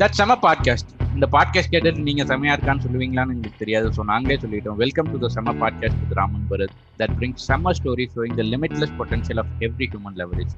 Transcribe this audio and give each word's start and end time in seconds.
That 0.00 0.16
செம 0.18 0.32
podcast 0.42 0.90
இந்த 1.14 1.26
podcast 1.32 1.70
கேட்டுட்டு 1.72 2.02
நீங்க 2.08 2.22
செமையா 2.24 2.52
இருக்கான்னு 2.56 2.82
சொல்லுவீங்களான்னு 2.84 3.32
எங்களுக்கு 3.34 3.58
தெரியாது. 3.58 3.86
ஸோ 3.96 4.02
நாங்களே 4.04 4.36
சொல்லிட்டோம். 4.36 4.76
வெல்கம் 4.76 5.08
டு 5.12 5.18
த 5.18 5.28
செம 5.28 5.54
podcast 5.62 5.98
with 6.02 6.14
Raman 6.18 6.44
Bharat 6.50 6.74
that 6.98 7.14
brings 7.16 7.46
செம 7.48 7.72
story 7.78 8.06
showing 8.14 8.36
the 8.40 8.44
limitless 8.52 8.94
potential 8.98 9.40
of 9.44 9.50
every 9.60 9.88
human 9.92 10.16
leverage 10.22 10.52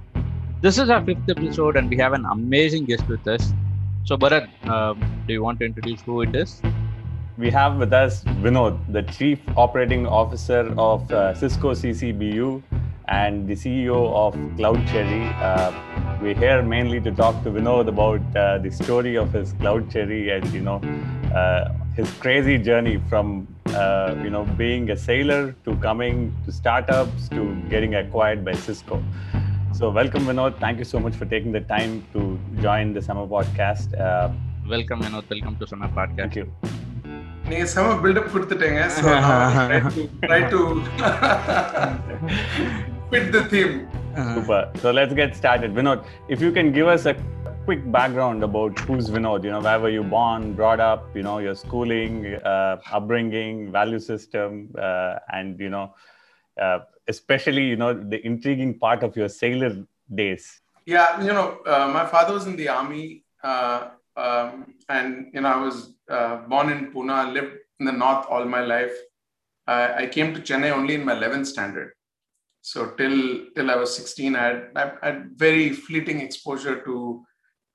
this 0.63 0.81
is 0.83 0.93
our 0.97 1.03
fifth 1.07 1.31
episode 1.37 1.79
and 1.81 1.91
we 1.93 1.99
have 2.03 2.17
an 2.19 2.29
amazing 2.37 2.87
guest 2.91 3.11
with 3.15 3.31
us 3.37 3.49
so 4.11 4.17
Bharat 4.25 4.51
do 5.27 5.33
you 5.37 5.41
want 5.47 5.61
to 5.63 5.69
introduce 5.71 6.05
who 6.09 6.17
it 6.27 6.37
is 6.43 6.55
we 7.41 7.51
have 7.51 7.77
with 7.79 7.93
us 7.95 8.23
Vinod, 8.45 8.79
the 8.93 9.03
Chief 9.03 9.39
Operating 9.57 10.07
Officer 10.07 10.75
of 10.77 11.11
uh, 11.11 11.35
Cisco 11.35 11.73
CCBU 11.73 12.63
and 13.09 13.49
the 13.49 13.55
CEO 13.55 14.13
of 14.13 14.35
Cloud 14.57 14.87
Cherry. 14.89 15.27
Uh, 15.41 15.73
we're 16.21 16.35
here 16.35 16.63
mainly 16.63 17.01
to 17.01 17.11
talk 17.11 17.43
to 17.45 17.51
Vinod 17.51 17.89
about 17.89 18.21
uh, 18.37 18.59
the 18.59 18.71
story 18.71 19.17
of 19.17 19.33
his 19.33 19.55
Cloud 19.55 19.91
Cherry 19.91 20.29
and 20.31 20.47
you 20.53 20.61
know 20.61 20.83
uh, 21.35 21.73
his 21.97 22.13
crazy 22.25 22.59
journey 22.59 23.01
from 23.09 23.49
uh, 23.69 24.15
you 24.23 24.29
know 24.29 24.45
being 24.59 24.91
a 24.91 24.97
sailor 24.97 25.53
to 25.65 25.75
coming 25.77 26.37
to 26.45 26.53
startups 26.53 27.31
to 27.31 27.55
getting 27.71 27.95
acquired 27.95 28.45
by 28.45 28.53
Cisco. 28.53 29.03
So 29.73 29.89
welcome 29.89 30.25
Vinod. 30.25 30.61
Thank 30.61 30.79
you 30.79 30.85
so 30.85 31.01
much 31.01 31.15
for 31.15 31.25
taking 31.25 31.53
the 31.53 31.61
time 31.63 32.07
to 32.13 32.39
join 32.61 32.93
the 32.93 33.01
Sema 33.01 33.27
Podcast. 33.27 33.99
Uh, 33.99 34.31
welcome 34.69 35.01
Vinod. 35.01 35.25
Welcome 35.31 35.57
to 35.57 35.67
Sema 35.67 35.89
Podcast. 35.89 36.17
Thank 36.19 36.37
you. 36.37 36.80
நீங்க 37.50 37.66
செம 37.74 37.94
build up 38.04 38.32
கொடுத்துட்டீங்க 38.34 38.82
so 38.96 39.12
try 40.30 40.40
to 40.54 40.62
fit 43.12 43.28
the 43.38 43.44
theme 43.54 43.76
Super. 44.36 44.60
So 44.82 44.92
let's 44.98 45.14
get 45.20 45.32
started. 45.40 45.70
Vinod, 45.78 46.00
if 46.34 46.40
you 46.44 46.52
can 46.58 46.68
give 46.78 46.88
us 46.94 47.04
a 47.12 47.16
quick 47.66 47.82
background 47.96 48.40
about 48.48 48.74
who's 48.84 49.08
Vinod, 49.16 49.42
you 49.48 49.52
know, 49.54 49.60
where 49.66 49.80
were 49.84 49.92
you 49.96 50.04
born, 50.14 50.44
brought 50.60 50.82
up, 50.90 51.02
you 51.18 51.24
know, 51.28 51.38
your 51.46 51.56
schooling, 51.64 52.14
uh, 52.52 52.76
upbringing, 52.98 53.56
value 53.78 54.02
system, 54.12 54.52
uh, 54.88 55.38
and, 55.38 55.60
you 55.66 55.72
know, 55.76 55.86
uh, 56.66 56.78
especially, 57.14 57.66
you 57.72 57.80
know, 57.82 57.92
the 58.14 58.20
intriguing 58.32 58.72
part 58.86 59.04
of 59.04 59.18
your 59.22 59.30
sailor 59.42 59.74
days. 60.22 60.46
yeah 60.86 61.22
you 61.22 61.34
know 61.34 61.48
uh, 61.66 61.88
my 61.98 62.06
father 62.06 62.34
was 62.34 62.46
in 62.48 62.56
the 62.56 62.68
army 62.68 63.24
uh, 63.44 63.90
um, 64.16 64.74
and 64.90 65.32
you 65.34 65.42
know 65.42 65.50
i 65.50 65.62
was 65.68 65.78
uh, 66.11 66.37
born 66.49 66.71
in 66.71 66.93
pune 66.93 67.33
lived 67.33 67.55
in 67.79 67.87
the 67.87 67.93
north 67.93 68.27
all 68.29 68.45
my 68.45 68.61
life. 68.75 68.97
Uh, 69.67 69.89
i 70.03 70.07
came 70.07 70.35
to 70.35 70.41
chennai 70.49 70.71
only 70.79 70.95
in 70.99 71.05
my 71.05 71.15
11th 71.15 71.47
standard. 71.55 71.91
So 72.71 72.79
till 72.99 73.19
till 73.55 73.71
i 73.75 73.77
was 73.83 73.95
16 73.97 74.37
i 74.37 74.45
had, 74.49 74.59
I 74.77 75.07
had 75.07 75.19
very 75.47 75.71
fleeting 75.71 76.21
exposure 76.21 76.77
to 76.87 77.25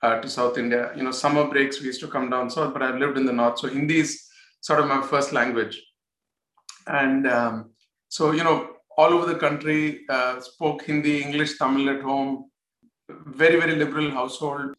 uh, 0.03 0.15
to 0.21 0.29
south 0.37 0.57
india. 0.57 0.91
You 0.97 1.03
know 1.03 1.15
summer 1.23 1.45
breaks 1.53 1.79
we 1.79 1.87
used 1.87 2.03
to 2.05 2.11
come 2.15 2.29
down 2.29 2.49
south 2.49 2.73
but 2.73 2.83
i 2.83 2.91
lived 3.03 3.17
in 3.17 3.25
the 3.25 3.37
north. 3.41 3.59
So 3.59 3.67
hindi 3.67 3.99
is 4.05 4.11
sort 4.61 4.79
of 4.79 4.87
my 4.87 5.01
first 5.01 5.31
language. 5.39 5.75
And 6.87 7.27
um, 7.27 7.55
so 8.09 8.31
you 8.31 8.43
know 8.43 8.57
all 8.97 9.11
over 9.13 9.25
the 9.33 9.39
country 9.45 9.81
uh, 10.15 10.39
spoke 10.49 10.81
hindi 10.89 11.15
english 11.27 11.53
tamil 11.61 11.89
at 11.95 12.01
home. 12.09 12.33
Very 13.43 13.57
very 13.63 13.75
liberal 13.83 14.09
household 14.19 14.69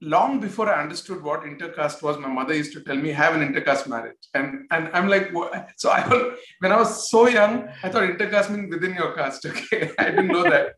long 0.00 0.40
before 0.40 0.68
i 0.68 0.82
understood 0.82 1.22
what 1.22 1.44
intercaste 1.44 2.02
was 2.02 2.18
my 2.18 2.28
mother 2.28 2.54
used 2.54 2.72
to 2.72 2.82
tell 2.82 2.96
me 2.96 3.10
have 3.10 3.34
an 3.34 3.42
intercaste 3.42 3.88
marriage 3.88 4.24
and 4.34 4.66
and 4.70 4.90
i'm 4.92 5.08
like 5.08 5.30
what? 5.32 5.70
so 5.76 5.90
i 5.90 6.02
when 6.60 6.72
i 6.72 6.76
was 6.76 7.10
so 7.10 7.28
young 7.28 7.68
i 7.82 7.88
thought 7.88 8.02
intercaste 8.02 8.50
means 8.50 8.72
within 8.72 8.94
your 8.94 9.14
caste 9.14 9.46
okay 9.52 9.90
i 9.98 10.04
didn't 10.10 10.28
know 10.28 10.42
that 10.42 10.74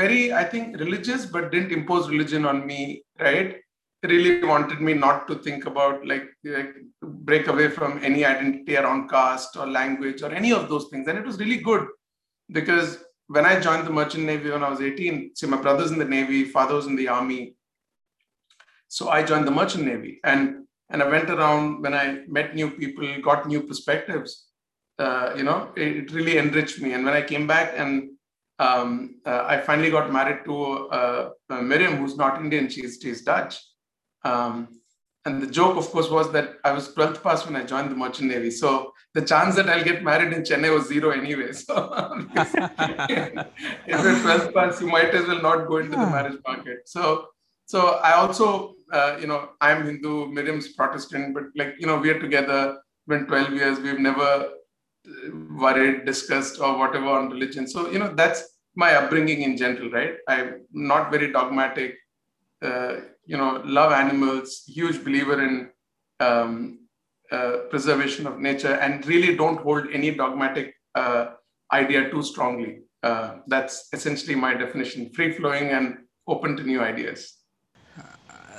very 0.00 0.32
i 0.32 0.42
think 0.42 0.78
religious 0.80 1.26
but 1.26 1.52
didn't 1.52 1.72
impose 1.72 2.08
religion 2.08 2.44
on 2.44 2.66
me 2.66 3.02
right 3.20 3.56
really 4.02 4.44
wanted 4.44 4.80
me 4.80 4.94
not 4.94 5.26
to 5.26 5.34
think 5.36 5.66
about 5.66 6.06
like, 6.06 6.26
like 6.44 6.74
break 7.02 7.48
away 7.48 7.68
from 7.68 7.98
any 8.04 8.24
identity 8.24 8.76
around 8.76 9.08
caste 9.08 9.56
or 9.56 9.66
language 9.66 10.22
or 10.22 10.30
any 10.30 10.52
of 10.52 10.68
those 10.68 10.88
things 10.90 11.08
and 11.08 11.18
it 11.18 11.24
was 11.24 11.38
really 11.38 11.56
good 11.56 11.86
because 12.52 12.98
when 13.28 13.44
I 13.44 13.58
joined 13.58 13.86
the 13.86 13.90
Merchant 13.90 14.24
Navy 14.24 14.50
when 14.50 14.62
I 14.62 14.70
was 14.70 14.80
18, 14.80 15.34
see, 15.34 15.46
my 15.46 15.60
brother's 15.60 15.90
in 15.90 15.98
the 15.98 16.04
Navy, 16.04 16.44
father 16.44 16.74
was 16.74 16.86
in 16.86 16.96
the 16.96 17.08
Army. 17.08 17.54
So 18.88 19.08
I 19.08 19.22
joined 19.22 19.46
the 19.46 19.50
Merchant 19.50 19.84
Navy. 19.84 20.20
And, 20.24 20.64
and 20.90 21.02
I 21.02 21.08
went 21.08 21.30
around 21.30 21.82
when 21.82 21.94
I 21.94 22.20
met 22.28 22.54
new 22.54 22.70
people, 22.70 23.08
got 23.22 23.46
new 23.46 23.62
perspectives. 23.62 24.46
Uh, 24.98 25.34
you 25.36 25.42
know, 25.42 25.72
it, 25.76 25.96
it, 25.96 26.12
really 26.12 26.38
enriched 26.38 26.80
me. 26.80 26.92
And 26.94 27.04
when 27.04 27.12
I 27.14 27.20
came 27.20 27.46
back 27.46 27.74
and 27.76 28.10
um, 28.58 29.20
uh, 29.26 29.44
I 29.46 29.60
finally 29.60 29.90
got 29.90 30.10
married 30.10 30.44
to 30.46 30.88
uh, 30.88 31.30
Miriam, 31.50 31.96
who's 31.96 32.16
not 32.16 32.40
Indian, 32.40 32.70
she's, 32.70 32.98
she's 33.02 33.22
Dutch. 33.22 33.60
Um, 34.24 34.68
and 35.26 35.42
the 35.42 35.48
joke, 35.48 35.76
of 35.76 35.90
course, 35.90 36.08
was 36.08 36.30
that 36.32 36.54
I 36.64 36.70
was 36.70 36.94
12th 36.94 37.20
pass 37.20 37.44
when 37.44 37.56
I 37.56 37.64
joined 37.64 37.90
the 37.90 37.96
Merchant 37.96 38.30
Navy. 38.30 38.50
So 38.50 38.92
the 39.12 39.22
chance 39.22 39.56
that 39.56 39.68
I'll 39.68 39.82
get 39.82 40.04
married 40.04 40.32
in 40.32 40.42
Chennai 40.42 40.72
was 40.72 40.86
zero 40.86 41.10
anyway. 41.10 41.52
So 41.52 41.74
if 42.36 43.34
you're 43.88 44.20
12th 44.24 44.54
pass, 44.54 44.80
you 44.80 44.86
might 44.86 45.12
as 45.14 45.26
well 45.26 45.42
not 45.42 45.66
go 45.66 45.78
into 45.78 45.90
the 45.90 46.06
marriage 46.06 46.38
market. 46.46 46.88
So, 46.88 47.26
so 47.66 47.98
I 48.02 48.12
also, 48.12 48.74
uh, 48.92 49.16
you 49.20 49.26
know, 49.26 49.50
I'm 49.60 49.84
Hindu, 49.84 50.26
Miriam's 50.26 50.72
Protestant, 50.72 51.34
but 51.34 51.44
like, 51.56 51.74
you 51.78 51.86
know, 51.86 51.98
we're 51.98 52.20
together, 52.20 52.78
been 53.08 53.26
12 53.26 53.52
years, 53.52 53.80
we've 53.80 53.98
never 53.98 54.48
worried, 55.50 56.04
discussed, 56.04 56.60
or 56.60 56.78
whatever 56.78 57.06
on 57.06 57.30
religion. 57.30 57.66
So, 57.66 57.90
you 57.90 57.98
know, 57.98 58.12
that's 58.14 58.42
my 58.76 58.94
upbringing 58.94 59.42
in 59.42 59.56
general, 59.56 59.90
right? 59.90 60.14
I'm 60.28 60.66
not 60.72 61.10
very 61.10 61.32
dogmatic. 61.32 61.96
Uh, 62.62 62.96
you 63.24 63.36
know, 63.36 63.62
love 63.64 63.92
animals, 63.92 64.62
huge 64.66 65.04
believer 65.04 65.42
in 65.42 65.70
um, 66.20 66.86
uh, 67.32 67.58
preservation 67.70 68.26
of 68.26 68.38
nature, 68.38 68.74
and 68.74 69.04
really 69.06 69.36
don't 69.36 69.60
hold 69.60 69.88
any 69.92 70.12
dogmatic 70.12 70.74
uh, 70.94 71.32
idea 71.72 72.10
too 72.10 72.22
strongly. 72.22 72.78
Uh, 73.02 73.38
that's 73.48 73.88
essentially 73.92 74.34
my 74.34 74.54
definition: 74.54 75.10
free 75.12 75.32
flowing 75.32 75.70
and 75.70 75.98
open 76.28 76.56
to 76.56 76.62
new 76.62 76.80
ideas. 76.80 77.36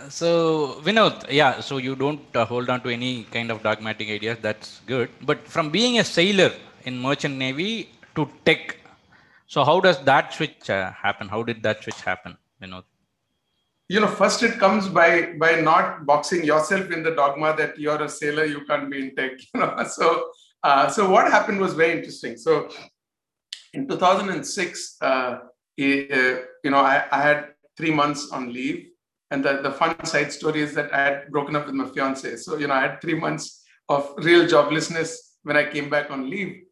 So, 0.09 0.81
Vinod, 0.83 1.25
yeah, 1.31 1.59
so 1.59 1.77
you 1.77 1.95
don't 1.95 2.21
uh, 2.35 2.45
hold 2.45 2.69
on 2.69 2.81
to 2.81 2.89
any 2.89 3.23
kind 3.25 3.51
of 3.51 3.63
dogmatic 3.63 4.09
ideas. 4.09 4.37
That's 4.41 4.81
good. 4.85 5.09
But 5.21 5.47
from 5.47 5.69
being 5.69 5.99
a 5.99 6.03
sailor 6.03 6.51
in 6.85 6.99
merchant 6.99 7.35
navy 7.35 7.89
to 8.15 8.29
tech, 8.45 8.77
so 9.47 9.63
how 9.63 9.79
does 9.79 10.03
that 10.03 10.33
switch 10.33 10.69
uh, 10.69 10.91
happen? 10.91 11.27
How 11.27 11.43
did 11.43 11.63
that 11.63 11.83
switch 11.83 12.01
happen, 12.01 12.37
Vinod? 12.61 12.83
you 13.89 13.99
know 14.01 14.07
first 14.07 14.43
it 14.43 14.59
comes 14.59 14.87
by 14.89 15.33
by 15.43 15.51
not 15.61 16.05
boxing 16.05 16.43
yourself 16.43 16.91
in 16.91 17.03
the 17.03 17.11
dogma 17.11 17.55
that 17.55 17.79
you're 17.79 18.01
a 18.03 18.09
sailor 18.09 18.45
you 18.45 18.65
can't 18.65 18.89
be 18.91 18.99
in 18.99 19.15
tech 19.15 19.31
you 19.53 19.59
know 19.59 19.83
so 19.83 20.29
uh, 20.63 20.89
so 20.89 21.09
what 21.09 21.31
happened 21.31 21.59
was 21.59 21.73
very 21.73 21.97
interesting 21.97 22.35
so 22.35 22.69
in 23.73 23.87
2006 23.87 24.97
uh, 25.01 25.39
you 25.77 26.71
know 26.71 26.79
I, 26.79 27.05
I, 27.11 27.21
had 27.21 27.49
three 27.77 27.91
months 27.91 28.31
on 28.31 28.51
leave 28.51 28.87
and 29.31 29.43
the, 29.43 29.61
the 29.61 29.71
fun 29.71 29.93
side 30.05 30.31
story 30.31 30.61
is 30.61 30.73
that 30.73 30.93
i 30.93 31.03
had 31.03 31.31
broken 31.31 31.55
up 31.55 31.65
with 31.65 31.75
my 31.75 31.87
fiance 31.89 32.35
so 32.37 32.57
you 32.57 32.67
know 32.67 32.73
i 32.73 32.81
had 32.81 33.01
three 33.01 33.19
months 33.25 33.63
of 33.89 34.13
real 34.17 34.45
joblessness 34.45 35.15
when 35.43 35.57
i 35.57 35.63
came 35.63 35.89
back 35.89 36.09
on 36.11 36.29
leave 36.29 36.63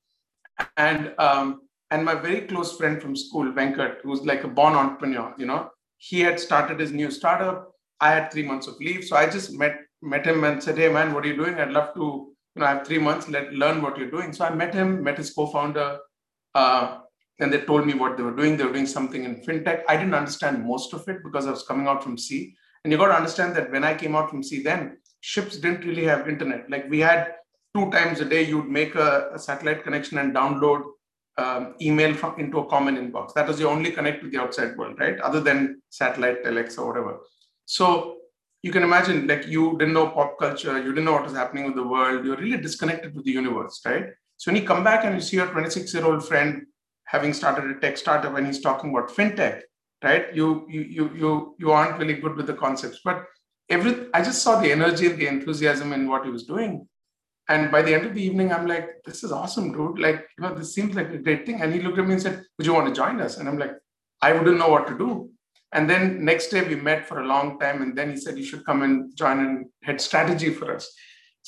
and 0.77 1.13
um, 1.17 1.61
and 1.91 2.03
my 2.03 2.15
very 2.15 2.41
close 2.41 2.77
friend 2.77 3.01
from 3.01 3.15
school 3.15 3.51
venkat 3.51 3.95
who's 4.03 4.21
like 4.25 4.43
a 4.43 4.47
born 4.47 4.73
entrepreneur 4.73 5.33
you 5.37 5.45
know 5.45 5.69
he 5.97 6.21
had 6.21 6.39
started 6.39 6.79
his 6.79 6.91
new 6.91 7.09
startup. 7.11 7.71
I 7.99 8.11
had 8.11 8.31
three 8.31 8.43
months 8.43 8.67
of 8.67 8.79
leave. 8.79 9.03
So 9.05 9.15
I 9.15 9.27
just 9.27 9.53
met 9.53 9.77
met 10.01 10.25
him 10.25 10.43
and 10.43 10.61
said, 10.61 10.77
Hey 10.77 10.89
man, 10.89 11.13
what 11.13 11.25
are 11.25 11.27
you 11.27 11.37
doing? 11.37 11.55
I'd 11.55 11.71
love 11.71 11.93
to, 11.95 12.01
you 12.55 12.59
know, 12.59 12.65
I 12.65 12.75
have 12.75 12.85
three 12.87 12.99
months, 12.99 13.27
let 13.27 13.53
learn 13.53 13.81
what 13.81 13.97
you're 13.97 14.11
doing. 14.11 14.33
So 14.33 14.45
I 14.45 14.53
met 14.53 14.73
him, 14.73 15.03
met 15.03 15.17
his 15.17 15.33
co-founder, 15.33 15.99
uh, 16.53 16.99
and 17.39 17.51
they 17.51 17.61
told 17.61 17.85
me 17.85 17.93
what 17.93 18.17
they 18.17 18.23
were 18.23 18.35
doing. 18.35 18.55
They 18.55 18.63
were 18.63 18.73
doing 18.73 18.85
something 18.85 19.23
in 19.23 19.41
fintech. 19.43 19.83
I 19.89 19.97
didn't 19.97 20.13
understand 20.13 20.65
most 20.65 20.93
of 20.93 21.07
it 21.07 21.23
because 21.23 21.47
I 21.47 21.51
was 21.51 21.63
coming 21.63 21.87
out 21.87 22.03
from 22.03 22.17
sea. 22.17 22.55
And 22.83 22.91
you 22.91 22.97
got 22.97 23.07
to 23.07 23.15
understand 23.15 23.55
that 23.55 23.71
when 23.71 23.83
I 23.83 23.93
came 23.93 24.15
out 24.15 24.29
from 24.29 24.43
sea, 24.43 24.61
then 24.61 24.97
ships 25.21 25.57
didn't 25.57 25.85
really 25.85 26.05
have 26.05 26.29
internet. 26.29 26.69
Like 26.69 26.89
we 26.89 26.99
had 26.99 27.33
two 27.75 27.89
times 27.91 28.21
a 28.21 28.25
day, 28.25 28.43
you'd 28.43 28.69
make 28.69 28.95
a, 28.95 29.31
a 29.33 29.39
satellite 29.39 29.83
connection 29.83 30.17
and 30.17 30.33
download 30.33 30.83
um, 31.37 31.75
email 31.81 32.13
from 32.13 32.39
into 32.39 32.59
a 32.59 32.65
common 32.67 32.95
inbox. 32.95 33.33
That 33.33 33.47
was 33.47 33.57
the 33.57 33.67
only 33.67 33.91
connect 33.91 34.23
with 34.23 34.31
the 34.31 34.39
outside 34.39 34.77
world, 34.77 34.97
right? 34.99 35.19
Other 35.19 35.41
than 35.41 35.81
satellite, 35.89 36.45
telex, 36.45 36.77
or 36.77 36.87
whatever. 36.87 37.19
So 37.65 38.17
you 38.63 38.71
can 38.71 38.83
imagine, 38.83 39.27
like 39.27 39.45
you 39.47 39.77
didn't 39.77 39.93
know 39.93 40.07
pop 40.09 40.39
culture, 40.39 40.77
you 40.77 40.89
didn't 40.89 41.05
know 41.05 41.13
what 41.13 41.23
was 41.23 41.33
happening 41.33 41.65
with 41.65 41.75
the 41.75 41.85
world. 41.85 42.25
You're 42.25 42.37
really 42.37 42.57
disconnected 42.57 43.13
with 43.13 43.25
the 43.25 43.31
universe, 43.31 43.81
right? 43.85 44.05
So 44.37 44.51
when 44.51 44.61
you 44.61 44.67
come 44.67 44.83
back 44.83 45.03
and 45.03 45.15
you 45.15 45.21
see 45.21 45.37
your 45.37 45.47
26 45.47 45.93
year 45.93 46.05
old 46.05 46.25
friend 46.25 46.65
having 47.15 47.33
started 47.33 47.65
a 47.71 47.79
tech 47.79 47.97
startup 47.97 48.35
and 48.35 48.45
he's 48.47 48.61
talking 48.67 48.89
about 48.91 49.15
fintech, 49.17 49.61
right? 50.03 50.25
You 50.39 50.47
you 50.75 50.81
you 50.97 51.05
you 51.21 51.31
you 51.61 51.71
aren't 51.77 51.97
really 52.01 52.17
good 52.23 52.35
with 52.39 52.47
the 52.51 52.57
concepts, 52.65 52.99
but 53.09 53.23
every 53.75 53.93
I 54.17 54.21
just 54.29 54.43
saw 54.45 54.53
the 54.59 54.71
energy 54.77 55.07
and 55.09 55.19
the 55.21 55.27
enthusiasm 55.35 55.93
in 55.97 56.09
what 56.11 56.25
he 56.25 56.31
was 56.37 56.45
doing. 56.53 56.73
And 57.47 57.71
by 57.75 57.81
the 57.83 57.93
end 57.95 58.05
of 58.07 58.13
the 58.15 58.23
evening, 58.27 58.51
I'm 58.51 58.67
like, 58.73 58.87
this 59.07 59.23
is 59.23 59.31
awesome, 59.31 59.71
dude. 59.71 59.99
Like, 59.99 60.21
you 60.35 60.41
know, 60.43 60.53
this 60.59 60.73
seems 60.73 60.95
like 60.99 61.11
a 61.11 61.19
great 61.25 61.45
thing. 61.45 61.61
And 61.61 61.71
he 61.73 61.79
looked 61.79 61.99
at 61.99 62.07
me 62.07 62.13
and 62.13 62.21
said, 62.21 62.43
Would 62.57 62.67
you 62.67 62.73
want 62.73 62.87
to 62.87 62.99
join 63.01 63.21
us? 63.21 63.37
And 63.37 63.47
I'm 63.47 63.59
like, 63.63 63.75
I 64.21 64.33
wouldn't 64.33 64.57
know 64.61 64.69
what 64.75 64.87
to 64.87 64.97
do. 64.97 65.29
And 65.75 65.89
then 65.89 66.23
next 66.31 66.47
day 66.53 66.61
we 66.67 66.75
met 66.89 67.05
for 67.07 67.19
a 67.19 67.27
long 67.33 67.59
time, 67.59 67.81
and 67.83 67.97
then 67.97 68.09
he 68.11 68.17
said 68.17 68.37
you 68.37 68.45
should 68.49 68.65
come 68.65 68.81
and 68.81 69.15
join 69.15 69.39
and 69.45 69.65
head 69.83 69.99
strategy 69.99 70.51
for 70.59 70.73
us. 70.75 70.85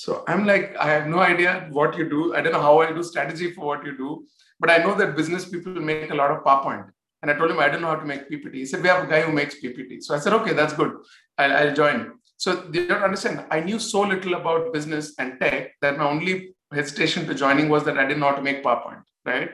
So 0.03 0.23
I'm 0.27 0.45
like, 0.45 0.75
I 0.77 0.89
have 0.95 1.07
no 1.07 1.19
idea 1.19 1.67
what 1.71 1.97
you 1.97 2.09
do. 2.09 2.35
I 2.35 2.41
don't 2.41 2.53
know 2.53 2.61
how 2.61 2.79
I 2.81 2.91
do 2.91 3.03
strategy 3.03 3.53
for 3.53 3.65
what 3.69 3.85
you 3.85 3.97
do, 3.97 4.25
but 4.59 4.69
I 4.69 4.77
know 4.77 4.95
that 4.95 5.15
business 5.15 5.45
people 5.45 5.73
make 5.73 6.11
a 6.11 6.15
lot 6.15 6.31
of 6.31 6.43
PowerPoint. 6.43 6.89
And 7.21 7.31
I 7.31 7.33
told 7.33 7.51
him 7.51 7.59
I 7.59 7.69
don't 7.69 7.81
know 7.81 7.87
how 7.87 7.95
to 7.95 8.05
make 8.05 8.29
PPT. 8.29 8.55
He 8.55 8.65
said 8.65 8.81
we 8.81 8.89
have 8.89 9.03
a 9.03 9.07
guy 9.07 9.21
who 9.21 9.31
makes 9.31 9.55
PPT. 9.55 10.03
So 10.03 10.15
I 10.15 10.19
said, 10.19 10.33
okay, 10.33 10.53
that's 10.53 10.73
good. 10.73 10.93
I'll, 11.37 11.51
I'll 11.51 11.73
join. 11.73 12.13
So 12.37 12.69
you 12.71 12.87
don't 12.87 13.03
understand. 13.03 13.45
I 13.49 13.59
knew 13.59 13.79
so 13.79 14.01
little 14.01 14.35
about 14.35 14.71
business 14.71 15.15
and 15.17 15.39
tech 15.39 15.71
that 15.81 15.97
my 15.97 16.07
only 16.07 16.55
hesitation 16.71 17.25
to 17.25 17.33
joining 17.33 17.69
was 17.69 17.83
that 17.85 17.97
I 17.97 18.03
didn't 18.03 18.19
know 18.19 18.29
how 18.29 18.35
to 18.35 18.41
make 18.41 18.63
PowerPoint, 18.63 19.01
right? 19.25 19.49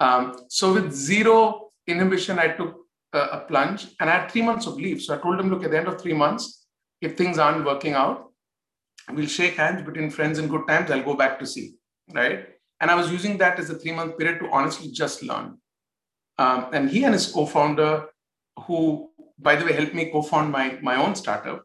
Um, 0.00 0.36
so 0.48 0.72
with 0.74 0.92
zero 0.92 1.70
inhibition, 1.86 2.38
I 2.38 2.48
took 2.48 2.76
a, 3.12 3.18
a, 3.18 3.40
plunge 3.46 3.86
and 4.00 4.10
I 4.10 4.18
had 4.18 4.30
three 4.30 4.42
months 4.42 4.66
of 4.66 4.74
leave. 4.74 5.00
So 5.00 5.14
I 5.14 5.18
told 5.18 5.38
him, 5.38 5.50
look, 5.50 5.62
at 5.62 5.70
the 5.70 5.78
end 5.78 5.86
of 5.86 6.00
three 6.00 6.14
months, 6.14 6.66
if 7.00 7.16
things 7.16 7.38
aren't 7.38 7.64
working 7.64 7.92
out, 7.94 8.32
we'll 9.12 9.26
shake 9.26 9.54
hands 9.54 9.82
between 9.82 10.10
friends 10.10 10.38
in 10.38 10.48
good 10.48 10.66
times. 10.66 10.90
I'll 10.90 11.04
go 11.04 11.14
back 11.14 11.38
to 11.38 11.46
sea, 11.46 11.76
right? 12.12 12.48
And 12.80 12.90
I 12.90 12.94
was 12.94 13.10
using 13.10 13.38
that 13.38 13.58
as 13.58 13.70
a 13.70 13.74
three 13.74 13.92
month 13.92 14.18
period 14.18 14.40
to 14.40 14.50
honestly 14.50 14.90
just 14.90 15.22
learn. 15.22 15.58
Um, 16.38 16.66
and 16.72 16.90
he 16.90 17.04
and 17.04 17.14
his 17.14 17.30
co-founder, 17.30 18.06
who 18.66 19.10
by 19.38 19.56
the 19.56 19.64
way 19.64 19.72
helped 19.72 19.94
me 19.94 20.10
co-found 20.10 20.50
my, 20.50 20.78
my 20.82 20.96
own 20.96 21.14
startup, 21.14 21.64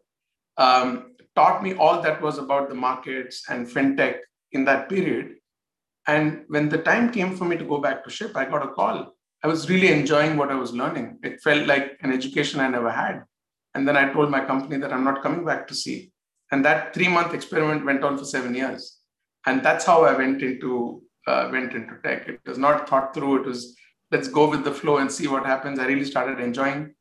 um, 0.58 1.16
taught 1.36 1.64
me 1.64 1.74
all 1.74 2.02
that 2.02 2.22
was 2.22 2.38
about 2.38 2.70
the 2.70 2.76
markets 2.76 3.44
and 3.50 3.68
fintech 3.68 4.18
in 4.52 4.66
that 4.66 4.90
period. 4.90 5.36
And 6.08 6.46
when 6.48 6.70
the 6.70 6.80
time 6.80 7.12
came 7.12 7.36
for 7.36 7.46
me 7.46 7.58
to 7.58 7.64
go 7.64 7.80
back 7.80 8.04
to 8.04 8.10
ship, 8.10 8.36
I 8.36 8.46
got 8.46 8.64
a 8.64 8.70
call. 8.70 9.14
I 9.44 9.48
was 9.48 9.70
really 9.70 9.92
enjoying 9.92 10.38
what 10.38 10.52
I 10.52 10.56
was 10.56 10.74
learning. 10.74 11.20
It 11.24 11.42
felt 11.42 11.66
like 11.68 11.98
an 12.02 12.12
education 12.12 12.60
I 12.60 12.68
never 12.68 12.92
had. 12.92 13.24
And 13.74 13.88
then 13.88 13.96
I 13.96 14.12
told 14.12 14.30
my 14.30 14.44
company 14.44 14.78
that 14.78 14.92
I'm 14.92 15.04
not 15.04 15.22
coming 15.22 15.46
back 15.46 15.68
to 15.68 15.76
sea. 15.76 16.12
And 16.52 16.66
that 16.66 16.94
three 16.94 17.08
month 17.08 17.34
experiment 17.34 17.86
went 17.86 18.04
on 18.04 18.18
for 18.18 18.26
seven 18.26 18.56
years. 18.56 18.99
And 19.46 19.64
that's 19.64 19.86
how 19.86 20.04
I 20.04 20.16
went 20.18 20.42
into 20.42 21.02
uh, 21.28 21.50
went 21.52 21.74
into 21.74 21.96
tech. 22.04 22.28
It 22.28 22.42
was 22.46 22.58
not 22.58 22.90
thought 22.90 23.14
through. 23.14 23.42
It 23.42 23.46
was 23.46 23.76
let's 24.12 24.28
go 24.28 24.50
with 24.50 24.64
the 24.64 24.74
flow 24.74 24.98
and 24.98 25.12
see 25.12 25.28
what 25.28 25.46
happens. 25.46 25.80
I 25.80 25.86
really 25.86 26.06
started 26.06 26.40
enjoying. 26.40 26.94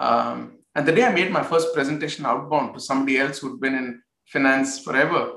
Um, 0.00 0.58
and 0.74 0.86
the 0.86 0.92
day 0.92 1.04
I 1.04 1.12
made 1.12 1.30
my 1.30 1.42
first 1.42 1.74
presentation 1.74 2.26
outbound 2.26 2.74
to 2.74 2.80
somebody 2.80 3.18
else 3.18 3.38
who'd 3.38 3.60
been 3.60 3.74
in 3.74 4.02
finance 4.26 4.80
forever, 4.80 5.32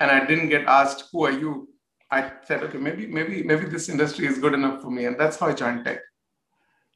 and 0.00 0.10
I 0.10 0.24
didn't 0.24 0.48
get 0.48 0.66
asked, 0.66 1.04
"Who 1.12 1.24
are 1.26 1.32
you?" 1.32 1.68
I 2.10 2.32
said, 2.44 2.62
"Okay, 2.64 2.78
maybe, 2.78 3.06
maybe, 3.06 3.42
maybe 3.42 3.66
this 3.66 3.88
industry 3.88 4.26
is 4.26 4.38
good 4.38 4.54
enough 4.54 4.80
for 4.82 4.90
me," 4.90 5.04
and 5.06 5.18
that's 5.18 5.36
how 5.38 5.48
I 5.48 5.52
joined 5.52 5.84
tech. 5.84 6.00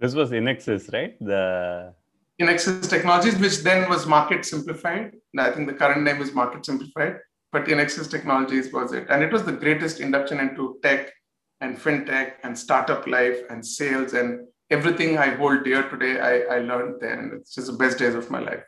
This 0.01 0.15
was 0.15 0.31
Inexus, 0.31 0.93
right? 0.93 1.19
The 1.21 1.95
Inexus 2.41 2.89
Technologies, 2.89 3.37
which 3.39 3.59
then 3.59 3.89
was 3.89 4.07
Market 4.07 4.45
Simplified. 4.45 5.13
I 5.39 5.51
think 5.51 5.69
the 5.69 5.75
current 5.75 6.03
name 6.03 6.21
is 6.23 6.33
Market 6.33 6.65
Simplified, 6.65 7.19
but 7.53 7.67
Inexus 7.67 8.11
Technologies 8.11 8.73
was 8.73 8.93
it, 8.93 9.07
and 9.11 9.23
it 9.23 9.31
was 9.31 9.45
the 9.45 9.53
greatest 9.53 10.01
induction 10.01 10.41
into 10.41 10.79
tech 10.83 11.13
and 11.61 11.77
fintech 11.79 12.33
and 12.43 12.59
startup 12.59 13.07
life 13.07 13.41
and 13.51 13.65
sales 13.65 14.15
and 14.15 14.47
everything 14.71 15.19
I 15.19 15.29
hold 15.35 15.65
dear 15.65 15.89
today. 15.89 16.19
I, 16.19 16.57
I 16.57 16.59
learned 16.61 17.01
there, 17.01 17.19
and 17.19 17.33
it's 17.35 17.55
just 17.55 17.67
the 17.67 17.75
best 17.75 17.99
days 17.99 18.15
of 18.15 18.31
my 18.31 18.41
life. 18.41 18.65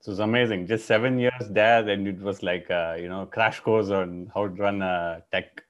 So 0.00 0.10
it's 0.10 0.20
amazing. 0.20 0.66
Just 0.66 0.86
seven 0.86 1.18
years 1.18 1.48
there, 1.50 1.88
and 1.88 2.06
it 2.06 2.20
was 2.20 2.42
like 2.42 2.70
uh, 2.70 2.96
you 2.98 3.08
know 3.08 3.26
crash 3.26 3.60
course 3.60 3.88
on 3.88 4.30
how 4.34 4.46
to 4.48 4.54
run 4.62 4.82
a 4.82 5.22
tech 5.32 5.62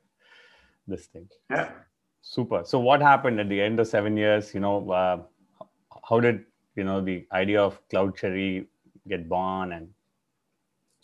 this 0.88 1.06
thing. 1.06 1.28
Yeah. 1.50 1.70
Super. 2.22 2.62
So 2.64 2.78
what 2.78 3.00
happened 3.02 3.40
at 3.40 3.48
the 3.48 3.60
end 3.60 3.78
of 3.78 3.86
seven 3.86 4.16
years? 4.16 4.54
You 4.54 4.60
know, 4.60 4.90
uh, 4.90 5.22
how 6.08 6.18
did 6.18 6.44
you 6.76 6.84
know 6.84 7.00
the 7.00 7.26
idea 7.32 7.62
of 7.62 7.80
Cloud 7.88 8.16
Cherry 8.16 8.66
get 9.08 9.28
born 9.28 9.72
and 9.72 9.88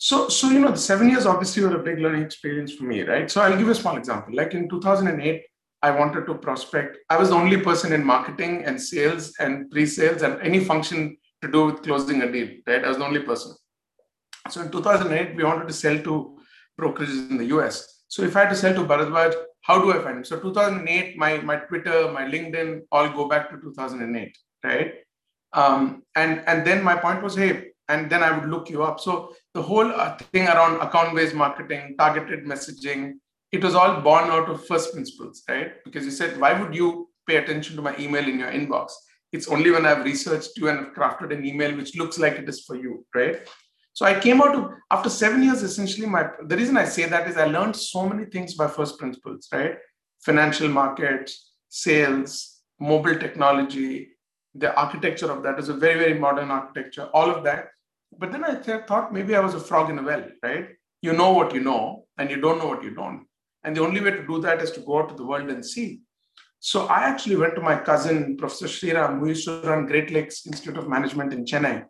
so 0.07 0.27
so 0.29 0.49
you 0.49 0.59
know 0.63 0.71
the 0.71 0.85
seven 0.91 1.09
years 1.09 1.25
obviously 1.27 1.63
were 1.63 1.75
a 1.75 1.83
big 1.83 1.99
learning 1.99 2.23
experience 2.23 2.73
for 2.73 2.85
me 2.85 3.01
right 3.03 3.29
so 3.29 3.41
i'll 3.41 3.57
give 3.59 3.67
you 3.69 3.77
a 3.77 3.83
small 3.83 3.97
example 3.97 4.33
like 4.33 4.53
in 4.53 4.67
2008 4.69 5.43
i 5.87 5.91
wanted 5.91 6.25
to 6.25 6.35
prospect 6.47 6.97
i 7.09 7.17
was 7.21 7.29
the 7.29 7.39
only 7.43 7.59
person 7.69 7.93
in 7.97 8.03
marketing 8.03 8.63
and 8.65 8.81
sales 8.81 9.33
and 9.39 9.69
pre-sales 9.71 10.21
and 10.21 10.41
any 10.41 10.61
function 10.71 11.15
to 11.41 11.51
do 11.51 11.65
with 11.65 11.83
closing 11.83 12.21
a 12.21 12.31
deal, 12.31 12.49
right? 12.67 12.83
I 12.83 12.89
was 12.89 12.97
the 12.97 13.05
only 13.05 13.21
person. 13.21 13.55
So 14.49 14.61
in 14.61 14.71
2008, 14.71 15.35
we 15.35 15.43
wanted 15.43 15.67
to 15.67 15.73
sell 15.73 15.97
to 15.99 16.37
brokerages 16.79 17.29
in 17.29 17.37
the 17.37 17.45
US. 17.57 18.03
So 18.07 18.23
if 18.23 18.35
I 18.35 18.41
had 18.41 18.49
to 18.49 18.55
sell 18.55 18.73
to 18.73 18.81
Bharadwaj, 18.81 19.33
how 19.61 19.81
do 19.81 19.91
I 19.91 20.01
find 20.01 20.17
him? 20.17 20.23
So 20.23 20.39
2008, 20.39 21.17
my, 21.17 21.37
my 21.37 21.57
Twitter, 21.57 22.11
my 22.11 22.23
LinkedIn 22.23 22.81
all 22.91 23.09
go 23.09 23.27
back 23.27 23.49
to 23.51 23.57
2008, 23.61 24.37
right? 24.63 24.93
Um, 25.53 26.03
and, 26.15 26.43
and 26.47 26.65
then 26.65 26.83
my 26.83 26.95
point 26.95 27.21
was, 27.21 27.35
hey, 27.35 27.71
and 27.87 28.09
then 28.09 28.23
I 28.23 28.37
would 28.37 28.49
look 28.49 28.69
you 28.69 28.83
up. 28.83 28.99
So 28.99 29.33
the 29.59 29.65
whole 29.71 29.91
uh, 29.91 30.15
thing 30.31 30.47
around 30.47 30.79
account-based 30.79 31.35
marketing, 31.35 31.95
targeted 31.97 32.45
messaging, 32.45 33.15
it 33.51 33.61
was 33.61 33.75
all 33.75 33.99
born 33.99 34.25
out 34.35 34.47
of 34.49 34.65
first 34.65 34.93
principles, 34.93 35.43
right? 35.49 35.71
Because 35.83 36.05
you 36.05 36.11
said, 36.11 36.39
why 36.39 36.51
would 36.59 36.73
you 36.73 37.09
pay 37.27 37.35
attention 37.37 37.75
to 37.75 37.81
my 37.81 37.93
email 37.97 38.25
in 38.31 38.39
your 38.39 38.51
inbox? 38.59 38.91
It's 39.33 39.49
only 39.49 39.69
when 39.71 39.85
I've 39.85 40.05
researched 40.05 40.51
you 40.55 40.69
and 40.69 40.95
crafted 40.95 41.33
an 41.33 41.45
email 41.45 41.75
which 41.75 41.97
looks 41.97 42.17
like 42.17 42.35
it 42.41 42.47
is 42.47 42.63
for 42.63 42.77
you, 42.77 43.05
right? 43.13 43.37
So 43.91 44.05
I 44.05 44.17
came 44.17 44.41
out 44.41 44.53
to 44.53 44.61
after 44.91 45.09
seven 45.09 45.43
years, 45.43 45.61
essentially, 45.61 46.07
my 46.07 46.23
the 46.51 46.55
reason 46.55 46.77
I 46.77 46.85
say 46.85 47.05
that 47.13 47.27
is 47.27 47.35
I 47.35 47.47
learned 47.55 47.75
so 47.75 48.07
many 48.07 48.25
things 48.25 48.53
by 48.53 48.67
first 48.67 48.97
principles, 48.97 49.49
right? 49.51 49.75
Financial 50.21 50.69
markets, 50.69 51.51
sales, 51.67 52.61
mobile 52.79 53.19
technology, 53.25 54.11
the 54.55 54.73
architecture 54.83 55.29
of 55.29 55.43
that 55.43 55.59
is 55.59 55.67
a 55.67 55.73
very, 55.73 55.99
very 55.99 56.17
modern 56.27 56.49
architecture, 56.49 57.07
all 57.13 57.29
of 57.29 57.43
that. 57.43 57.67
But 58.19 58.33
then 58.33 58.43
I 58.43 58.55
th- 58.55 58.85
thought 58.85 59.13
maybe 59.13 59.35
I 59.35 59.39
was 59.39 59.53
a 59.53 59.59
frog 59.59 59.89
in 59.89 59.97
a 59.97 60.03
well, 60.03 60.25
right? 60.43 60.67
You 61.01 61.13
know 61.13 61.31
what 61.31 61.53
you 61.53 61.61
know, 61.61 62.05
and 62.17 62.29
you 62.29 62.41
don't 62.41 62.57
know 62.59 62.67
what 62.67 62.83
you 62.83 62.93
don't. 62.93 63.25
And 63.63 63.75
the 63.75 63.81
only 63.81 64.01
way 64.01 64.11
to 64.11 64.27
do 64.27 64.41
that 64.41 64.61
is 64.61 64.71
to 64.71 64.81
go 64.81 64.99
out 64.99 65.09
to 65.09 65.15
the 65.15 65.25
world 65.25 65.49
and 65.49 65.65
see. 65.65 66.01
So 66.59 66.87
I 66.87 67.03
actually 67.03 67.37
went 67.37 67.55
to 67.55 67.61
my 67.61 67.77
cousin, 67.77 68.35
Professor 68.35 68.65
Sriram, 68.65 69.19
who 69.19 69.29
used 69.29 69.45
to 69.45 69.61
run 69.61 69.85
Great 69.85 70.11
Lakes 70.11 70.45
Institute 70.45 70.77
of 70.77 70.89
Management 70.89 71.31
in 71.31 71.45
Chennai. 71.45 71.85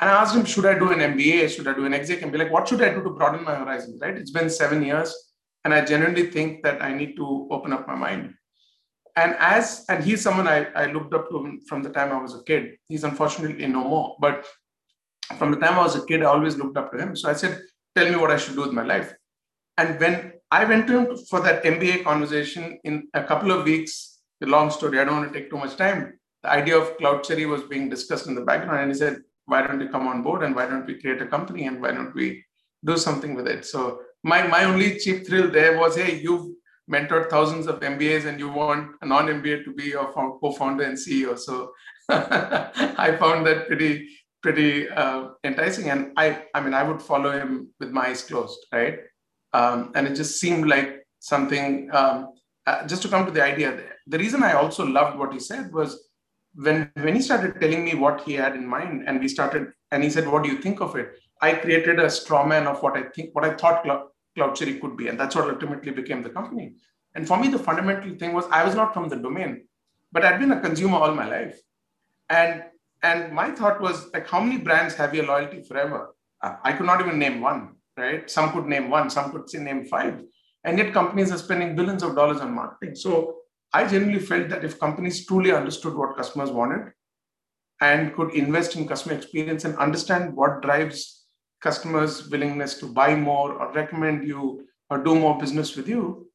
And 0.00 0.10
I 0.10 0.20
asked 0.20 0.34
him, 0.34 0.44
should 0.44 0.66
I 0.66 0.76
do 0.76 0.90
an 0.90 0.98
MBA? 0.98 1.48
Should 1.50 1.68
I 1.68 1.74
do 1.74 1.86
an 1.86 1.94
exec? 1.94 2.22
And 2.22 2.32
be 2.32 2.38
like, 2.38 2.52
what 2.52 2.66
should 2.66 2.82
I 2.82 2.92
do 2.92 3.02
to 3.02 3.10
broaden 3.10 3.44
my 3.44 3.54
horizons? 3.54 4.00
Right? 4.00 4.16
It's 4.16 4.32
been 4.32 4.50
seven 4.50 4.82
years. 4.82 5.14
And 5.64 5.72
I 5.72 5.84
genuinely 5.84 6.30
think 6.30 6.64
that 6.64 6.82
I 6.82 6.92
need 6.92 7.14
to 7.16 7.48
open 7.50 7.72
up 7.72 7.86
my 7.86 7.94
mind. 7.94 8.34
And 9.16 9.34
as 9.40 9.84
and 9.88 10.04
he's 10.04 10.22
someone 10.22 10.46
I, 10.46 10.66
I 10.82 10.86
looked 10.92 11.12
up 11.12 11.28
to 11.30 11.60
from 11.68 11.82
the 11.82 11.90
time 11.90 12.12
I 12.12 12.22
was 12.22 12.34
a 12.34 12.42
kid. 12.44 12.76
He's 12.88 13.02
unfortunately 13.02 13.66
no 13.66 13.82
more. 13.82 14.16
But 14.20 14.46
from 15.36 15.50
the 15.50 15.58
time 15.58 15.78
I 15.78 15.82
was 15.82 15.96
a 15.96 16.06
kid, 16.06 16.22
I 16.22 16.26
always 16.26 16.56
looked 16.56 16.76
up 16.76 16.92
to 16.92 16.98
him. 16.98 17.16
So 17.16 17.28
I 17.28 17.34
said, 17.34 17.60
tell 17.94 18.08
me 18.08 18.16
what 18.16 18.30
I 18.30 18.36
should 18.36 18.54
do 18.54 18.62
with 18.62 18.72
my 18.72 18.82
life. 18.82 19.12
And 19.76 20.00
when 20.00 20.32
I 20.50 20.64
went 20.64 20.86
to 20.86 20.98
him 20.98 21.16
for 21.28 21.40
that 21.40 21.62
MBA 21.62 22.04
conversation 22.04 22.78
in 22.84 23.08
a 23.12 23.22
couple 23.22 23.52
of 23.52 23.64
weeks. 23.64 24.20
The 24.40 24.46
long 24.46 24.70
story, 24.70 24.98
I 24.98 25.04
don't 25.04 25.16
want 25.16 25.32
to 25.32 25.38
take 25.38 25.50
too 25.50 25.58
much 25.58 25.76
time. 25.76 26.18
The 26.42 26.50
idea 26.50 26.78
of 26.78 26.96
Cloud 26.96 27.24
Cherry 27.24 27.44
was 27.44 27.64
being 27.64 27.88
discussed 27.90 28.28
in 28.28 28.34
the 28.34 28.42
background, 28.42 28.80
and 28.80 28.90
he 28.90 28.96
said, 28.96 29.18
Why 29.46 29.66
don't 29.66 29.80
you 29.80 29.88
come 29.88 30.06
on 30.06 30.22
board 30.22 30.42
and 30.44 30.54
why 30.54 30.66
don't 30.66 30.86
we 30.86 31.00
create 31.00 31.20
a 31.20 31.26
company 31.26 31.66
and 31.66 31.82
why 31.82 31.90
don't 31.90 32.14
we 32.14 32.44
do 32.84 32.96
something 32.96 33.34
with 33.34 33.48
it? 33.48 33.64
So, 33.66 34.00
my, 34.22 34.46
my 34.46 34.64
only 34.64 34.98
cheap 34.98 35.26
thrill 35.26 35.50
there 35.50 35.78
was, 35.78 35.96
Hey, 35.96 36.20
you've 36.20 36.46
mentored 36.90 37.28
thousands 37.28 37.66
of 37.66 37.80
MBAs 37.80 38.26
and 38.26 38.38
you 38.38 38.48
want 38.48 38.92
a 39.02 39.06
non 39.06 39.26
MBA 39.26 39.64
to 39.64 39.74
be 39.74 39.84
your 39.84 40.12
co 40.12 40.52
founder 40.52 40.84
and 40.84 40.96
CEO. 40.96 41.36
So, 41.38 41.72
I 42.08 43.16
found 43.18 43.44
that 43.46 43.66
pretty 43.66 44.08
pretty 44.42 44.88
uh, 44.88 45.28
enticing 45.44 45.90
and 45.90 46.12
i 46.16 46.42
i 46.54 46.60
mean 46.60 46.74
i 46.74 46.82
would 46.82 47.02
follow 47.02 47.30
him 47.32 47.68
with 47.80 47.90
my 47.90 48.08
eyes 48.08 48.22
closed 48.22 48.58
right 48.72 48.98
um, 49.52 49.92
and 49.94 50.06
it 50.06 50.14
just 50.14 50.40
seemed 50.40 50.68
like 50.68 51.06
something, 51.20 51.88
um, 51.92 52.32
uh, 52.66 52.86
just 52.86 53.02
to 53.02 53.08
come 53.08 53.24
to 53.24 53.32
the 53.32 53.42
idea, 53.42 53.82
the 54.06 54.18
reason 54.18 54.42
I 54.42 54.52
also 54.52 54.84
loved 54.84 55.18
what 55.18 55.32
he 55.32 55.40
said 55.40 55.72
was 55.72 56.08
when, 56.54 56.90
when 56.94 57.14
he 57.14 57.22
started 57.22 57.60
telling 57.60 57.84
me 57.84 57.94
what 57.94 58.22
he 58.22 58.34
had 58.34 58.54
in 58.54 58.66
mind 58.66 59.04
and 59.06 59.20
we 59.20 59.28
started, 59.28 59.68
and 59.90 60.04
he 60.04 60.10
said, 60.10 60.28
what 60.28 60.42
do 60.42 60.50
you 60.50 60.58
think 60.58 60.80
of 60.80 60.96
it? 60.96 61.18
I 61.40 61.52
created 61.52 61.98
a 61.98 62.10
straw 62.10 62.44
man 62.44 62.66
of 62.66 62.82
what 62.82 62.96
I 62.96 63.04
think, 63.14 63.34
what 63.34 63.44
I 63.44 63.54
thought 63.54 63.84
Cloud, 63.84 64.08
Cloud 64.34 64.54
Cherry 64.54 64.78
could 64.78 64.96
be. 64.96 65.08
And 65.08 65.18
that's 65.18 65.34
what 65.34 65.48
ultimately 65.48 65.92
became 65.92 66.22
the 66.22 66.30
company. 66.30 66.74
And 67.14 67.26
for 67.26 67.38
me, 67.38 67.48
the 67.48 67.58
fundamental 67.58 68.14
thing 68.16 68.34
was 68.34 68.44
I 68.50 68.64
was 68.64 68.74
not 68.74 68.92
from 68.92 69.08
the 69.08 69.16
domain, 69.16 69.66
but 70.12 70.24
I'd 70.24 70.40
been 70.40 70.52
a 70.52 70.60
consumer 70.60 70.98
all 70.98 71.14
my 71.14 71.28
life. 71.28 71.58
And 72.28 72.64
and 73.02 73.32
my 73.32 73.50
thought 73.50 73.80
was 73.80 74.10
like, 74.12 74.28
how 74.28 74.40
many 74.40 74.58
brands 74.58 74.94
have 74.94 75.14
your 75.14 75.26
loyalty 75.26 75.62
forever? 75.62 76.14
I 76.42 76.72
could 76.72 76.86
not 76.86 77.00
even 77.00 77.18
name 77.18 77.40
one 77.40 77.76
right? 77.98 78.30
Some 78.30 78.52
could 78.52 78.66
name 78.66 78.88
one, 78.88 79.10
some 79.10 79.32
could 79.32 79.50
say 79.50 79.58
name 79.58 79.84
five. 79.84 80.22
And 80.64 80.78
yet 80.78 80.92
companies 80.92 81.32
are 81.32 81.38
spending 81.38 81.76
billions 81.76 82.02
of 82.02 82.14
dollars 82.14 82.40
on 82.40 82.54
marketing. 82.54 82.94
So 82.94 83.36
I 83.72 83.86
generally 83.86 84.20
felt 84.20 84.48
that 84.50 84.64
if 84.64 84.78
companies 84.78 85.26
truly 85.26 85.52
understood 85.52 85.94
what 85.94 86.16
customers 86.16 86.50
wanted 86.50 86.92
and 87.80 88.14
could 88.14 88.34
invest 88.34 88.76
in 88.76 88.88
customer 88.88 89.14
experience 89.14 89.64
and 89.64 89.76
understand 89.76 90.34
what 90.34 90.62
drives 90.62 91.26
customers' 91.60 92.28
willingness 92.30 92.78
to 92.78 92.86
buy 92.86 93.14
more 93.14 93.52
or 93.52 93.72
recommend 93.72 94.26
you 94.26 94.66
or 94.90 94.98
do 94.98 95.14
more 95.14 95.38
business 95.38 95.76
with 95.76 95.88
you, 95.88 96.26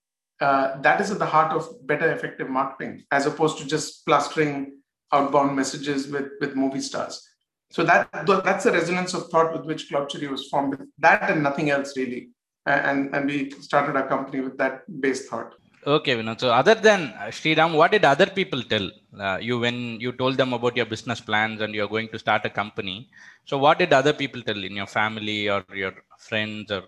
uh, 0.42 0.80
that 0.82 1.00
is 1.00 1.12
at 1.12 1.20
the 1.20 1.26
heart 1.26 1.52
of 1.54 1.68
better 1.88 2.12
effective 2.12 2.50
marketing 2.50 3.04
as 3.12 3.26
opposed 3.26 3.58
to 3.58 3.66
just 3.66 4.06
plastering 4.06 4.80
outbound 5.14 5.56
messages 5.56 6.08
with 6.08 6.30
with 6.42 6.56
movie 6.56 6.82
stars. 6.82 7.16
So 7.72 7.84
that 7.84 8.10
that's 8.48 8.66
the 8.66 8.72
resonance 8.72 9.14
of 9.14 9.30
thought 9.30 9.52
with 9.54 9.66
which 9.66 9.90
Cloud 9.90 10.10
Cherry 10.10 10.28
was 10.28 10.48
formed. 10.50 10.78
That 11.00 11.30
and 11.32 11.42
nothing 11.50 11.70
else 11.70 11.98
really. 11.98 12.30
And 12.66 13.14
and 13.16 13.26
we 13.26 13.38
started 13.68 13.96
our 13.96 14.08
company 14.08 14.42
with 14.42 14.58
that 14.58 14.76
base 15.02 15.28
thought. 15.28 15.56
Okay, 15.86 16.16
Vinod. 16.16 16.40
So 16.40 16.50
other 16.50 16.76
than 16.76 17.02
uh, 17.20 17.30
Sriram, 17.38 17.76
what 17.76 17.92
did 17.92 18.06
other 18.06 18.28
people 18.28 18.62
tell 18.64 18.90
uh, 19.20 19.38
you 19.42 19.60
when 19.60 20.00
you 20.00 20.14
told 20.14 20.38
them 20.38 20.54
about 20.54 20.78
your 20.78 20.86
business 20.86 21.20
plans 21.20 21.60
and 21.62 21.76
you're 21.76 21.90
going 21.90 22.08
to 22.10 22.20
start 22.20 22.46
a 22.46 22.50
company? 22.50 23.10
So 23.46 23.58
what 23.58 23.80
did 23.80 23.92
other 23.92 24.14
people 24.14 24.42
tell 24.42 24.64
in 24.64 24.78
your 24.82 24.88
family 24.88 25.50
or 25.50 25.66
your 25.74 25.94
friends 26.18 26.72
or 26.72 26.84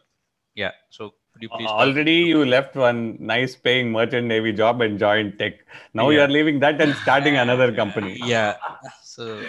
yeah? 0.53 0.71
So 0.89 1.15
could 1.35 1.43
you 1.43 1.49
please? 1.49 1.67
Already 1.67 2.13
you 2.13 2.45
left 2.45 2.75
one 2.75 3.17
nice 3.19 3.55
paying 3.55 3.91
merchant 3.91 4.27
navy 4.27 4.53
job 4.53 4.81
and 4.81 4.97
joined 4.97 5.37
tech. 5.37 5.55
Now 5.93 6.09
yeah. 6.09 6.19
you're 6.19 6.29
leaving 6.29 6.61
that 6.61 6.79
and 6.79 6.95
starting 6.95 7.35
another 7.35 7.73
company. 7.73 8.19
Yeah. 8.25 8.55
So. 9.03 9.41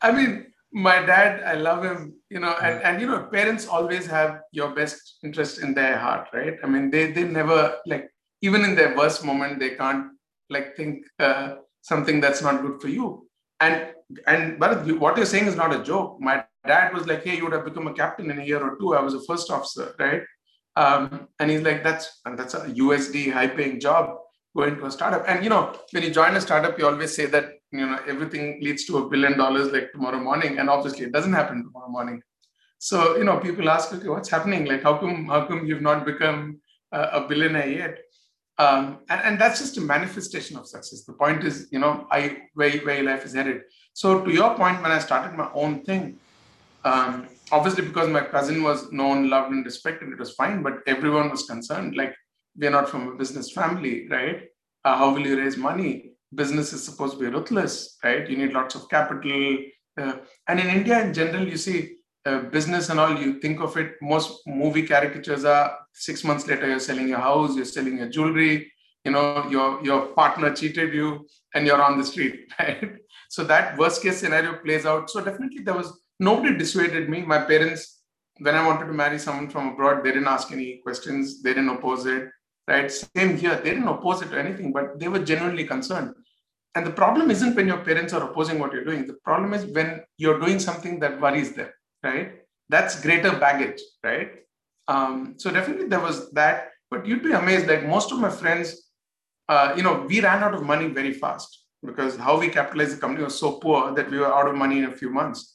I 0.00 0.12
mean, 0.12 0.46
my 0.72 1.04
dad, 1.04 1.42
I 1.44 1.54
love 1.54 1.84
him, 1.84 2.14
you 2.30 2.38
know, 2.38 2.54
and, 2.62 2.82
and 2.82 3.00
you 3.00 3.06
know, 3.06 3.24
parents 3.24 3.66
always 3.66 4.06
have 4.06 4.40
your 4.52 4.74
best 4.74 5.18
interest 5.24 5.60
in 5.60 5.74
their 5.74 5.98
heart, 5.98 6.28
right? 6.32 6.56
I 6.62 6.66
mean, 6.68 6.90
they 6.90 7.10
they 7.10 7.24
never 7.24 7.78
like 7.84 8.10
even 8.40 8.64
in 8.64 8.74
their 8.76 8.96
worst 8.96 9.24
moment, 9.24 9.58
they 9.58 9.70
can't 9.70 10.12
like 10.50 10.76
think 10.76 11.04
uh, 11.18 11.56
something 11.80 12.20
that's 12.20 12.42
not 12.42 12.62
good 12.62 12.80
for 12.80 12.88
you. 12.88 13.28
And 13.60 13.88
and 14.26 14.58
but 14.58 14.86
what 14.98 15.16
you're 15.16 15.26
saying 15.26 15.46
is 15.46 15.56
not 15.56 15.74
a 15.74 15.82
joke. 15.82 16.20
My 16.20 16.44
dad 16.66 16.94
was 16.94 17.06
like, 17.06 17.24
"Hey, 17.24 17.36
you 17.36 17.44
would 17.44 17.52
have 17.52 17.64
become 17.64 17.88
a 17.88 17.94
captain 17.94 18.30
in 18.30 18.38
a 18.38 18.44
year 18.44 18.62
or 18.62 18.76
two. 18.78 18.94
I 18.94 19.02
was 19.02 19.14
a 19.14 19.24
first 19.24 19.50
officer, 19.50 19.94
right?" 19.98 20.22
Um, 20.76 21.28
and 21.38 21.50
he's 21.50 21.62
like, 21.62 21.82
"That's 21.84 22.20
and 22.24 22.38
that's 22.38 22.54
a 22.54 22.60
USD 22.60 23.32
high-paying 23.32 23.80
job 23.80 24.18
going 24.56 24.76
to 24.76 24.86
a 24.86 24.90
startup." 24.90 25.24
And 25.28 25.44
you 25.44 25.50
know, 25.50 25.74
when 25.92 26.02
you 26.02 26.10
join 26.10 26.34
a 26.34 26.40
startup, 26.40 26.78
you 26.78 26.86
always 26.86 27.14
say 27.14 27.26
that 27.26 27.52
you 27.70 27.86
know 27.86 27.98
everything 28.06 28.60
leads 28.62 28.84
to 28.86 28.98
a 28.98 29.08
billion 29.08 29.36
dollars 29.36 29.72
like 29.72 29.92
tomorrow 29.92 30.18
morning, 30.18 30.58
and 30.58 30.70
obviously 30.70 31.06
it 31.06 31.12
doesn't 31.12 31.32
happen 31.32 31.64
tomorrow 31.64 31.88
morning. 31.88 32.22
So 32.78 33.16
you 33.16 33.24
know, 33.24 33.38
people 33.38 33.68
ask, 33.68 33.92
"Okay, 33.92 34.08
what's 34.08 34.30
happening? 34.30 34.64
Like, 34.64 34.82
how 34.82 34.96
come 34.98 35.26
how 35.26 35.44
come 35.46 35.66
you've 35.66 35.82
not 35.82 36.06
become 36.06 36.60
a 36.92 37.20
billionaire 37.28 37.68
yet?" 37.68 37.98
Um, 38.58 38.98
and, 39.08 39.20
and 39.24 39.40
that's 39.40 39.58
just 39.60 39.78
a 39.78 39.80
manifestation 39.80 40.56
of 40.56 40.66
success. 40.66 41.04
The 41.04 41.14
point 41.14 41.42
is, 41.44 41.68
you 41.70 41.78
know, 41.78 42.06
I 42.10 42.42
where, 42.54 42.70
where 42.78 43.02
life 43.02 43.24
is 43.24 43.34
headed. 43.34 43.62
So 43.94 44.22
to 44.24 44.30
your 44.30 44.54
point, 44.56 44.82
when 44.82 44.92
I 44.92 44.98
started 44.98 45.36
my 45.36 45.50
own 45.54 45.82
thing, 45.84 46.18
um, 46.84 47.28
obviously 47.52 47.84
because 47.84 48.08
my 48.08 48.22
cousin 48.22 48.62
was 48.62 48.90
known, 48.90 49.30
loved, 49.30 49.52
and 49.52 49.64
respected, 49.64 50.08
it 50.08 50.18
was 50.18 50.34
fine. 50.34 50.62
But 50.62 50.78
everyone 50.86 51.30
was 51.30 51.44
concerned. 51.44 51.94
Like 51.96 52.14
we're 52.56 52.70
not 52.70 52.88
from 52.88 53.08
a 53.08 53.14
business 53.14 53.52
family, 53.52 54.08
right? 54.08 54.42
Uh, 54.84 54.96
how 54.96 55.12
will 55.12 55.26
you 55.26 55.38
raise 55.38 55.56
money? 55.56 56.12
Business 56.34 56.72
is 56.72 56.84
supposed 56.84 57.14
to 57.14 57.20
be 57.20 57.26
ruthless, 57.26 57.98
right? 58.02 58.28
You 58.28 58.36
need 58.36 58.52
lots 58.52 58.74
of 58.74 58.88
capital. 58.88 59.58
Uh, 60.00 60.14
and 60.48 60.58
in 60.58 60.68
India, 60.68 61.04
in 61.04 61.12
general, 61.12 61.46
you 61.46 61.56
see 61.56 61.96
uh, 62.24 62.40
business 62.56 62.88
and 62.88 62.98
all, 62.98 63.16
you 63.18 63.40
think 63.40 63.60
of 63.60 63.76
it, 63.76 63.94
most 64.00 64.40
movie 64.46 64.86
caricatures 64.86 65.44
are 65.44 65.78
six 65.92 66.24
months 66.24 66.46
later, 66.46 66.66
you're 66.68 66.80
selling 66.80 67.08
your 67.08 67.18
house, 67.18 67.54
you're 67.56 67.64
selling 67.64 67.98
your 67.98 68.08
jewelry, 68.08 68.72
you 69.04 69.10
know, 69.10 69.46
your, 69.50 69.84
your 69.84 70.06
partner 70.08 70.54
cheated 70.54 70.94
you 70.94 71.26
and 71.54 71.66
you're 71.66 71.82
on 71.82 71.98
the 71.98 72.04
street, 72.04 72.52
right? 72.58 72.92
So 73.28 73.44
that 73.44 73.76
worst 73.76 74.02
case 74.02 74.18
scenario 74.18 74.54
plays 74.58 74.86
out. 74.86 75.10
So 75.10 75.20
definitely 75.22 75.62
there 75.62 75.74
was, 75.74 76.01
nobody 76.22 76.56
dissuaded 76.56 77.08
me. 77.08 77.22
My 77.22 77.40
parents, 77.52 78.00
when 78.38 78.54
I 78.54 78.66
wanted 78.66 78.86
to 78.86 78.92
marry 78.92 79.18
someone 79.18 79.48
from 79.50 79.68
abroad, 79.72 80.02
they 80.04 80.12
didn't 80.12 80.28
ask 80.36 80.52
any 80.52 80.80
questions. 80.82 81.42
They 81.42 81.54
didn't 81.54 81.74
oppose 81.76 82.06
it, 82.06 82.28
right? 82.66 82.90
Same 82.90 83.36
here. 83.36 83.56
They 83.56 83.70
didn't 83.74 83.88
oppose 83.96 84.22
it 84.22 84.30
to 84.30 84.38
anything, 84.38 84.72
but 84.72 84.98
they 84.98 85.08
were 85.08 85.24
genuinely 85.32 85.66
concerned. 85.66 86.14
And 86.74 86.86
the 86.86 86.96
problem 87.02 87.30
isn't 87.30 87.54
when 87.54 87.66
your 87.66 87.84
parents 87.90 88.14
are 88.14 88.22
opposing 88.30 88.58
what 88.58 88.72
you're 88.72 88.90
doing. 88.90 89.06
The 89.06 89.18
problem 89.24 89.52
is 89.52 89.66
when 89.66 90.02
you're 90.16 90.40
doing 90.40 90.58
something 90.58 91.00
that 91.00 91.20
worries 91.20 91.52
them 91.52 91.68
right? 92.02 92.32
That's 92.68 93.00
greater 93.00 93.32
baggage, 93.38 93.80
right? 94.02 94.30
Um, 94.88 95.34
so 95.36 95.50
definitely 95.50 95.88
there 95.88 96.00
was 96.00 96.30
that, 96.32 96.70
but 96.90 97.06
you'd 97.06 97.22
be 97.22 97.32
amazed. 97.32 97.66
Like 97.66 97.86
most 97.86 98.12
of 98.12 98.18
my 98.18 98.30
friends, 98.30 98.90
uh, 99.48 99.74
you 99.76 99.82
know, 99.82 100.04
we 100.08 100.20
ran 100.20 100.42
out 100.42 100.54
of 100.54 100.62
money 100.62 100.88
very 100.88 101.12
fast 101.12 101.64
because 101.84 102.16
how 102.16 102.38
we 102.38 102.48
capitalized 102.48 102.96
the 102.96 103.00
company 103.00 103.24
was 103.24 103.38
so 103.38 103.52
poor 103.52 103.94
that 103.94 104.10
we 104.10 104.18
were 104.18 104.32
out 104.32 104.48
of 104.48 104.54
money 104.54 104.78
in 104.78 104.84
a 104.84 104.92
few 104.92 105.10
months. 105.10 105.51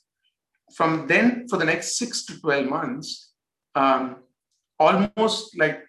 From 0.75 1.07
then, 1.07 1.47
for 1.47 1.57
the 1.57 1.65
next 1.65 1.97
six 1.97 2.25
to 2.25 2.39
twelve 2.39 2.67
months, 2.67 3.33
um, 3.75 4.17
almost 4.79 5.57
like 5.57 5.83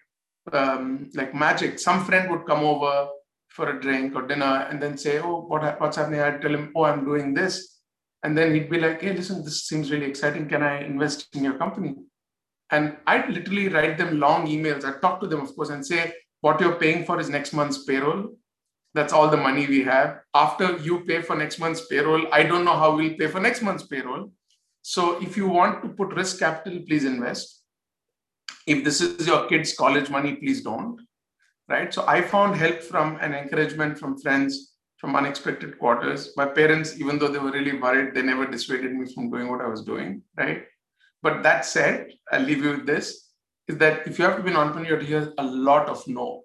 um, 0.51 1.09
like 1.13 1.35
magic, 1.35 1.79
some 1.79 2.05
friend 2.05 2.29
would 2.31 2.45
come 2.45 2.63
over 2.63 3.09
for 3.49 3.69
a 3.69 3.81
drink 3.81 4.15
or 4.15 4.25
dinner 4.27 4.67
and 4.69 4.81
then 4.81 4.97
say, 4.97 5.19
"Oh, 5.19 5.41
what, 5.41 5.79
what's 5.81 5.97
happening?" 5.97 6.21
I'd 6.21 6.41
tell 6.41 6.53
him, 6.53 6.71
"Oh, 6.75 6.85
I'm 6.85 7.05
doing 7.05 7.33
this." 7.33 7.79
And 8.23 8.37
then 8.37 8.53
he'd 8.53 8.69
be 8.69 8.79
like, 8.79 9.01
hey, 9.01 9.13
listen, 9.13 9.43
this 9.43 9.63
seems 9.63 9.91
really 9.91 10.05
exciting. 10.05 10.47
Can 10.47 10.61
I 10.61 10.83
invest 10.83 11.27
in 11.33 11.43
your 11.43 11.53
company? 11.53 11.95
And 12.71 12.97
I'd 13.07 13.29
literally 13.29 13.69
write 13.69 13.97
them 13.97 14.19
long 14.19 14.47
emails. 14.47 14.83
I'd 14.83 15.01
talk 15.01 15.21
to 15.21 15.27
them, 15.27 15.41
of 15.41 15.55
course, 15.55 15.69
and 15.69 15.85
say, 15.85 16.13
what 16.41 16.59
you're 16.59 16.75
paying 16.75 17.05
for 17.05 17.19
is 17.19 17.29
next 17.29 17.53
month's 17.53 17.83
payroll. 17.85 18.35
That's 18.93 19.13
all 19.13 19.29
the 19.29 19.37
money 19.37 19.67
we 19.67 19.83
have. 19.83 20.19
After 20.33 20.77
you 20.77 21.01
pay 21.05 21.21
for 21.21 21.35
next 21.35 21.59
month's 21.59 21.85
payroll, 21.87 22.27
I 22.33 22.43
don't 22.43 22.65
know 22.65 22.75
how 22.75 22.95
we'll 22.95 23.15
pay 23.15 23.27
for 23.27 23.39
next 23.39 23.61
month's 23.61 23.83
payroll. 23.83 24.31
So 24.93 25.21
if 25.21 25.37
you 25.37 25.47
want 25.47 25.83
to 25.83 25.89
put 25.89 26.15
risk 26.15 26.39
capital, 26.39 26.79
please 26.87 27.05
invest. 27.05 27.61
If 28.65 28.83
this 28.83 29.01
is 29.01 29.27
your 29.27 29.47
kids' 29.47 29.75
college 29.75 30.09
money, 30.09 30.37
please 30.37 30.63
don't. 30.63 30.99
Right. 31.67 31.93
So 31.93 32.07
I 32.07 32.23
found 32.23 32.55
help 32.55 32.81
from 32.81 33.19
and 33.21 33.35
encouragement 33.35 33.99
from 33.99 34.17
friends 34.17 34.73
from 34.97 35.15
unexpected 35.15 35.77
quarters. 35.77 36.31
My 36.35 36.47
parents, 36.47 36.99
even 36.99 37.19
though 37.19 37.27
they 37.27 37.37
were 37.37 37.51
really 37.51 37.77
worried, 37.79 38.15
they 38.15 38.23
never 38.23 38.47
dissuaded 38.47 38.91
me 38.93 39.05
from 39.13 39.29
doing 39.29 39.51
what 39.51 39.61
I 39.61 39.67
was 39.67 39.83
doing, 39.83 40.23
right? 40.35 40.63
But 41.21 41.43
that 41.43 41.65
said, 41.65 42.07
I'll 42.31 42.41
leave 42.41 42.63
you 42.63 42.71
with 42.71 42.87
this, 42.87 43.29
is 43.67 43.77
that 43.77 44.07
if 44.07 44.17
you 44.17 44.25
have 44.25 44.37
to 44.37 44.43
be 44.43 44.49
an 44.49 44.57
entrepreneur, 44.57 44.99
you 44.99 45.05
hear 45.05 45.33
a 45.37 45.43
lot 45.43 45.87
of 45.87 46.05
no, 46.07 46.41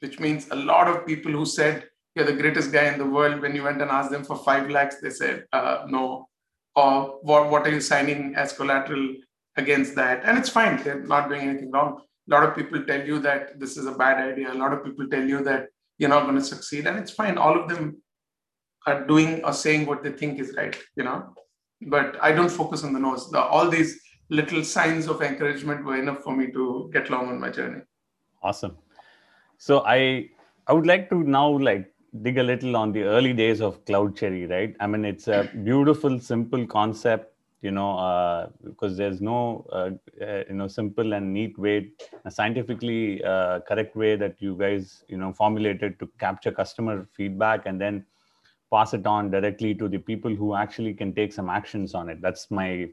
which 0.00 0.18
means 0.18 0.48
a 0.50 0.56
lot 0.56 0.88
of 0.88 1.06
people 1.06 1.30
who 1.30 1.46
said, 1.46 1.86
you're 2.16 2.26
the 2.26 2.40
greatest 2.42 2.72
guy 2.72 2.86
in 2.92 2.98
the 2.98 3.06
world. 3.06 3.40
When 3.40 3.54
you 3.54 3.62
went 3.62 3.80
and 3.80 3.90
asked 3.90 4.10
them 4.10 4.24
for 4.24 4.36
five 4.36 4.68
lakhs, 4.68 5.00
they 5.00 5.10
said, 5.10 5.44
uh, 5.52 5.86
no. 5.86 6.28
Or 6.74 7.18
what, 7.22 7.50
what 7.50 7.66
are 7.66 7.70
you 7.70 7.80
signing 7.80 8.34
as 8.34 8.52
collateral 8.52 9.14
against 9.56 9.94
that? 9.96 10.22
And 10.24 10.38
it's 10.38 10.48
fine. 10.48 10.82
They're 10.82 11.02
not 11.02 11.28
doing 11.28 11.42
anything 11.42 11.70
wrong. 11.70 12.00
A 12.28 12.34
lot 12.34 12.44
of 12.44 12.54
people 12.54 12.82
tell 12.84 13.04
you 13.04 13.18
that 13.20 13.60
this 13.60 13.76
is 13.76 13.86
a 13.86 13.92
bad 13.92 14.18
idea. 14.18 14.52
A 14.52 14.54
lot 14.54 14.72
of 14.72 14.84
people 14.84 15.08
tell 15.08 15.24
you 15.24 15.42
that 15.44 15.68
you're 15.98 16.10
not 16.10 16.24
going 16.24 16.36
to 16.36 16.44
succeed 16.44 16.86
and 16.86 16.98
it's 16.98 17.12
fine 17.12 17.38
all 17.38 17.58
of 17.60 17.68
them 17.68 17.96
are 18.86 19.06
doing 19.06 19.44
or 19.44 19.52
saying 19.52 19.86
what 19.86 20.02
they 20.02 20.12
think 20.20 20.40
is 20.40 20.52
right 20.56 20.76
you 20.96 21.04
know 21.04 21.18
but 21.94 22.16
i 22.20 22.32
don't 22.32 22.56
focus 22.60 22.84
on 22.84 22.92
the 22.92 22.98
nose 22.98 23.30
the, 23.30 23.40
all 23.40 23.68
these 23.68 24.00
little 24.28 24.64
signs 24.64 25.06
of 25.06 25.22
encouragement 25.22 25.84
were 25.84 25.96
enough 25.96 26.20
for 26.22 26.34
me 26.36 26.50
to 26.50 26.90
get 26.92 27.08
along 27.08 27.28
on 27.28 27.38
my 27.38 27.50
journey 27.50 27.82
awesome 28.42 28.76
so 29.58 29.80
i 29.96 30.28
i 30.66 30.72
would 30.72 30.86
like 30.86 31.08
to 31.08 31.22
now 31.22 31.46
like 31.68 31.91
dig 32.20 32.38
a 32.38 32.42
little 32.42 32.76
on 32.76 32.92
the 32.92 33.02
early 33.02 33.32
days 33.32 33.60
of 33.60 33.84
cloud 33.86 34.16
cherry 34.16 34.46
right 34.46 34.74
i 34.80 34.86
mean 34.86 35.04
it's 35.04 35.28
a 35.28 35.48
beautiful 35.64 36.18
simple 36.18 36.66
concept 36.66 37.32
you 37.62 37.70
know, 37.70 37.96
uh, 37.96 38.48
because 38.64 38.96
there's 38.96 39.20
no, 39.20 39.64
uh, 39.72 39.90
uh, 40.20 40.42
you 40.48 40.54
know, 40.54 40.66
simple 40.66 41.12
and 41.12 41.32
neat 41.32 41.56
way, 41.56 41.90
a 42.24 42.30
scientifically 42.30 43.22
uh, 43.22 43.60
correct 43.60 43.94
way 43.94 44.16
that 44.16 44.42
you 44.42 44.56
guys, 44.56 45.04
you 45.08 45.16
know, 45.16 45.32
formulated 45.32 45.98
to 46.00 46.08
capture 46.18 46.50
customer 46.50 47.08
feedback 47.12 47.66
and 47.66 47.80
then 47.80 48.04
pass 48.72 48.94
it 48.94 49.06
on 49.06 49.30
directly 49.30 49.74
to 49.76 49.88
the 49.88 49.98
people 49.98 50.34
who 50.34 50.54
actually 50.56 50.92
can 50.92 51.14
take 51.14 51.32
some 51.32 51.48
actions 51.48 51.94
on 51.94 52.08
it. 52.08 52.20
That's 52.20 52.50
my 52.50 52.88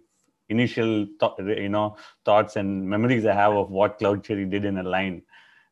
initial, 0.49 1.07
th- 1.19 1.57
you 1.57 1.69
know, 1.69 1.97
thoughts 2.25 2.55
and 2.55 2.87
memories 2.87 3.25
I 3.25 3.33
have 3.33 3.53
of 3.53 3.71
what 3.71 3.97
Cloud 3.97 4.23
Cherry 4.23 4.45
did 4.45 4.65
in 4.65 4.77
a 4.77 4.83
line, 4.83 5.23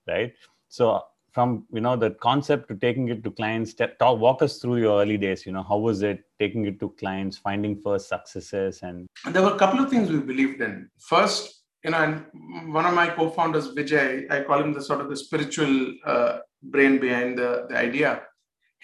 right? 0.08 0.34
So 0.70 1.04
from 1.38 1.50
you 1.78 1.82
know 1.86 1.96
the 2.04 2.10
concept 2.28 2.64
to 2.68 2.76
taking 2.84 3.10
it 3.14 3.20
to 3.24 3.30
clients 3.40 3.72
talk, 3.80 4.18
walk 4.26 4.42
us 4.46 4.54
through 4.60 4.78
your 4.84 4.96
early 5.02 5.18
days 5.26 5.46
you 5.46 5.52
know 5.56 5.66
how 5.72 5.78
was 5.88 6.00
it 6.10 6.22
taking 6.44 6.64
it 6.70 6.80
to 6.80 6.88
clients 7.02 7.38
finding 7.48 7.74
first 7.86 8.06
successes 8.14 8.80
and 8.88 9.06
there 9.34 9.44
were 9.48 9.54
a 9.58 9.60
couple 9.64 9.80
of 9.84 9.88
things 9.92 10.10
we 10.10 10.20
believed 10.32 10.62
in. 10.68 10.90
First 11.14 11.42
you 11.84 11.92
know 11.92 12.02
and 12.06 12.74
one 12.78 12.88
of 12.90 12.96
my 13.02 13.08
co-founders 13.18 13.68
vijay 13.78 14.08
i 14.36 14.40
call 14.48 14.64
him 14.64 14.74
the 14.78 14.86
sort 14.90 15.00
of 15.04 15.10
the 15.12 15.20
spiritual 15.26 15.74
uh, 16.12 16.34
brain 16.74 16.98
behind 17.06 17.38
the, 17.38 17.52
the 17.70 17.78
idea. 17.88 18.10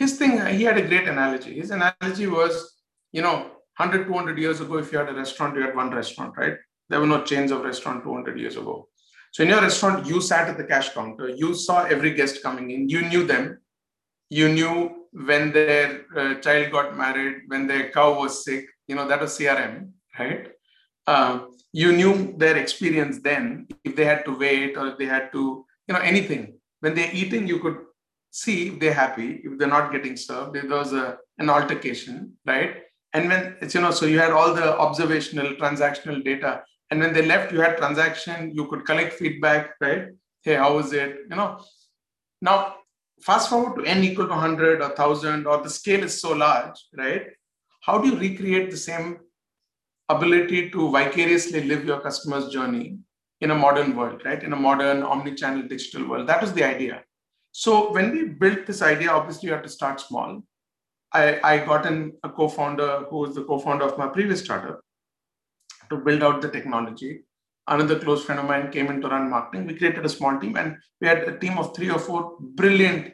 His 0.04 0.12
thing 0.20 0.34
he 0.60 0.64
had 0.70 0.78
a 0.78 0.88
great 0.92 1.08
analogy. 1.16 1.54
His 1.64 1.72
analogy 1.80 2.28
was 2.28 2.54
you 3.18 3.24
know 3.26 3.36
100 3.78 4.06
200 4.06 4.38
years 4.46 4.62
ago 4.66 4.78
if 4.84 4.92
you 4.92 5.00
had 5.00 5.10
a 5.10 5.20
restaurant 5.24 5.56
you 5.58 5.64
had 5.68 5.76
one 5.84 5.90
restaurant 6.02 6.38
right? 6.38 6.58
There 6.90 7.00
were 7.00 7.14
no 7.16 7.24
chains 7.24 7.50
of 7.52 7.62
restaurant 7.72 8.04
200 8.04 8.38
years 8.44 8.58
ago 8.58 8.76
so 9.34 9.42
in 9.42 9.50
your 9.50 9.62
restaurant, 9.62 10.06
you 10.06 10.22
sat 10.22 10.48
at 10.48 10.58
the 10.60 10.64
cash 10.64 10.90
counter, 10.94 11.28
you 11.28 11.56
saw 11.56 11.86
every 11.86 12.14
guest 12.14 12.44
coming 12.44 12.70
in, 12.70 12.88
you 12.88 13.02
knew 13.02 13.26
them, 13.26 13.58
you 14.30 14.48
knew 14.48 15.08
when 15.12 15.52
their 15.52 16.06
uh, 16.16 16.36
child 16.36 16.72
got 16.72 16.96
married, 16.96 17.42
when 17.48 17.66
their 17.66 17.90
cow 17.90 18.20
was 18.20 18.46
sick, 18.46 18.68
you 18.88 18.96
know, 18.96 19.08
that 19.08 19.20
was 19.20 19.36
CRM, 19.36 19.90
right? 20.20 20.52
Uh, 21.08 21.46
you 21.72 21.94
knew 21.94 22.36
their 22.38 22.58
experience 22.58 23.22
then, 23.24 23.68
if 23.84 23.96
they 23.96 24.06
had 24.06 24.24
to 24.26 24.38
wait 24.38 24.78
or 24.78 24.90
if 24.90 25.00
they 25.00 25.06
had 25.08 25.32
to, 25.32 25.66
you 25.88 25.96
know, 25.96 26.02
anything. 26.02 26.56
When 26.82 26.94
they're 26.94 27.12
eating, 27.12 27.48
you 27.48 27.58
could 27.58 27.78
see 28.30 28.68
if 28.68 28.80
they're 28.80 28.94
happy, 28.94 29.42
if 29.44 29.58
they're 29.58 29.68
not 29.68 29.92
getting 29.92 30.16
served, 30.16 30.58
if 30.58 30.68
there 30.70 30.78
was 30.78 30.94
a, 30.94 31.18
an 31.40 31.50
altercation, 31.50 32.34
right? 32.46 32.84
And 33.14 33.30
when 33.30 33.58
it's, 33.62 33.74
you 33.74 33.82
know, 33.82 33.90
so 33.90 34.06
you 34.06 34.20
had 34.20 34.32
all 34.32 34.54
the 34.54 34.78
observational, 34.78 35.56
transactional 35.56 36.24
data. 36.24 36.64
And 36.94 37.02
when 37.02 37.12
they 37.12 37.26
left, 37.26 37.52
you 37.52 37.60
had 37.60 37.78
transaction, 37.78 38.52
you 38.54 38.68
could 38.68 38.86
collect 38.86 39.14
feedback, 39.14 39.72
right? 39.82 40.10
Hey, 40.44 40.54
how 40.54 40.76
was 40.76 40.94
it? 40.94 41.22
You 41.28 41.36
know, 41.36 41.60
now 42.40 42.76
fast 43.20 43.50
forward 43.50 43.78
to 43.78 43.90
n 43.90 44.04
equal 44.04 44.28
to 44.28 44.34
100 44.34 44.80
or 44.80 44.90
1000 44.90 45.48
or 45.48 45.64
the 45.64 45.72
scale 45.72 46.04
is 46.04 46.22
so 46.22 46.34
large, 46.34 46.76
right? 46.96 47.26
How 47.82 47.98
do 47.98 48.10
you 48.10 48.20
recreate 48.20 48.70
the 48.70 48.78
same 48.78 49.18
ability 50.08 50.70
to 50.70 50.92
vicariously 50.92 51.64
live 51.64 51.84
your 51.84 52.00
customer's 52.00 52.50
journey 52.50 53.00
in 53.42 53.50
a 53.50 53.56
modern 53.56 53.96
world, 53.96 54.22
right? 54.24 54.44
In 54.44 54.54
a 54.54 54.62
modern 54.68 55.02
omni-channel 55.02 55.68
digital 55.68 56.08
world. 56.08 56.30
That 56.30 56.42
was 56.42 56.54
the 56.54 56.64
idea. 56.64 57.04
So 57.54 57.92
when 57.92 58.12
we 58.12 58.26
built 58.26 58.68
this 58.68 58.84
idea, 58.84 59.10
obviously 59.10 59.48
you 59.48 59.54
have 59.54 59.64
to 59.64 59.78
start 59.80 60.00
small. 60.00 60.44
I, 61.12 61.40
I 61.44 61.66
got 61.66 61.88
in 61.88 62.14
a 62.24 62.30
co-founder 62.30 63.06
who 63.10 63.18
was 63.18 63.34
the 63.34 63.46
co-founder 63.46 63.86
of 63.86 63.98
my 63.98 64.10
previous 64.10 64.42
startup 64.42 64.82
to 65.90 65.98
build 65.98 66.24
out 66.24 66.42
the 66.42 66.50
technology. 66.50 67.22
Another 67.68 67.98
close 67.98 68.26
friend 68.26 68.40
of 68.40 68.48
mine 68.48 68.72
came 68.72 68.88
in 68.88 69.02
to 69.02 69.08
run 69.08 69.30
marketing. 69.30 69.68
We 69.68 69.78
created 69.78 70.06
a 70.06 70.10
small 70.10 70.40
team 70.40 70.58
and 70.58 70.78
we 71.00 71.08
had 71.08 71.20
a 71.20 71.38
team 71.38 71.58
of 71.58 71.76
three 71.76 71.90
or 71.90 72.00
four 72.00 72.38
brilliant 72.40 73.14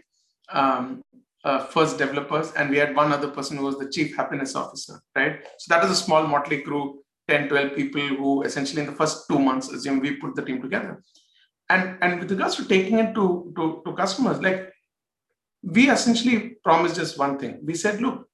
um, 0.52 1.04
uh, 1.44 1.66
first 1.66 1.98
developers. 1.98 2.52
And 2.54 2.70
we 2.70 2.78
had 2.78 2.96
one 2.96 3.12
other 3.12 3.30
person 3.30 3.58
who 3.58 3.66
was 3.66 3.78
the 3.78 3.90
chief 3.90 4.16
happiness 4.16 4.56
officer, 4.56 5.00
right? 5.16 5.42
So 5.60 5.76
that 5.76 5.84
is 5.86 5.92
a 5.92 5.96
small 5.96 6.26
motley 6.26 6.62
crew, 6.62 7.04
10, 7.28 7.50
12 7.50 7.76
people 7.76 8.02
who 8.02 8.42
essentially 8.44 8.82
in 8.82 8.88
the 8.88 8.96
first 8.96 9.26
two 9.30 9.38
months, 9.38 9.70
assume 9.70 10.00
we 10.00 10.16
put 10.16 10.36
the 10.36 10.44
team 10.44 10.62
together 10.62 11.04
and 11.70 11.98
and 12.02 12.20
with 12.20 12.32
regards 12.32 12.56
to 12.56 12.66
taking 12.66 13.00
it 13.00 13.14
to, 13.16 13.54
to, 13.56 13.82
to 13.86 13.94
customers, 13.94 14.42
like 14.42 14.74
we 15.62 15.90
essentially 15.90 16.56
promised 16.64 16.96
just 16.96 17.18
one 17.18 17.38
thing. 17.38 17.60
We 17.64 17.76
said, 17.76 18.02
look, 18.02 18.28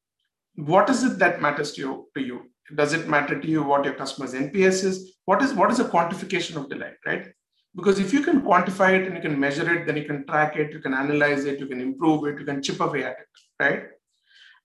what 0.56 0.90
is 0.90 1.04
it 1.04 1.20
that 1.20 1.42
matters 1.42 1.74
to 1.74 1.82
you 1.82 2.10
to 2.16 2.22
you? 2.22 2.52
Does 2.74 2.94
it 2.94 3.08
matter 3.08 3.40
to 3.40 3.48
you 3.48 3.62
what 3.64 3.86
your 3.86 3.94
customer's 3.94 4.34
NPS 4.34 4.84
is? 4.84 5.18
What 5.26 5.42
is 5.42 5.54
what 5.54 5.72
is 5.72 5.80
a 5.80 5.86
quantification 5.86 6.56
of 6.56 6.70
delight, 6.70 6.98
right? 7.06 7.28
Because 7.76 8.00
if 8.00 8.14
you 8.14 8.22
can 8.22 8.42
quantify 8.42 9.00
it 9.00 9.06
and 9.06 9.16
you 9.16 9.22
can 9.22 9.40
measure 9.40 9.72
it, 9.72 9.86
then 9.86 9.98
you 9.98 10.06
can 10.06 10.26
track 10.26 10.56
it, 10.56 10.72
you 10.72 10.80
can 10.80 10.94
analyze 10.94 11.46
it, 11.46 11.60
you 11.60 11.68
can 11.68 11.82
improve 11.82 12.26
it, 12.26 12.40
you 12.40 12.46
can 12.46 12.64
chip 12.64 12.80
away 12.80 13.04
at 13.04 13.18
it, 13.20 13.28
right? 13.60 13.84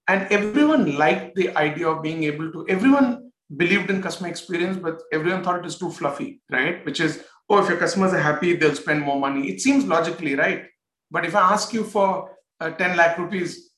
And 0.06 0.30
everyone 0.30 0.96
liked 0.96 1.34
the 1.34 1.54
idea 1.56 1.88
of 1.88 2.02
being 2.02 2.24
able 2.24 2.52
to, 2.52 2.66
everyone 2.68 3.30
believed 3.56 3.90
in 3.90 4.00
customer 4.00 4.28
experience, 4.28 4.78
but 4.78 5.02
everyone 5.12 5.42
thought 5.42 5.58
it 5.58 5.64
was 5.64 5.78
too 5.78 5.90
fluffy, 5.90 6.40
right? 6.50 6.84
Which 6.86 7.00
is, 7.00 7.24
oh, 7.48 7.62
if 7.62 7.68
your 7.68 7.78
customers 7.78 8.12
are 8.12 8.20
happy, 8.20 8.54
they'll 8.54 8.76
spend 8.76 9.02
more 9.02 9.18
money. 9.18 9.48
It 9.48 9.60
seems 9.60 9.84
logically 9.84 10.36
right. 10.36 10.66
But 11.10 11.26
if 11.26 11.34
I 11.34 11.52
ask 11.52 11.72
you 11.72 11.82
for 11.84 12.36
uh, 12.60 12.70
10 12.70 12.96
lakh 12.96 13.18
rupees 13.18 13.69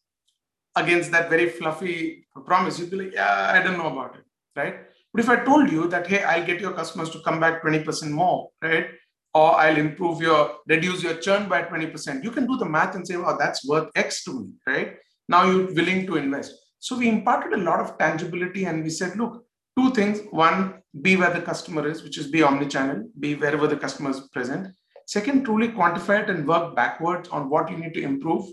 against 0.76 1.10
that 1.10 1.28
very 1.30 1.48
fluffy 1.48 2.26
promise, 2.46 2.78
you'd 2.78 2.90
be 2.90 2.96
like, 2.96 3.14
yeah, 3.14 3.52
I 3.52 3.62
don't 3.62 3.78
know 3.78 3.88
about 3.88 4.16
it, 4.16 4.24
right? 4.56 4.76
But 5.12 5.22
if 5.22 5.28
I 5.28 5.44
told 5.44 5.70
you 5.70 5.88
that, 5.88 6.06
hey, 6.06 6.22
I'll 6.22 6.46
get 6.46 6.60
your 6.60 6.72
customers 6.72 7.10
to 7.10 7.20
come 7.20 7.38
back 7.38 7.62
20% 7.62 8.10
more, 8.10 8.48
right? 8.62 8.86
Or 9.34 9.54
I'll 9.56 9.76
improve 9.76 10.20
your, 10.20 10.58
reduce 10.66 11.02
your 11.02 11.14
churn 11.14 11.48
by 11.48 11.62
20%, 11.62 12.24
you 12.24 12.30
can 12.30 12.46
do 12.46 12.56
the 12.56 12.64
math 12.64 12.94
and 12.94 13.06
say, 13.06 13.16
oh, 13.16 13.36
that's 13.38 13.66
worth 13.66 13.90
X 13.94 14.24
to 14.24 14.40
me, 14.40 14.48
right? 14.66 14.96
Now 15.28 15.44
you're 15.44 15.72
willing 15.74 16.06
to 16.06 16.16
invest. 16.16 16.54
So 16.78 16.96
we 16.96 17.08
imparted 17.08 17.52
a 17.52 17.62
lot 17.62 17.80
of 17.80 17.96
tangibility 17.98 18.64
and 18.64 18.82
we 18.82 18.90
said, 18.90 19.16
look, 19.16 19.44
two 19.78 19.90
things. 19.92 20.20
One, 20.30 20.82
be 21.00 21.16
where 21.16 21.32
the 21.32 21.40
customer 21.40 21.86
is, 21.88 22.02
which 22.02 22.18
is 22.18 22.28
be 22.28 22.42
omni-channel, 22.42 23.08
be 23.20 23.34
wherever 23.34 23.66
the 23.66 23.76
customer 23.76 24.10
is 24.10 24.20
present. 24.32 24.68
Second, 25.06 25.44
truly 25.44 25.68
quantify 25.68 26.22
it 26.22 26.30
and 26.30 26.46
work 26.46 26.74
backwards 26.74 27.28
on 27.28 27.48
what 27.48 27.70
you 27.70 27.76
need 27.76 27.94
to 27.94 28.02
improve 28.02 28.46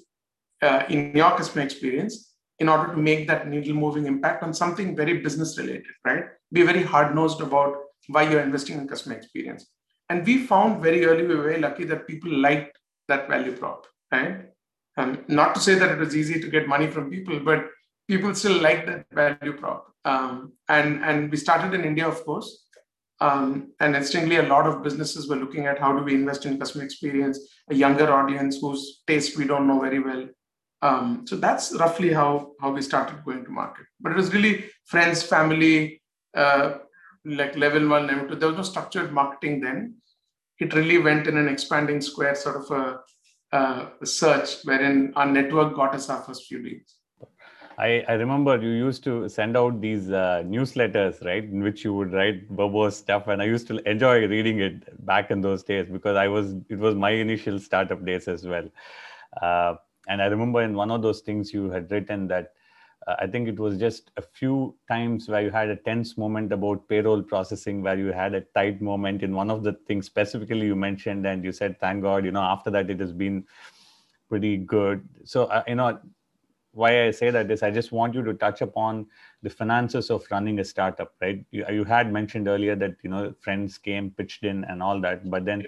uh, 0.62 0.84
in 0.89 1.16
your 1.16 1.32
customer 1.32 1.63
experience 1.63 2.34
in 2.60 2.68
order 2.68 2.94
to 2.94 2.98
make 2.98 3.28
that 3.28 3.48
needle 3.48 3.74
moving 3.74 4.06
impact 4.06 4.44
on 4.44 4.54
something 4.54 4.96
very 4.96 5.20
business 5.20 5.58
related, 5.58 5.94
right? 6.06 6.25
Be 6.51 6.63
very 6.63 6.84
hard 6.84 7.16
nosed 7.16 7.42
about 7.42 7.75
why 8.08 8.24
you're 8.24 8.42
investing 8.42 8.78
in 8.78 8.88
customer 8.88 9.16
experience. 9.16 9.68
And 10.10 10.25
we 10.25 10.46
found 10.46 10.82
very 10.82 11.06
early, 11.06 11.25
we 11.25 11.36
were 11.36 11.44
very 11.44 11.62
lucky 11.62 11.86
that 11.86 12.08
people 12.08 12.32
liked 12.32 12.78
that 13.08 13.30
value 13.30 13.56
prop, 13.56 13.86
right? 14.12 14.45
Um, 14.98 15.24
not 15.28 15.56
to 15.56 15.62
say 15.62 15.76
that 15.76 15.91
it 15.91 16.00
was 16.00 16.15
easy 16.15 16.41
to 16.41 16.50
get 16.50 16.67
money 16.67 16.88
from 16.88 17.10
people, 17.10 17.39
but 17.39 17.67
people 18.08 18.34
still 18.36 18.60
like 18.62 18.86
that 18.88 19.06
value 19.13 19.54
prop. 19.54 19.93
Um, 20.04 20.54
and, 20.67 21.04
and 21.04 21.32
we 21.32 21.38
started 21.38 21.74
in 21.74 21.86
India, 21.86 22.08
of 22.08 22.26
course. 22.26 22.65
Um, 23.22 23.74
and 23.80 23.95
interestingly, 23.95 24.38
a 24.38 24.43
lot 24.43 24.65
of 24.65 24.82
businesses 24.82 25.30
were 25.30 25.36
looking 25.36 25.67
at 25.67 25.80
how 25.80 25.98
do 25.98 26.04
we 26.04 26.15
invest 26.15 26.45
in 26.45 26.58
customer 26.58 26.84
experience, 26.84 27.39
a 27.69 27.76
younger 27.76 28.12
audience 28.12 28.58
whose 28.60 29.04
taste 29.08 29.38
we 29.38 29.45
don't 29.45 29.67
know 29.67 29.80
very 29.82 30.00
well. 30.00 30.28
Um, 30.82 31.26
so 31.28 31.36
that's 31.36 31.76
roughly 31.76 32.13
how, 32.13 32.54
how 32.62 32.72
we 32.72 32.82
started 32.82 33.24
going 33.26 33.44
to 33.46 33.52
market. 33.52 33.86
But 34.00 34.13
it 34.13 34.15
was 34.15 34.34
really 34.34 34.65
friends, 34.86 35.22
family, 35.24 36.02
uh, 36.36 36.76
like 37.26 37.58
level 37.58 37.88
one, 37.88 38.08
level 38.08 38.28
two. 38.28 38.36
There 38.36 38.48
was 38.50 38.58
no 38.58 38.63
structured 38.63 39.12
marketing 39.12 39.62
then. 39.62 39.96
It 40.60 40.74
really 40.74 40.98
went 40.98 41.28
in 41.28 41.38
an 41.38 41.48
expanding 41.48 42.02
square 42.02 42.36
sort 42.36 42.58
of 42.58 43.00
a, 43.52 43.92
a 44.02 44.06
search 44.06 44.62
wherein 44.63 45.13
our 45.15 45.26
network 45.26 45.76
got 45.76 45.96
us 45.96 46.10
our 46.10 46.22
first 46.22 46.46
few 46.46 46.62
deals. 46.62 46.96
I, 47.78 48.04
I 48.10 48.13
remember 48.13 48.62
you 48.62 48.72
used 48.72 49.06
to 49.06 49.30
send 49.30 49.56
out 49.56 49.80
these 49.80 50.12
uh, 50.12 50.44
newsletters, 50.46 51.24
right, 51.24 51.46
in 51.46 51.63
which 51.63 51.86
you 51.86 51.94
would 51.94 52.12
write 52.12 52.54
verbose 52.54 52.94
stuff, 52.94 53.30
and 53.30 53.42
I 53.42 53.46
used 53.46 53.68
to 53.68 53.78
enjoy 53.89 54.28
reading 54.28 54.60
it 54.60 55.06
back 55.06 55.32
in 55.32 55.39
those 55.39 55.63
days 55.63 55.88
because 55.89 56.18
I 56.18 56.28
was 56.28 56.56
it 56.68 56.78
was 56.78 56.96
my 56.96 57.12
initial 57.12 57.58
startup 57.58 58.06
days 58.06 58.28
as 58.28 58.46
well. 58.46 58.68
Uh, 59.42 59.76
and 60.10 60.22
I 60.22 60.26
remember 60.26 60.62
in 60.62 60.74
one 60.74 60.91
of 60.91 61.02
those 61.02 61.22
things 61.22 61.54
you 61.54 61.69
had 61.69 61.89
written 61.91 62.28
that 62.28 62.54
uh, 63.08 63.15
I 63.19 63.28
think 63.28 63.48
it 63.48 63.60
was 63.60 63.78
just 63.78 64.12
a 64.17 64.22
few 64.22 64.76
times 64.89 65.30
where 65.30 65.41
you 65.41 65.52
had 65.52 65.69
a 65.69 65.76
tense 65.76 66.17
moment 66.17 66.52
about 66.52 66.88
payroll 66.89 67.22
processing, 67.22 67.82
where 67.82 67.98
you 67.98 68.08
had 68.08 68.34
a 68.34 68.41
tight 68.41 68.82
moment 68.82 69.24
in 69.24 69.34
one 69.34 69.50
of 69.50 69.63
the 69.63 69.74
things 69.88 70.06
specifically 70.06 70.65
you 70.65 70.76
mentioned, 70.76 71.26
and 71.26 71.43
you 71.43 71.52
said, 71.52 71.80
"Thank 71.80 72.04
God, 72.04 72.26
you 72.26 72.32
know, 72.32 72.41
after 72.41 72.69
that 72.72 72.89
it 72.89 73.00
has 73.00 73.13
been 73.13 73.45
pretty 74.28 74.58
good." 74.58 75.08
So 75.24 75.45
uh, 75.45 75.63
you 75.67 75.76
know 75.76 76.00
why 76.72 77.06
I 77.06 77.12
say 77.12 77.30
that 77.32 77.50
is 77.50 77.63
I 77.63 77.72
just 77.72 77.91
want 77.91 78.13
you 78.13 78.24
to 78.24 78.34
touch 78.34 78.62
upon 78.62 79.08
the 79.41 79.50
finances 79.50 80.10
of 80.12 80.26
running 80.30 80.60
a 80.60 80.65
startup, 80.65 81.13
right? 81.22 81.43
You, 81.52 81.65
you 81.72 81.84
had 81.84 82.12
mentioned 82.12 82.48
earlier 82.48 82.76
that 82.76 82.95
you 83.02 83.10
know 83.10 83.34
friends 83.39 83.78
came, 83.78 84.12
pitched 84.12 84.43
in, 84.43 84.63
and 84.65 84.84
all 84.84 85.00
that, 85.02 85.30
but 85.30 85.45
then 85.45 85.65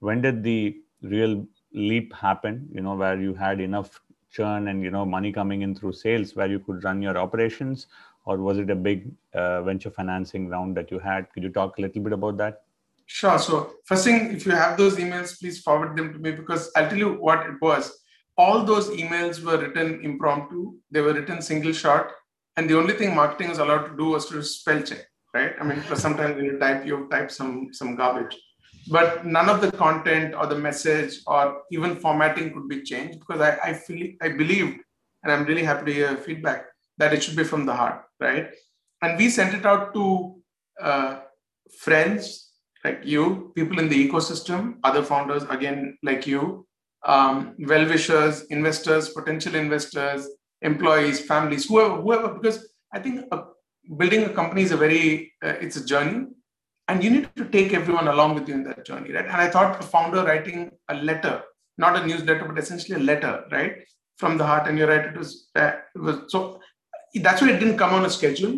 when 0.00 0.20
did 0.22 0.42
the 0.42 0.76
real 1.02 1.46
leap 1.72 2.14
happen? 2.14 2.68
You 2.72 2.80
know, 2.80 2.94
where 2.94 3.20
you 3.20 3.34
had 3.34 3.60
enough 3.60 4.00
churn 4.30 4.68
and 4.68 4.82
you 4.82 4.90
know 4.90 5.04
money 5.04 5.32
coming 5.32 5.62
in 5.62 5.74
through 5.74 5.92
sales, 5.92 6.34
where 6.34 6.48
you 6.48 6.58
could 6.58 6.84
run 6.84 7.02
your 7.02 7.16
operations, 7.16 7.86
or 8.24 8.38
was 8.38 8.58
it 8.58 8.70
a 8.70 8.74
big 8.74 9.10
uh, 9.34 9.62
venture 9.62 9.90
financing 9.90 10.48
round 10.48 10.76
that 10.76 10.90
you 10.90 10.98
had? 10.98 11.30
Could 11.32 11.42
you 11.42 11.50
talk 11.50 11.78
a 11.78 11.80
little 11.80 12.02
bit 12.02 12.12
about 12.12 12.36
that? 12.38 12.62
Sure. 13.06 13.38
So 13.38 13.74
first 13.84 14.04
thing, 14.04 14.32
if 14.32 14.44
you 14.46 14.52
have 14.52 14.76
those 14.76 14.96
emails, 14.96 15.38
please 15.38 15.60
forward 15.60 15.96
them 15.96 16.12
to 16.12 16.18
me 16.18 16.32
because 16.32 16.70
I'll 16.74 16.88
tell 16.88 16.98
you 16.98 17.14
what 17.14 17.46
it 17.46 17.54
was 17.62 17.92
all 18.38 18.64
those 18.64 18.88
emails 18.90 19.42
were 19.42 19.58
written 19.58 20.04
impromptu. 20.04 20.74
They 20.90 21.00
were 21.00 21.14
written 21.14 21.40
single 21.40 21.72
shot. 21.72 22.10
And 22.56 22.68
the 22.68 22.78
only 22.78 22.94
thing 22.94 23.14
marketing 23.14 23.50
is 23.50 23.58
allowed 23.58 23.86
to 23.88 23.96
do 23.96 24.10
was 24.10 24.26
to 24.26 24.42
spell 24.42 24.82
check, 24.82 25.06
right? 25.34 25.52
I 25.60 25.64
mean, 25.64 25.82
sometimes 25.94 26.36
when 26.36 26.44
you 26.44 26.58
type, 26.58 26.86
you 26.86 27.08
type 27.10 27.30
some, 27.30 27.68
some 27.72 27.96
garbage. 27.96 28.36
But 28.88 29.26
none 29.26 29.48
of 29.48 29.60
the 29.60 29.72
content 29.72 30.34
or 30.34 30.46
the 30.46 30.58
message 30.58 31.20
or 31.26 31.62
even 31.72 31.96
formatting 31.96 32.52
could 32.54 32.68
be 32.68 32.82
changed 32.82 33.20
because 33.20 33.40
I, 33.40 33.58
I 33.62 33.72
feel 33.72 34.12
I 34.22 34.28
believed, 34.28 34.78
and 35.22 35.32
I'm 35.32 35.44
really 35.44 35.64
happy 35.64 35.86
to 35.86 35.92
hear 35.92 36.16
feedback, 36.16 36.66
that 36.98 37.12
it 37.12 37.22
should 37.22 37.36
be 37.36 37.44
from 37.44 37.66
the 37.66 37.74
heart, 37.74 38.04
right? 38.20 38.50
And 39.02 39.18
we 39.18 39.28
sent 39.28 39.54
it 39.54 39.66
out 39.66 39.92
to 39.94 40.36
uh, 40.80 41.20
friends 41.80 42.52
like 42.84 43.00
you, 43.04 43.52
people 43.56 43.78
in 43.78 43.88
the 43.88 44.08
ecosystem, 44.08 44.76
other 44.84 45.02
founders, 45.02 45.42
again, 45.44 45.98
like 46.02 46.26
you, 46.26 46.66
um, 47.04 47.54
well-wishers, 47.58 48.42
investors, 48.44 49.08
potential 49.10 49.54
investors, 49.56 50.28
employees, 50.62 51.20
families, 51.20 51.66
whoever, 51.66 51.96
whoever, 52.00 52.28
because 52.34 52.68
I 52.92 53.00
think 53.00 53.24
a, 53.32 53.42
building 53.96 54.24
a 54.24 54.30
company 54.30 54.62
is 54.62 54.72
a 54.72 54.76
very, 54.76 55.32
uh, 55.44 55.54
it's 55.60 55.76
a 55.76 55.84
journey 55.84 56.26
and 56.88 57.02
you 57.02 57.10
need 57.10 57.34
to 57.36 57.44
take 57.46 57.72
everyone 57.72 58.08
along 58.08 58.34
with 58.34 58.48
you 58.48 58.54
in 58.54 58.64
that 58.64 58.84
journey, 58.84 59.12
right? 59.12 59.24
And 59.24 59.36
I 59.36 59.48
thought 59.48 59.80
a 59.80 59.86
founder 59.86 60.24
writing 60.24 60.70
a 60.88 60.94
letter, 60.94 61.42
not 61.78 61.96
a 61.96 62.06
newsletter, 62.06 62.44
but 62.44 62.58
essentially 62.58 62.96
a 62.96 63.02
letter, 63.02 63.44
right? 63.50 63.78
From 64.18 64.38
the 64.38 64.46
heart 64.46 64.68
and 64.68 64.78
you 64.78 64.86
write 64.86 65.04
it 65.04 65.16
was, 65.16 65.48
uh, 65.56 65.72
it 65.94 65.98
was 65.98 66.20
so 66.28 66.60
that's 67.14 67.40
why 67.40 67.50
it 67.50 67.58
didn't 67.58 67.78
come 67.78 67.94
on 67.94 68.04
a 68.04 68.10
schedule, 68.10 68.56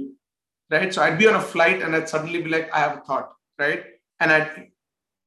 right? 0.70 0.92
So 0.92 1.02
I'd 1.02 1.18
be 1.18 1.28
on 1.28 1.36
a 1.36 1.40
flight 1.40 1.82
and 1.82 1.94
I'd 1.94 2.08
suddenly 2.08 2.42
be 2.42 2.50
like, 2.50 2.72
I 2.72 2.80
have 2.80 2.98
a 2.98 3.00
thought, 3.00 3.32
right? 3.58 3.84
And 4.20 4.32
I'd 4.32 4.68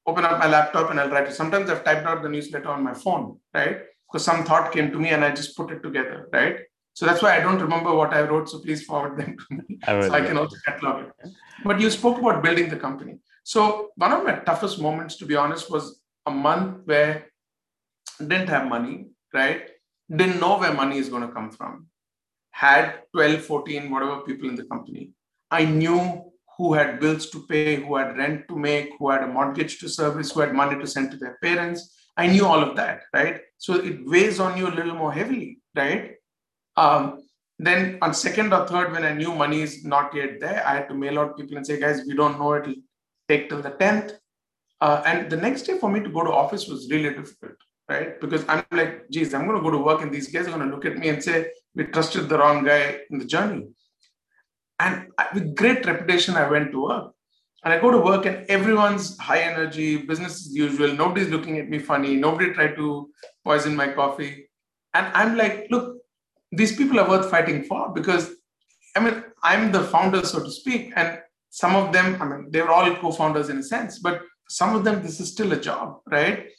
open 0.06 0.26
up 0.26 0.40
my 0.40 0.48
laptop 0.48 0.90
and 0.90 1.00
I'll 1.00 1.10
write 1.10 1.28
it. 1.28 1.34
Sometimes 1.34 1.70
I've 1.70 1.84
typed 1.84 2.06
out 2.06 2.24
the 2.24 2.30
newsletter 2.30 2.70
on 2.70 2.84
my 2.84 2.94
phone, 2.94 3.40
right? 3.54 3.82
Because 4.08 4.26
some 4.26 4.44
thought 4.44 4.72
came 4.72 4.92
to 4.92 5.00
me 5.00 5.10
and 5.10 5.24
I 5.24 5.32
just 5.32 5.56
put 5.56 5.72
it 5.72 5.82
together, 5.82 6.30
right? 6.34 6.60
So 6.94 7.06
that's 7.06 7.22
why 7.22 7.38
I 7.38 7.40
don't 7.40 7.62
remember 7.62 7.94
what 7.96 8.14
I 8.14 8.22
wrote. 8.22 8.50
So 8.50 8.60
please 8.60 8.84
forward 8.84 9.18
them 9.18 9.38
to 9.38 9.56
me. 9.56 9.80
I 9.88 10.02
so 10.02 10.14
I 10.14 10.22
can 10.22 10.38
also 10.38 10.58
catalog 10.66 11.06
it. 11.06 11.30
But 11.64 11.80
you 11.80 11.90
spoke 11.90 12.20
about 12.20 12.44
building 12.44 12.70
the 12.70 12.78
company. 12.78 13.20
So 13.44 13.90
one 13.96 14.12
of 14.12 14.24
my 14.24 14.36
toughest 14.40 14.80
moments, 14.80 15.16
to 15.18 15.26
be 15.26 15.36
honest, 15.36 15.72
was 15.72 16.02
a 16.26 16.32
month 16.32 16.82
where 16.86 17.28
I 18.20 18.24
didn't 18.26 18.50
have 18.50 18.68
money, 18.68 19.08
right? 19.34 19.70
didn't 20.16 20.40
know 20.40 20.58
where 20.58 20.74
money 20.74 20.98
is 20.98 21.10
going 21.10 21.26
to 21.26 21.34
come 21.34 21.52
from, 21.52 21.88
had 22.52 23.02
12, 23.14 23.42
14, 23.44 23.90
whatever 23.90 24.22
people 24.22 24.50
in 24.50 24.56
the 24.56 24.66
company. 24.66 25.12
I 25.50 25.66
knew 25.66 26.32
who 26.58 26.74
had 26.74 27.00
bills 27.00 27.30
to 27.30 27.46
pay, 27.48 27.76
who 27.76 27.96
had 27.96 28.18
rent 28.18 28.48
to 28.50 28.56
make, 28.56 28.90
who 29.00 29.10
had 29.10 29.24
a 29.24 29.28
mortgage 29.28 29.80
to 29.80 29.90
service, 29.90 30.32
who 30.32 30.42
had 30.42 30.54
money 30.54 30.80
to 30.80 30.88
send 30.88 31.12
to 31.12 31.18
their 31.18 31.38
parents. 31.42 31.96
I 32.18 32.28
knew 32.28 32.46
all 32.46 32.62
of 32.62 32.76
that, 32.76 33.04
right? 33.14 33.42
So 33.58 33.76
it 33.76 34.06
weighs 34.06 34.40
on 34.40 34.58
you 34.58 34.68
a 34.68 34.76
little 34.76 34.96
more 34.96 35.14
heavily, 35.14 35.60
right? 35.76 36.16
Um, 36.78 37.24
then 37.60 38.00
on 38.02 38.14
second 38.14 38.54
or 38.54 38.68
third, 38.68 38.92
when 38.92 39.04
I 39.04 39.14
knew 39.14 39.34
money 39.36 39.62
is 39.62 39.86
not 39.86 40.16
yet 40.16 40.40
there, 40.40 40.66
I 40.66 40.76
had 40.76 40.90
to 40.90 40.96
mail 40.96 41.20
out 41.20 41.38
people 41.38 41.58
and 41.58 41.66
say, 41.66 41.80
guys, 41.80 42.02
we 42.08 42.16
don't 42.16 42.40
know 42.40 42.56
it'll 42.56 42.74
take 43.30 43.50
till 43.50 43.62
the 43.62 43.72
10th. 43.72 44.14
Uh, 44.80 45.04
and 45.06 45.30
the 45.30 45.38
next 45.38 45.64
day 45.64 45.78
for 45.78 45.92
me 45.92 46.00
to 46.00 46.10
go 46.10 46.24
to 46.24 46.32
office 46.32 46.68
was 46.68 46.90
really 46.90 47.14
difficult, 47.14 47.58
right? 47.88 48.20
Because 48.20 48.44
I'm 48.48 48.64
like, 48.72 49.10
geez, 49.12 49.34
I'm 49.34 49.46
going 49.46 49.58
to 49.58 49.64
go 49.64 49.70
to 49.70 49.78
work 49.78 50.02
and 50.02 50.12
these 50.12 50.32
guys 50.32 50.48
are 50.48 50.58
going 50.58 50.68
to 50.68 50.76
look 50.76 50.86
at 50.86 50.98
me 50.98 51.10
and 51.10 51.24
say, 51.24 51.52
we 51.76 51.84
trusted 51.86 52.28
the 52.30 52.40
wrong 52.40 52.64
guy 52.64 53.02
in 53.12 53.20
the 53.20 53.26
journey. 53.26 53.68
And 54.80 55.12
with 55.36 55.56
great 55.56 55.86
reputation, 55.86 56.36
I 56.36 56.50
went 56.50 56.72
to 56.72 56.82
work. 56.82 57.14
And 57.64 57.72
I 57.72 57.80
go 57.80 57.92
to 57.92 58.00
work 58.00 58.26
and 58.26 58.44
everyone's 58.50 59.16
high 59.20 59.42
energy, 59.42 59.98
business 59.98 60.48
as 60.48 60.56
usual. 60.56 60.94
Nobody's 60.94 61.30
looking 61.30 61.60
at 61.60 61.70
me 61.70 61.78
funny. 61.78 62.16
Nobody 62.16 62.54
tried 62.54 62.76
to 62.78 63.12
poison 63.46 63.76
my 63.76 63.90
coffee. 63.90 64.50
And 64.96 65.06
I'm 65.14 65.38
like, 65.38 65.68
look, 65.70 66.01
these 66.52 66.76
people 66.76 67.00
are 67.00 67.08
worth 67.08 67.30
fighting 67.30 67.64
for 67.64 67.94
because 67.94 68.32
I 68.96 69.00
mean, 69.00 69.24
I'm 69.44 69.72
the 69.72 69.84
founder, 69.84 70.24
so 70.24 70.44
to 70.44 70.52
speak. 70.52 70.92
And 70.96 71.20
some 71.50 71.76
of 71.76 71.94
them, 71.94 72.22
I 72.22 72.26
mean, 72.26 72.48
they 72.52 72.62
were 72.62 72.70
all 72.70 72.94
co-founders 72.96 73.50
in 73.50 73.58
a 73.58 73.64
sense, 73.64 74.00
but 74.00 74.22
some 74.50 74.76
of 74.76 74.84
them, 74.84 75.02
this 75.02 75.20
is 75.20 75.32
still 75.32 75.54
a 75.54 75.60
job, 75.60 76.00
right? 76.10 76.50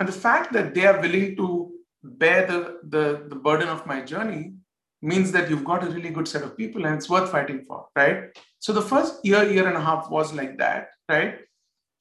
And 0.00 0.08
the 0.08 0.12
fact 0.12 0.52
that 0.52 0.74
they 0.74 0.86
are 0.86 1.00
willing 1.00 1.36
to 1.36 1.72
bear 2.02 2.46
the, 2.46 2.78
the, 2.88 3.26
the 3.28 3.36
burden 3.36 3.68
of 3.68 3.86
my 3.86 4.00
journey 4.02 4.54
means 5.02 5.32
that 5.32 5.50
you've 5.50 5.64
got 5.64 5.84
a 5.84 5.90
really 5.90 6.10
good 6.10 6.26
set 6.26 6.42
of 6.42 6.56
people 6.56 6.86
and 6.86 6.94
it's 6.94 7.10
worth 7.10 7.30
fighting 7.30 7.64
for, 7.64 7.86
right? 7.94 8.36
So 8.58 8.72
the 8.72 8.82
first 8.82 9.24
year, 9.24 9.44
year 9.44 9.68
and 9.68 9.76
a 9.76 9.80
half 9.80 10.10
was 10.10 10.32
like 10.32 10.58
that, 10.58 10.88
right? 11.08 11.38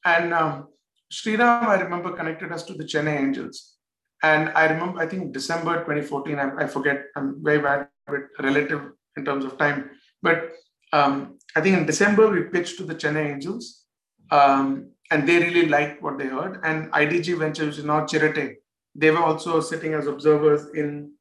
And 0.06 0.34
um, 0.34 0.68
Sriram, 1.12 1.64
I 1.64 1.82
remember, 1.82 2.12
connected 2.12 2.52
us 2.52 2.64
to 2.64 2.74
the 2.74 2.84
Chennai 2.84 3.20
Angels. 3.20 3.75
And 4.24 4.50
I 4.50 4.66
remember, 4.66 5.00
I 5.00 5.08
think 5.08 5.34
December 5.34 5.80
2014, 5.80 6.40
I, 6.40 6.64
I 6.64 6.68
forget, 6.68 7.06
I'm 7.16 7.44
very 7.44 7.60
bad 7.60 7.88
with 8.10 8.24
relative 8.40 8.82
in 9.18 9.26
terms 9.26 9.46
of 9.46 9.58
time. 9.58 9.92
But 10.22 10.52
um, 10.94 11.38
I 11.56 11.62
think 11.62 11.78
in 11.78 11.86
December, 11.86 12.30
we 12.30 12.44
pitched 12.44 12.78
to 12.78 12.84
the 12.84 12.96
Chennai 12.96 13.34
Angels. 13.34 13.84
Um, 14.32 14.92
and 15.12 15.28
they 15.28 15.38
really 15.38 15.68
liked 15.68 16.02
what 16.02 16.18
they 16.18 16.26
heard. 16.26 16.60
And 16.64 16.92
IDG 16.92 17.38
Ventures, 17.38 17.68
which 17.68 17.78
is 17.80 17.86
now 17.86 18.02
Chiratae, 18.06 18.56
they 18.96 19.12
were 19.12 19.24
also 19.24 19.60
sitting 19.60 19.94
as 19.94 20.08
observers 20.08 20.68
in 20.74 21.12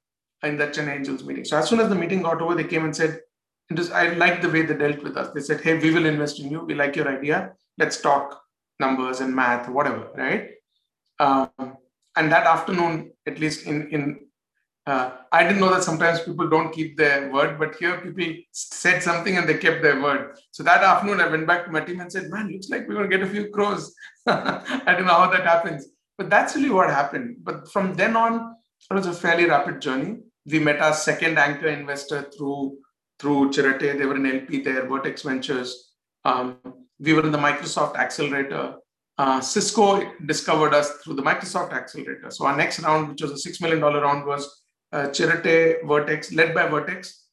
in 0.43 0.57
that 0.59 0.75
Chennai 0.75 0.97
Angels 0.97 1.25
meeting. 1.25 1.45
So 1.45 1.57
as 1.57 1.69
soon 1.69 1.81
as 1.81 1.89
the 1.89 1.95
meeting 1.95 2.23
got 2.23 2.41
over, 2.43 2.55
they 2.55 2.65
came 2.65 2.85
and 2.85 2.95
said, 2.95 3.21
I 3.93 4.09
like 4.11 4.43
the 4.43 4.51
way 4.51 4.63
they 4.63 4.77
dealt 4.77 5.03
with 5.03 5.17
us. 5.17 5.33
They 5.35 5.41
said, 5.41 5.63
hey, 5.63 5.79
we 5.79 5.91
will 5.91 6.05
invest 6.05 6.39
in 6.39 6.51
you. 6.51 6.61
We 6.61 6.75
like 6.75 6.97
your 6.97 7.09
idea. 7.09 7.53
Let's 7.79 8.01
talk 8.01 8.43
numbers 8.79 9.21
and 9.21 9.35
math, 9.35 9.69
whatever, 9.69 10.11
right? 10.15 10.51
Um, 11.19 11.77
and 12.17 12.31
that 12.33 12.47
afternoon, 12.47 13.13
at 13.27 13.39
least 13.39 13.67
in, 13.67 13.89
in 13.91 14.21
uh, 14.87 15.13
I 15.33 15.43
didn't 15.45 15.61
know 15.61 15.73
that 15.73 15.83
sometimes 15.83 16.21
people 16.21 16.49
don't 16.49 16.73
keep 16.73 16.99
their 16.99 17.33
word, 17.33 17.59
but 17.59 17.75
here 17.77 17.99
people 18.01 18.35
said 18.53 19.03
something 19.03 19.39
and 19.39 19.49
they 19.49 19.57
kept 19.57 19.83
their 19.83 20.01
word. 20.01 20.37
So 20.51 20.63
that 20.63 20.83
afternoon, 20.83 21.21
I 21.21 21.29
went 21.29 21.47
back 21.47 21.65
to 21.65 21.73
my 21.73 21.81
team 21.81 22.01
and 22.01 22.13
said, 22.13 22.29
man, 22.29 22.53
looks 22.53 22.69
like 22.69 22.87
we're 22.87 22.97
going 22.97 23.09
to 23.09 23.17
get 23.17 23.27
a 23.27 23.31
few 23.31 23.49
crores. 23.49 23.95
I 24.27 24.83
don't 24.95 25.07
know 25.07 25.15
how 25.15 25.31
that 25.31 25.45
happens. 25.45 25.87
But 26.19 26.29
that's 26.29 26.55
really 26.55 26.71
what 26.71 26.91
happened. 26.91 27.39
But 27.43 27.73
from 27.73 27.95
then 27.95 28.15
on, 28.15 28.55
it 28.91 28.95
was 28.95 29.07
a 29.07 29.15
fairly 29.15 29.47
rapid 29.47 29.81
journey 29.81 30.19
we 30.47 30.59
met 30.59 30.81
our 30.81 30.93
second 30.93 31.39
anchor 31.39 31.69
investor 31.69 32.23
through 32.37 32.79
through 33.19 33.51
Chiratae. 33.51 33.99
They 33.99 34.07
were 34.07 34.17
an 34.17 34.27
LP 34.27 34.61
there, 34.61 34.87
Vertex 34.87 35.23
Ventures. 35.23 35.93
Um, 36.25 36.59
we 36.99 37.13
were 37.13 37.25
in 37.25 37.33
the 37.33 37.39
Microsoft 37.39 37.97
Accelerator. 37.97 38.77
Uh, 39.17 39.41
Cisco 39.41 40.13
discovered 40.27 40.75
us 40.75 40.91
through 40.99 41.15
the 41.15 41.23
Microsoft 41.23 41.73
Accelerator. 41.73 42.31
So 42.31 42.47
our 42.47 42.57
next 42.57 42.81
round, 42.81 43.11
which 43.11 43.23
was 43.23 43.31
a 43.31 43.39
six 43.39 43.61
million 43.61 43.81
dollar 43.81 44.01
round, 44.01 44.27
was 44.27 44.63
uh, 44.93 45.07
Chiratae, 45.09 45.87
Vertex, 45.87 46.33
led 46.33 46.55
by 46.55 46.67
Vertex. 46.67 47.27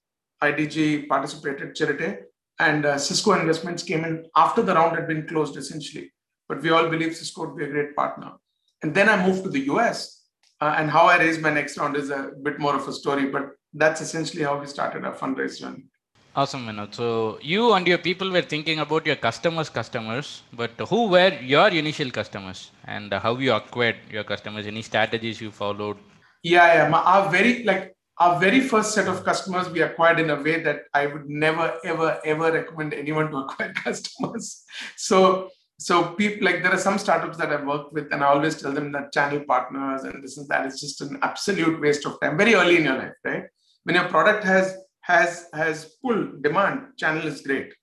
IDG 0.43 1.07
participated, 1.07 1.75
Chiratae, 1.75 2.17
and 2.59 2.85
uh, 2.85 2.97
Cisco 2.97 3.33
Investments 3.33 3.83
came 3.83 4.03
in 4.03 4.25
after 4.35 4.61
the 4.63 4.73
round 4.73 4.95
had 4.95 5.07
been 5.07 5.27
closed, 5.27 5.55
essentially. 5.55 6.11
But 6.49 6.61
we 6.61 6.71
all 6.71 6.89
believe 6.89 7.15
Cisco 7.15 7.45
would 7.45 7.57
be 7.57 7.65
a 7.65 7.69
great 7.69 7.95
partner. 7.95 8.33
And 8.81 8.93
then 8.93 9.07
I 9.07 9.25
moved 9.25 9.43
to 9.43 9.49
the 9.49 9.61
US 9.71 10.25
uh, 10.59 10.75
and 10.77 10.89
how 10.89 11.05
I 11.05 11.17
raised 11.17 11.41
my 11.41 11.51
next 11.51 11.77
round 11.77 11.95
is 11.95 12.09
a 12.09 12.31
bit 12.41 12.59
more 12.59 12.75
of 12.75 12.87
a 12.87 12.93
story, 12.93 13.27
but 13.29 13.51
that's 13.73 14.01
essentially 14.01 14.43
how 14.43 14.59
we 14.59 14.67
started 14.67 15.05
our 15.05 15.15
fundraise 15.15 15.59
journey. 15.59 15.85
Awesome, 16.33 16.65
Vinod. 16.65 16.95
So 16.95 17.39
you 17.41 17.73
and 17.73 17.85
your 17.85 17.97
people 17.97 18.31
were 18.31 18.41
thinking 18.41 18.79
about 18.79 19.05
your 19.05 19.17
customers' 19.17 19.69
customers, 19.69 20.43
but 20.53 20.71
who 20.87 21.09
were 21.09 21.33
your 21.41 21.67
initial 21.67 22.09
customers 22.09 22.71
and 22.85 23.11
how 23.11 23.35
you 23.35 23.51
acquired 23.51 23.97
your 24.09 24.23
customers? 24.23 24.65
Any 24.65 24.81
strategies 24.81 25.41
you 25.41 25.51
followed? 25.51 25.97
Yeah, 26.41 26.89
yeah. 26.89 26.95
Our 26.95 27.29
very 27.29 27.63
like 27.63 27.97
our 28.17 28.39
very 28.39 28.61
first 28.61 28.93
set 28.93 29.09
of 29.09 29.25
customers 29.25 29.69
we 29.69 29.81
acquired 29.81 30.21
in 30.21 30.29
a 30.29 30.41
way 30.41 30.61
that 30.63 30.83
I 30.93 31.07
would 31.07 31.27
never, 31.29 31.73
ever, 31.83 32.21
ever 32.23 32.51
recommend 32.51 32.93
anyone 32.93 33.29
to 33.31 33.37
acquire 33.43 33.73
customers. 33.73 34.63
So 34.95 35.49
so 35.79 36.13
people 36.13 36.45
like 36.45 36.63
there 36.63 36.71
are 36.71 36.77
some 36.77 36.97
startups 36.97 37.37
that 37.39 37.51
I've 37.51 37.65
worked 37.65 37.91
with, 37.91 38.13
and 38.13 38.23
I 38.23 38.27
always 38.27 38.55
tell 38.61 38.71
them 38.71 38.93
that 38.93 39.11
channel 39.11 39.41
partners 39.41 40.03
and 40.03 40.23
this 40.23 40.37
and 40.37 40.47
that 40.47 40.65
is 40.65 40.79
just 40.79 41.01
an 41.01 41.19
absolute 41.23 41.81
waste 41.81 42.05
of 42.05 42.21
time. 42.21 42.37
Very 42.37 42.55
early 42.55 42.77
in 42.77 42.85
your 42.85 42.97
life, 42.97 43.15
right? 43.25 43.43
When 43.83 43.95
your 43.95 44.07
product 44.07 44.45
has 44.45 44.77
has 45.11 45.47
has 45.53 45.77
pull 46.01 46.19
demand, 46.41 46.79
channel 46.97 47.27
is 47.27 47.41
great. 47.41 47.73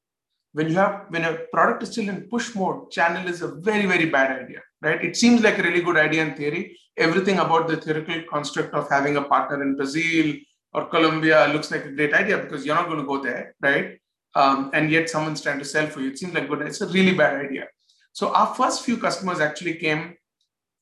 When 0.53 0.69
you 0.69 0.77
have 0.77 1.07
when 1.09 1.25
a 1.25 1.35
product 1.55 1.83
is 1.85 1.91
still 1.93 2.09
in 2.09 2.29
push 2.33 2.55
mode, 2.55 2.91
channel 2.91 3.29
is 3.33 3.43
a 3.43 3.49
very 3.69 3.87
very 3.87 4.07
bad 4.17 4.43
idea, 4.43 4.61
right? 4.83 5.03
It 5.09 5.17
seems 5.17 5.43
like 5.43 5.59
a 5.59 5.63
really 5.63 5.83
good 5.89 5.97
idea 5.97 6.23
in 6.27 6.35
theory. 6.35 6.63
Everything 6.97 7.39
about 7.39 7.69
the 7.69 7.77
theoretical 7.77 8.23
construct 8.35 8.75
of 8.75 8.89
having 8.91 9.17
a 9.17 9.23
partner 9.23 9.63
in 9.63 9.77
Brazil 9.77 10.35
or 10.73 10.87
Colombia 10.87 11.49
looks 11.53 11.71
like 11.71 11.85
a 11.85 11.93
great 11.93 12.15
idea 12.15 12.39
because 12.39 12.67
you're 12.67 12.75
not 12.75 12.87
going 12.87 13.01
to 13.01 13.07
go 13.07 13.23
there, 13.23 13.55
right? 13.61 13.99
Um, 14.35 14.71
and 14.75 14.91
yet 14.91 15.09
someone's 15.09 15.41
trying 15.41 15.59
to 15.59 15.65
sell 15.65 15.87
for 15.87 16.01
you. 16.01 16.11
It 16.11 16.19
seems 16.19 16.35
like 16.35 16.49
good. 16.49 16.63
It's 16.63 16.81
a 16.81 16.89
really 16.89 17.15
bad 17.15 17.45
idea. 17.47 17.67
So 18.13 18.35
our 18.35 18.55
first 18.55 18.85
few 18.85 18.97
customers 18.99 19.41
actually 19.41 19.75
came 19.75 20.17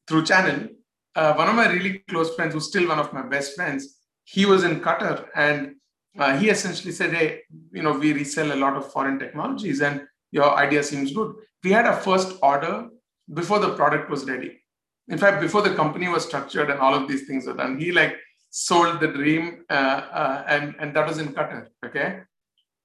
through 0.09 0.24
channel. 0.24 0.68
Uh, 1.14 1.35
one 1.35 1.48
of 1.48 1.54
my 1.54 1.70
really 1.70 2.02
close 2.11 2.35
friends, 2.35 2.54
who's 2.54 2.68
still 2.68 2.88
one 2.88 2.98
of 2.98 3.12
my 3.12 3.22
best 3.22 3.54
friends, 3.54 3.98
he 4.24 4.44
was 4.44 4.64
in 4.64 4.80
Qatar 4.80 5.26
and 5.35 5.76
uh, 6.18 6.37
he 6.38 6.48
essentially 6.48 6.92
said, 6.92 7.12
"Hey, 7.12 7.42
you 7.72 7.83
know, 7.83 7.92
we 7.92 8.12
resell 8.12 8.52
a 8.52 8.61
lot 8.64 8.76
of 8.76 8.90
foreign 8.92 9.18
technologies, 9.18 9.81
and 9.81 10.02
your 10.31 10.55
idea 10.57 10.83
seems 10.83 11.12
good." 11.12 11.35
We 11.62 11.72
had 11.72 11.87
a 11.87 11.96
first 11.96 12.38
order 12.42 12.88
before 13.33 13.59
the 13.59 13.74
product 13.74 14.11
was 14.11 14.24
ready. 14.24 14.61
In 15.09 15.18
fact, 15.18 15.40
before 15.40 15.62
the 15.62 15.74
company 15.74 16.09
was 16.09 16.24
structured 16.24 16.70
and 16.70 16.81
all 16.81 16.94
of 16.94 17.09
these 17.09 17.26
things 17.26 17.46
were 17.46 17.55
done, 17.55 17.79
he 17.79 17.92
like 17.92 18.16
sold 18.50 19.00
the 19.00 19.09
dream, 19.09 19.64
uh, 19.70 20.00
uh 20.20 20.44
and 20.48 20.74
and 20.81 20.94
that 20.94 21.07
was 21.07 21.18
in 21.18 21.29
Qatar. 21.29 21.68
Okay, 21.85 22.20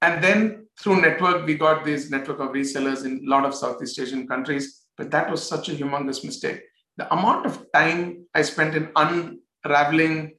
and 0.01 0.23
then 0.23 0.67
through 0.79 1.01
network, 1.01 1.45
we 1.45 1.55
got 1.55 1.85
this 1.85 2.09
network 2.09 2.39
of 2.39 2.49
resellers 2.49 3.05
in 3.05 3.23
a 3.25 3.29
lot 3.29 3.45
of 3.45 3.53
Southeast 3.53 3.99
Asian 3.99 4.27
countries. 4.27 4.85
But 4.97 5.11
that 5.11 5.29
was 5.31 5.47
such 5.47 5.69
a 5.69 5.73
humongous 5.73 6.23
mistake. 6.23 6.61
The 6.97 7.11
amount 7.13 7.45
of 7.45 7.65
time 7.73 8.25
I 8.33 8.41
spent 8.41 8.75
in 8.75 8.91
unraveling 8.95 10.33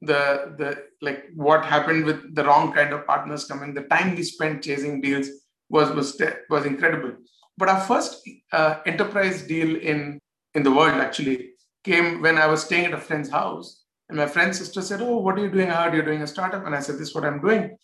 the 0.00 0.54
the 0.58 0.84
like 1.02 1.24
what 1.34 1.64
happened 1.64 2.04
with 2.04 2.34
the 2.34 2.44
wrong 2.44 2.72
kind 2.72 2.92
of 2.92 3.06
partners 3.06 3.44
coming, 3.44 3.74
the 3.74 3.82
time 3.82 4.14
we 4.14 4.22
spent 4.22 4.62
chasing 4.62 5.00
deals 5.00 5.28
was 5.68 5.90
was 5.90 6.20
was 6.50 6.66
incredible. 6.66 7.12
But 7.56 7.68
our 7.68 7.80
first 7.80 8.28
uh, 8.52 8.76
enterprise 8.86 9.42
deal 9.42 9.76
in 9.76 10.20
in 10.54 10.62
the 10.62 10.70
world 10.72 10.94
actually 10.94 11.50
came 11.84 12.22
when 12.22 12.38
I 12.38 12.46
was 12.46 12.62
staying 12.62 12.86
at 12.86 12.94
a 12.94 12.98
friend's 12.98 13.30
house, 13.30 13.84
and 14.08 14.18
my 14.18 14.26
friend's 14.26 14.58
sister 14.58 14.82
said, 14.82 15.02
"Oh, 15.02 15.18
what 15.18 15.38
are 15.38 15.44
you 15.44 15.50
doing? 15.50 15.70
I 15.70 15.82
heard 15.82 15.94
you're 15.94 16.10
doing 16.10 16.22
a 16.22 16.26
startup." 16.26 16.64
And 16.64 16.74
I 16.74 16.80
said, 16.80 16.96
"This 16.96 17.08
is 17.08 17.14
what 17.14 17.24
I'm 17.24 17.40
doing." 17.40 17.76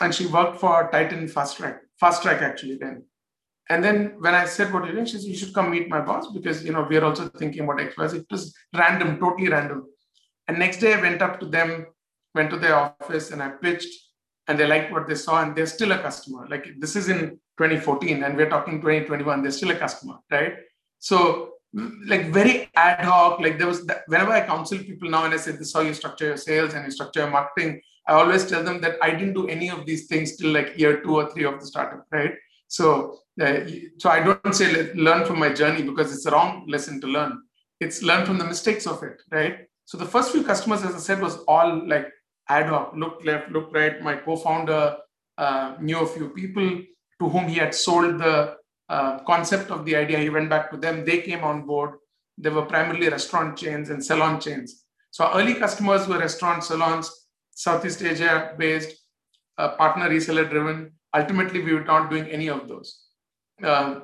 and 0.00 0.14
she 0.14 0.26
worked 0.26 0.60
for 0.60 0.88
Titan 0.92 1.26
Fastrack, 1.26 1.78
Fast 1.98 2.22
Track 2.22 2.42
actually 2.42 2.76
then. 2.76 3.04
And 3.68 3.84
then 3.84 4.16
when 4.18 4.34
I 4.34 4.46
said 4.46 4.72
what 4.72 4.84
you're 4.84 4.94
doing, 4.94 5.06
she 5.06 5.18
said, 5.18 5.22
you 5.22 5.36
should 5.36 5.54
come 5.54 5.70
meet 5.70 5.88
my 5.88 6.00
boss 6.00 6.32
because, 6.32 6.64
you 6.64 6.72
know, 6.72 6.86
we 6.88 6.96
are 6.96 7.04
also 7.04 7.28
thinking 7.28 7.62
about 7.62 7.78
XYZ. 7.78 8.14
It 8.14 8.26
was 8.30 8.54
random, 8.74 9.18
totally 9.18 9.48
random. 9.48 9.86
And 10.50 10.58
next 10.58 10.78
day 10.78 10.94
I 10.94 11.00
went 11.00 11.22
up 11.22 11.38
to 11.38 11.46
them, 11.46 11.86
went 12.34 12.50
to 12.50 12.56
their 12.56 12.74
office 12.74 13.30
and 13.30 13.40
I 13.40 13.50
pitched 13.50 13.94
and 14.48 14.58
they 14.58 14.66
liked 14.66 14.90
what 14.90 15.06
they 15.06 15.14
saw 15.14 15.42
and 15.42 15.54
they're 15.54 15.64
still 15.64 15.92
a 15.92 15.98
customer. 15.98 16.44
Like 16.50 16.66
this 16.80 16.96
is 16.96 17.08
in 17.08 17.38
2014 17.56 18.24
and 18.24 18.36
we're 18.36 18.50
talking 18.50 18.80
2021, 18.80 19.42
they're 19.42 19.52
still 19.52 19.70
a 19.70 19.76
customer, 19.76 20.16
right? 20.28 20.54
So 20.98 21.52
like 22.04 22.32
very 22.32 22.68
ad 22.74 23.04
hoc, 23.04 23.38
like 23.38 23.58
there 23.58 23.68
was, 23.68 23.86
that, 23.86 24.02
whenever 24.08 24.32
I 24.32 24.44
counsel 24.44 24.78
people 24.78 25.08
now 25.08 25.24
and 25.24 25.32
I 25.32 25.36
say, 25.36 25.52
this 25.52 25.68
is 25.68 25.72
how 25.72 25.82
you 25.82 25.94
structure 25.94 26.26
your 26.26 26.36
sales 26.36 26.74
and 26.74 26.84
you 26.84 26.90
structure 26.90 27.20
your 27.20 27.30
marketing, 27.30 27.80
I 28.08 28.14
always 28.14 28.44
tell 28.44 28.64
them 28.64 28.80
that 28.80 28.96
I 29.00 29.10
didn't 29.12 29.34
do 29.34 29.46
any 29.46 29.70
of 29.70 29.86
these 29.86 30.08
things 30.08 30.36
till 30.36 30.50
like 30.50 30.76
year 30.76 31.00
two 31.00 31.14
or 31.14 31.30
three 31.30 31.44
of 31.44 31.60
the 31.60 31.66
startup, 31.66 32.06
right? 32.10 32.34
So, 32.66 33.20
uh, 33.40 33.60
so 33.98 34.10
I 34.10 34.18
don't 34.18 34.52
say 34.52 34.92
learn 34.94 35.24
from 35.26 35.38
my 35.38 35.52
journey 35.52 35.82
because 35.82 36.12
it's 36.12 36.26
a 36.26 36.32
wrong 36.32 36.66
lesson 36.66 37.00
to 37.02 37.06
learn. 37.06 37.40
It's 37.78 38.02
learn 38.02 38.26
from 38.26 38.38
the 38.38 38.44
mistakes 38.44 38.88
of 38.88 39.04
it, 39.04 39.22
right? 39.30 39.69
So 39.90 39.98
the 39.98 40.06
first 40.06 40.30
few 40.30 40.44
customers, 40.44 40.84
as 40.84 40.94
I 40.94 40.98
said, 40.98 41.20
was 41.20 41.38
all 41.48 41.84
like 41.88 42.12
ad 42.48 42.66
hoc, 42.66 42.92
look 42.94 43.24
left, 43.24 43.50
look 43.50 43.74
right. 43.74 44.00
My 44.00 44.14
co-founder 44.14 44.98
uh, 45.36 45.74
knew 45.80 45.98
a 45.98 46.06
few 46.06 46.28
people 46.28 46.82
to 47.18 47.28
whom 47.28 47.48
he 47.48 47.56
had 47.56 47.74
sold 47.74 48.20
the 48.20 48.54
uh, 48.88 49.18
concept 49.24 49.72
of 49.72 49.84
the 49.84 49.96
idea. 49.96 50.18
He 50.18 50.30
went 50.30 50.48
back 50.48 50.70
to 50.70 50.76
them. 50.76 51.04
They 51.04 51.22
came 51.22 51.42
on 51.42 51.66
board. 51.66 51.96
They 52.38 52.50
were 52.50 52.66
primarily 52.66 53.08
restaurant 53.08 53.58
chains 53.58 53.90
and 53.90 54.04
salon 54.04 54.40
chains. 54.40 54.84
So 55.10 55.24
our 55.24 55.40
early 55.40 55.54
customers 55.54 56.06
were 56.06 56.20
restaurant 56.20 56.62
salons, 56.62 57.10
Southeast 57.50 58.00
Asia 58.00 58.54
based, 58.56 58.96
uh, 59.58 59.70
partner 59.70 60.08
reseller 60.08 60.48
driven. 60.48 60.92
Ultimately, 61.16 61.64
we 61.64 61.74
were 61.74 61.82
not 61.82 62.10
doing 62.10 62.28
any 62.28 62.46
of 62.46 62.68
those. 62.68 63.06
Uh, 63.60 64.02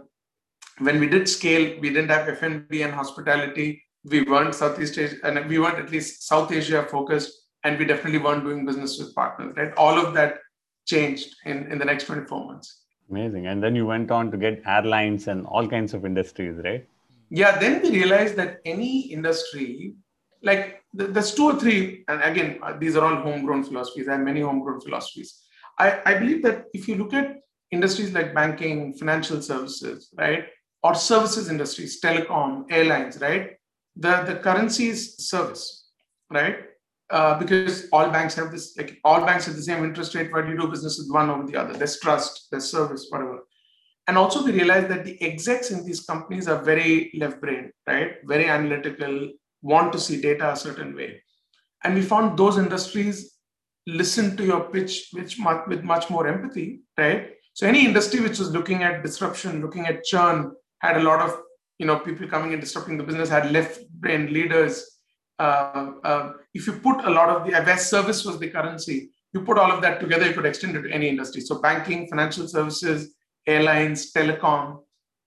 when 0.81 0.99
we 0.99 1.07
did 1.07 1.29
scale, 1.29 1.79
we 1.79 1.91
didn't 1.91 2.11
have 2.11 2.29
F&B 2.29 2.83
and 2.83 2.93
hospitality. 2.93 3.85
We 4.11 4.23
weren't 4.23 4.55
Southeast 4.55 4.99
Asia, 4.99 5.17
and 5.25 5.49
we 5.49 5.59
weren't 5.59 5.79
at 5.79 5.91
least 5.91 6.27
South 6.27 6.53
Asia 6.53 6.87
focused, 6.91 7.33
and 7.65 7.79
we 7.79 7.85
definitely 7.85 8.19
weren't 8.19 8.45
doing 8.45 8.65
business 8.65 8.99
with 8.99 9.15
partners. 9.15 9.55
Right, 9.57 9.73
all 9.77 9.99
of 9.99 10.15
that 10.15 10.39
changed 10.87 11.35
in 11.45 11.71
in 11.71 11.79
the 11.79 11.85
next 11.85 12.05
24 12.05 12.47
months. 12.47 12.83
Amazing. 13.11 13.47
And 13.47 13.63
then 13.63 13.77
you 13.77 13.87
went 13.87 14.11
on 14.11 14.31
to 14.31 14.37
get 14.37 14.63
airlines 14.67 15.29
and 15.29 15.47
all 15.47 15.69
kinds 15.69 15.95
of 15.95 16.05
industries, 16.05 16.57
right? 16.65 16.87
Yeah. 17.31 17.59
Then 17.59 17.83
we 17.83 17.91
realized 17.91 18.37
that 18.37 18.59
any 18.65 19.13
industry, 19.13 19.95
like 20.43 20.83
there's 20.93 21.35
two 21.35 21.45
or 21.45 21.59
three, 21.59 22.05
and 22.09 22.23
again, 22.23 22.61
these 22.79 22.97
are 22.97 23.05
all 23.05 23.23
homegrown 23.23 23.65
philosophies. 23.65 24.09
I 24.09 24.13
have 24.13 24.21
many 24.21 24.41
homegrown 24.41 24.81
philosophies. 24.81 25.43
I, 25.79 26.01
I 26.05 26.15
believe 26.19 26.43
that 26.43 26.65
if 26.73 26.89
you 26.89 26.97
look 26.97 27.13
at 27.13 27.37
industries 27.71 28.13
like 28.13 28.35
banking, 28.35 28.95
financial 28.95 29.43
services, 29.43 30.09
right, 30.17 30.47
or 30.83 30.95
services 30.95 31.49
industries, 31.49 32.01
telecom, 32.01 32.65
airlines, 32.71 33.21
right, 33.21 33.57
the, 33.97 34.23
the 34.23 34.37
currency 34.37 34.89
is 34.89 35.17
service, 35.19 35.89
right? 36.31 36.59
Uh, 37.09 37.39
because 37.39 37.89
all 37.93 38.11
banks 38.11 38.35
have 38.35 38.51
this, 38.51 38.77
like 38.77 38.99
all 39.05 39.25
banks 39.25 39.47
have 39.47 39.57
the 39.57 39.63
same 39.63 39.85
interest 39.85 40.15
rate, 40.15 40.31
do 40.33 40.49
you 40.49 40.59
do 40.59 40.69
business 40.69 40.99
with 40.99 41.13
one 41.13 41.31
over 41.31 41.47
the 41.47 41.57
other? 41.57 41.73
There's 41.73 42.01
trust, 42.01 42.49
there's 42.51 42.69
service, 42.71 43.07
whatever. 43.11 43.41
And 44.09 44.19
also 44.19 44.45
we 44.45 44.53
realize 44.53 44.89
that 44.89 45.05
the 45.05 45.21
execs 45.23 45.71
in 45.71 45.85
these 45.85 46.01
companies 46.01 46.49
are 46.49 46.63
very 46.63 47.13
left-brained, 47.17 47.71
right? 47.87 48.17
Very 48.25 48.47
analytical, 48.47 49.31
want 49.63 49.93
to 49.93 49.99
see 49.99 50.21
data 50.21 50.53
a 50.53 50.57
certain 50.57 50.95
way. 50.95 51.23
And 51.85 51.95
we 51.95 52.03
found 52.03 52.39
those 52.39 52.59
industries 52.59 53.37
listen 53.87 54.37
to 54.37 54.45
your 54.45 54.63
pitch 54.71 55.09
which 55.13 55.39
much, 55.39 55.67
with 55.69 55.83
much 55.85 56.11
more 56.11 56.27
empathy, 56.27 56.81
right? 56.99 57.31
So 57.55 57.67
any 57.67 57.87
industry 57.87 58.21
which 58.21 58.39
was 58.39 58.51
looking 58.51 58.83
at 58.83 59.03
disruption, 59.03 59.61
looking 59.61 59.87
at 59.87 60.05
churn, 60.05 60.53
had 60.81 60.97
a 60.97 61.03
lot 61.03 61.21
of 61.21 61.41
you 61.79 61.87
know 61.87 61.99
people 61.99 62.27
coming 62.29 62.53
and 62.53 62.61
disrupting 62.61 62.97
the 62.97 63.05
business, 63.05 63.29
had 63.29 63.51
left-brain 63.53 64.33
leaders, 64.33 64.97
uh, 65.39 65.93
uh, 66.03 66.33
if 66.55 66.67
you 66.67 66.75
put 66.75 67.05
a 67.05 67.11
lot 67.11 67.29
of 67.29 67.47
the 67.47 67.53
where 67.53 67.79
service 67.79 68.25
was 68.25 68.39
the 68.39 68.49
currency, 68.49 69.11
you 69.33 69.43
put 69.43 69.59
all 69.59 69.71
of 69.71 69.83
that 69.83 70.01
together, 70.01 70.27
you 70.27 70.35
could 70.35 70.47
extend 70.47 70.77
it 70.77 70.83
to 70.83 70.91
any 70.91 71.09
industry. 71.09 71.43
So 71.43 71.61
banking, 71.61 72.09
financial 72.09 72.49
services, 72.49 73.15
airlines, 73.47 74.13
telecom, 74.13 74.79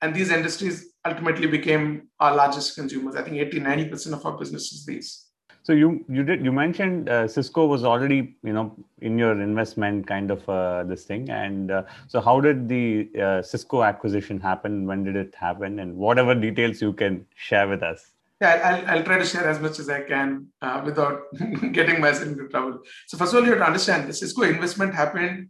and 0.01 0.15
these 0.15 0.31
industries 0.31 0.93
ultimately 1.05 1.47
became 1.47 2.09
our 2.19 2.35
largest 2.35 2.75
consumers. 2.75 3.15
I 3.15 3.21
think 3.21 3.38
80, 3.38 3.59
90% 3.59 4.13
of 4.13 4.25
our 4.25 4.38
business 4.38 4.71
is 4.71 4.85
these. 4.85 5.28
So 5.69 5.73
you 5.73 6.03
you 6.10 6.23
did 6.23 6.43
you 6.43 6.51
mentioned 6.51 7.10
uh, 7.10 7.27
Cisco 7.27 7.67
was 7.67 7.84
already 7.84 8.36
you 8.43 8.53
know 8.53 8.75
in 9.01 9.19
your 9.19 9.39
investment 9.39 10.08
kind 10.08 10.32
of 10.32 10.49
uh, 10.49 10.84
this 10.84 11.03
thing, 11.03 11.29
and 11.29 11.69
uh, 11.69 11.84
so 12.08 12.19
how 12.19 12.41
did 12.41 12.67
the 12.67 13.08
uh, 13.21 13.43
Cisco 13.43 13.84
acquisition 13.84 14.39
happen? 14.39 14.88
When 14.88 15.03
did 15.03 15.15
it 15.15 15.36
happen? 15.36 15.77
And 15.77 15.95
whatever 15.95 16.34
details 16.34 16.82
you 16.82 16.91
can 16.93 17.23
share 17.36 17.67
with 17.67 17.84
us 17.84 18.13
yeah, 18.41 18.84
I'll, 18.88 18.97
I'll 18.97 19.03
try 19.03 19.19
to 19.19 19.25
share 19.25 19.47
as 19.47 19.60
much 19.60 19.77
as 19.77 19.89
I 19.89 20.01
can 20.01 20.47
uh, 20.63 20.82
without 20.84 21.23
getting 21.71 22.01
myself 22.01 22.29
into 22.29 22.47
trouble. 22.47 22.79
So 23.05 23.17
first 23.17 23.34
of 23.34 23.39
all, 23.39 23.45
you 23.45 23.51
have 23.51 23.60
to 23.60 23.65
understand 23.65 24.10
the 24.10 24.13
Cisco 24.13 24.41
investment 24.41 24.95
happened 24.95 25.49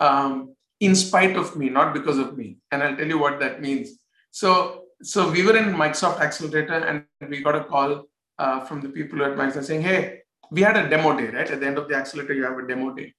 um, 0.00 0.54
in 0.80 0.94
spite 0.94 1.36
of 1.36 1.56
me, 1.56 1.68
not 1.68 1.92
because 1.92 2.16
of 2.16 2.38
me. 2.38 2.56
And 2.70 2.82
I'll 2.82 2.96
tell 2.96 3.06
you 3.06 3.18
what 3.18 3.40
that 3.40 3.60
means. 3.60 3.98
So, 4.30 4.84
so 5.02 5.30
we 5.30 5.44
were 5.44 5.56
in 5.56 5.74
Microsoft 5.74 6.20
Accelerator 6.20 7.04
and 7.20 7.28
we 7.28 7.42
got 7.42 7.56
a 7.56 7.64
call 7.64 8.07
uh, 8.38 8.60
from 8.64 8.80
the 8.80 8.88
people 8.88 9.22
at 9.24 9.32
Microsoft 9.32 9.64
saying, 9.64 9.82
hey, 9.82 10.20
we 10.50 10.62
had 10.62 10.76
a 10.76 10.88
demo 10.88 11.16
day, 11.16 11.28
right? 11.28 11.50
At 11.50 11.60
the 11.60 11.66
end 11.66 11.78
of 11.78 11.88
the 11.88 11.94
accelerator, 11.94 12.34
you 12.34 12.44
have 12.44 12.58
a 12.58 12.66
demo 12.66 12.94
day. 12.94 13.12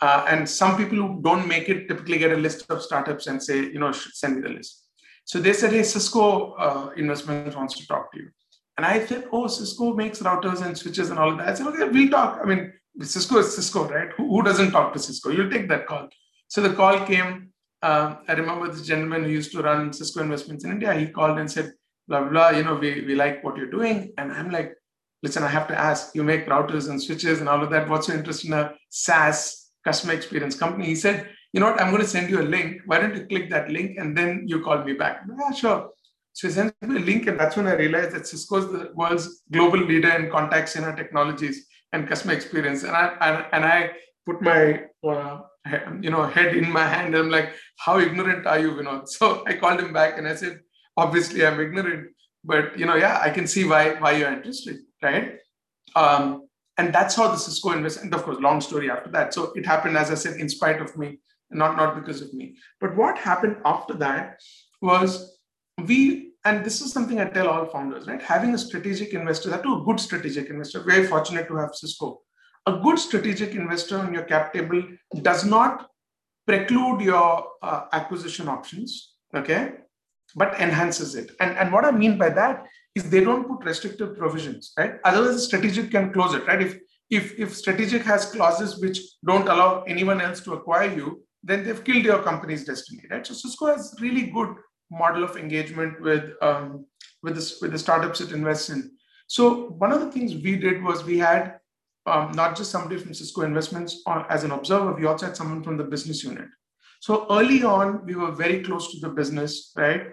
Uh, 0.00 0.26
and 0.28 0.48
some 0.48 0.76
people 0.76 0.98
who 0.98 1.22
don't 1.22 1.48
make 1.48 1.68
it 1.68 1.88
typically 1.88 2.18
get 2.18 2.32
a 2.32 2.36
list 2.36 2.70
of 2.70 2.82
startups 2.82 3.26
and 3.26 3.42
say, 3.42 3.60
you 3.60 3.78
know, 3.78 3.92
send 3.92 4.36
me 4.36 4.42
the 4.42 4.50
list. 4.50 4.84
So 5.24 5.40
they 5.40 5.52
said, 5.52 5.72
hey, 5.72 5.82
Cisco 5.82 6.52
uh, 6.52 6.90
Investment 6.96 7.56
wants 7.56 7.76
to 7.78 7.86
talk 7.86 8.12
to 8.12 8.18
you. 8.18 8.28
And 8.76 8.84
I 8.84 9.04
said, 9.06 9.24
oh, 9.32 9.46
Cisco 9.46 9.94
makes 9.94 10.20
routers 10.20 10.64
and 10.64 10.76
switches 10.76 11.10
and 11.10 11.18
all 11.18 11.32
of 11.32 11.38
that. 11.38 11.48
I 11.48 11.54
said, 11.54 11.66
okay, 11.68 11.88
we'll 11.88 12.10
talk. 12.10 12.40
I 12.42 12.46
mean, 12.46 12.72
Cisco 13.00 13.38
is 13.38 13.54
Cisco, 13.54 13.88
right? 13.88 14.10
Who, 14.16 14.28
who 14.28 14.42
doesn't 14.42 14.70
talk 14.70 14.92
to 14.92 14.98
Cisco? 14.98 15.30
You'll 15.30 15.50
take 15.50 15.68
that 15.68 15.86
call. 15.86 16.08
So 16.48 16.60
the 16.60 16.74
call 16.74 17.04
came. 17.06 17.52
Um, 17.82 18.18
I 18.28 18.34
remember 18.34 18.68
this 18.68 18.86
gentleman 18.86 19.24
who 19.24 19.30
used 19.30 19.52
to 19.52 19.62
run 19.62 19.92
Cisco 19.92 20.20
investments 20.20 20.64
in 20.64 20.70
India. 20.70 20.92
He 20.94 21.08
called 21.08 21.38
and 21.38 21.50
said, 21.50 21.72
blah, 22.08 22.28
blah, 22.28 22.50
you 22.50 22.64
know, 22.64 22.74
we, 22.74 23.02
we 23.02 23.14
like 23.14 23.42
what 23.42 23.56
you're 23.56 23.70
doing. 23.70 24.12
And 24.18 24.32
I'm 24.32 24.50
like, 24.50 24.74
listen, 25.22 25.42
I 25.42 25.48
have 25.48 25.68
to 25.68 25.78
ask, 25.78 26.14
you 26.14 26.22
make 26.22 26.46
routers 26.46 26.88
and 26.88 27.02
switches 27.02 27.40
and 27.40 27.48
all 27.48 27.62
of 27.62 27.70
that. 27.70 27.88
What's 27.88 28.08
your 28.08 28.16
interest 28.16 28.44
in 28.44 28.52
a 28.52 28.74
SaaS 28.90 29.70
customer 29.84 30.12
experience 30.12 30.56
company? 30.56 30.86
He 30.86 30.94
said, 30.94 31.28
you 31.52 31.60
know 31.60 31.70
what, 31.70 31.80
I'm 31.80 31.90
going 31.90 32.02
to 32.02 32.08
send 32.08 32.30
you 32.30 32.40
a 32.40 32.48
link. 32.56 32.82
Why 32.86 32.98
don't 32.98 33.16
you 33.16 33.26
click 33.26 33.50
that 33.50 33.70
link 33.70 33.96
and 33.98 34.16
then 34.16 34.44
you 34.46 34.62
call 34.62 34.84
me 34.84 34.92
back? 34.92 35.22
Yeah, 35.38 35.52
sure. 35.52 35.90
So 36.36 36.48
he 36.48 36.52
sent 36.52 36.74
me 36.82 36.96
a 36.96 37.00
link, 37.00 37.28
and 37.28 37.40
that's 37.40 37.56
when 37.56 37.66
I 37.66 37.76
realized 37.76 38.14
that 38.14 38.26
Cisco 38.26 38.56
is 38.58 38.66
the 38.66 38.90
world's 38.94 39.42
global 39.50 39.78
leader 39.78 40.10
in 40.10 40.30
contact 40.30 40.68
center 40.68 40.94
technologies 40.94 41.66
and 41.92 42.06
customer 42.06 42.34
experience. 42.34 42.82
And 42.82 42.94
I 42.94 43.16
and, 43.22 43.46
and 43.52 43.64
I 43.64 43.92
put 44.26 44.42
my 44.42 44.82
uh, 45.02 45.38
you 46.02 46.10
know 46.10 46.26
head 46.26 46.54
in 46.54 46.70
my 46.70 46.86
hand, 46.86 47.14
and 47.14 47.24
I'm 47.24 47.30
like, 47.30 47.54
"How 47.78 47.98
ignorant 48.00 48.46
are 48.46 48.58
you, 48.58 48.72
Vinod?" 48.72 49.08
So 49.16 49.44
I 49.46 49.54
called 49.54 49.80
him 49.80 49.94
back, 49.94 50.18
and 50.18 50.28
I 50.28 50.34
said, 50.34 50.60
"Obviously, 50.96 51.46
I'm 51.46 51.60
ignorant, 51.60 52.08
but 52.44 52.78
you 52.78 52.86
know, 52.86 52.96
yeah, 52.96 53.18
I 53.22 53.30
can 53.30 53.46
see 53.46 53.64
why 53.64 53.94
why 53.94 54.12
you're 54.12 54.32
interested, 54.32 54.78
right?" 55.02 55.38
Um, 55.94 56.48
and 56.78 56.94
that's 56.94 57.14
how 57.14 57.28
the 57.28 57.38
Cisco 57.38 57.72
investment. 57.72 58.14
Of 58.14 58.22
course, 58.24 58.38
long 58.40 58.60
story 58.60 58.90
after 58.90 59.10
that. 59.10 59.32
So 59.32 59.52
it 59.54 59.64
happened, 59.64 59.96
as 59.96 60.10
I 60.10 60.14
said, 60.14 60.38
in 60.40 60.48
spite 60.48 60.80
of 60.80 60.96
me, 60.96 61.18
not 61.50 61.76
not 61.76 61.94
because 61.94 62.20
of 62.20 62.32
me. 62.34 62.56
But 62.80 62.96
what 62.96 63.18
happened 63.18 63.56
after 63.64 63.94
that 63.94 64.40
was 64.82 65.38
we 65.84 66.26
and 66.46 66.64
this 66.64 66.80
is 66.80 66.92
something 66.92 67.18
I 67.20 67.24
tell 67.24 67.48
all 67.48 67.66
founders, 67.66 68.06
right? 68.06 68.22
Having 68.22 68.54
a 68.54 68.58
strategic 68.58 69.12
investor, 69.14 69.50
that 69.50 69.64
too 69.64 69.80
a 69.80 69.84
good 69.84 69.98
strategic 69.98 70.48
investor. 70.48 70.80
Very 70.80 71.04
fortunate 71.04 71.48
to 71.48 71.56
have 71.56 71.74
Cisco. 71.74 72.20
A 72.66 72.78
good 72.84 73.00
strategic 73.00 73.50
investor 73.54 73.98
on 73.98 74.14
your 74.14 74.22
cap 74.22 74.52
table 74.52 74.80
does 75.22 75.44
not 75.44 75.88
preclude 76.46 77.00
your 77.00 77.48
uh, 77.62 77.86
acquisition 77.92 78.48
options, 78.48 79.14
okay, 79.34 79.72
but 80.34 80.58
enhances 80.60 81.14
it. 81.14 81.30
And, 81.40 81.56
and 81.56 81.72
what 81.72 81.84
I 81.84 81.90
mean 81.90 82.18
by 82.18 82.30
that 82.30 82.66
is 82.94 83.08
they 83.08 83.22
don't 83.22 83.46
put 83.46 83.64
restrictive 83.64 84.16
provisions, 84.16 84.72
right? 84.78 84.94
Otherwise, 85.04 85.44
strategic 85.44 85.90
can 85.90 86.12
close 86.12 86.34
it, 86.34 86.46
right? 86.46 86.62
If 86.62 86.78
if 87.08 87.38
if 87.38 87.54
strategic 87.54 88.02
has 88.02 88.26
clauses 88.26 88.80
which 88.80 88.98
don't 89.24 89.48
allow 89.48 89.82
anyone 89.82 90.20
else 90.20 90.40
to 90.40 90.54
acquire 90.54 90.92
you, 90.92 91.22
then 91.42 91.64
they've 91.64 91.84
killed 91.84 92.04
your 92.04 92.22
company's 92.22 92.64
destiny, 92.64 93.02
right? 93.10 93.24
So 93.24 93.34
Cisco 93.34 93.66
has 93.66 93.94
really 94.00 94.22
good 94.22 94.56
model 94.90 95.22
of 95.22 95.36
engagement 95.36 96.00
with 96.00 96.32
um, 96.42 96.86
with 97.22 97.36
the, 97.36 97.56
with 97.60 97.72
the 97.72 97.78
startups 97.78 98.20
it 98.20 98.32
invests 98.32 98.70
in. 98.70 98.90
So 99.28 99.68
one 99.70 99.92
of 99.92 100.00
the 100.00 100.10
things 100.10 100.34
we 100.34 100.56
did 100.56 100.82
was 100.82 101.04
we 101.04 101.18
had 101.18 101.58
um, 102.06 102.32
not 102.32 102.56
just 102.56 102.70
somebody 102.70 102.98
from 102.98 103.14
Cisco 103.14 103.42
Investments 103.42 104.02
on, 104.06 104.24
as 104.28 104.44
an 104.44 104.52
observer, 104.52 104.92
we 104.94 105.06
also 105.06 105.26
had 105.26 105.36
someone 105.36 105.62
from 105.62 105.76
the 105.76 105.84
business 105.84 106.22
unit. 106.22 106.46
So 107.06 107.24
early 107.30 107.62
on, 107.62 108.04
we 108.04 108.16
were 108.16 108.32
very 108.32 108.64
close 108.64 108.90
to 108.92 108.98
the 108.98 109.08
business, 109.08 109.72
right? 109.76 110.06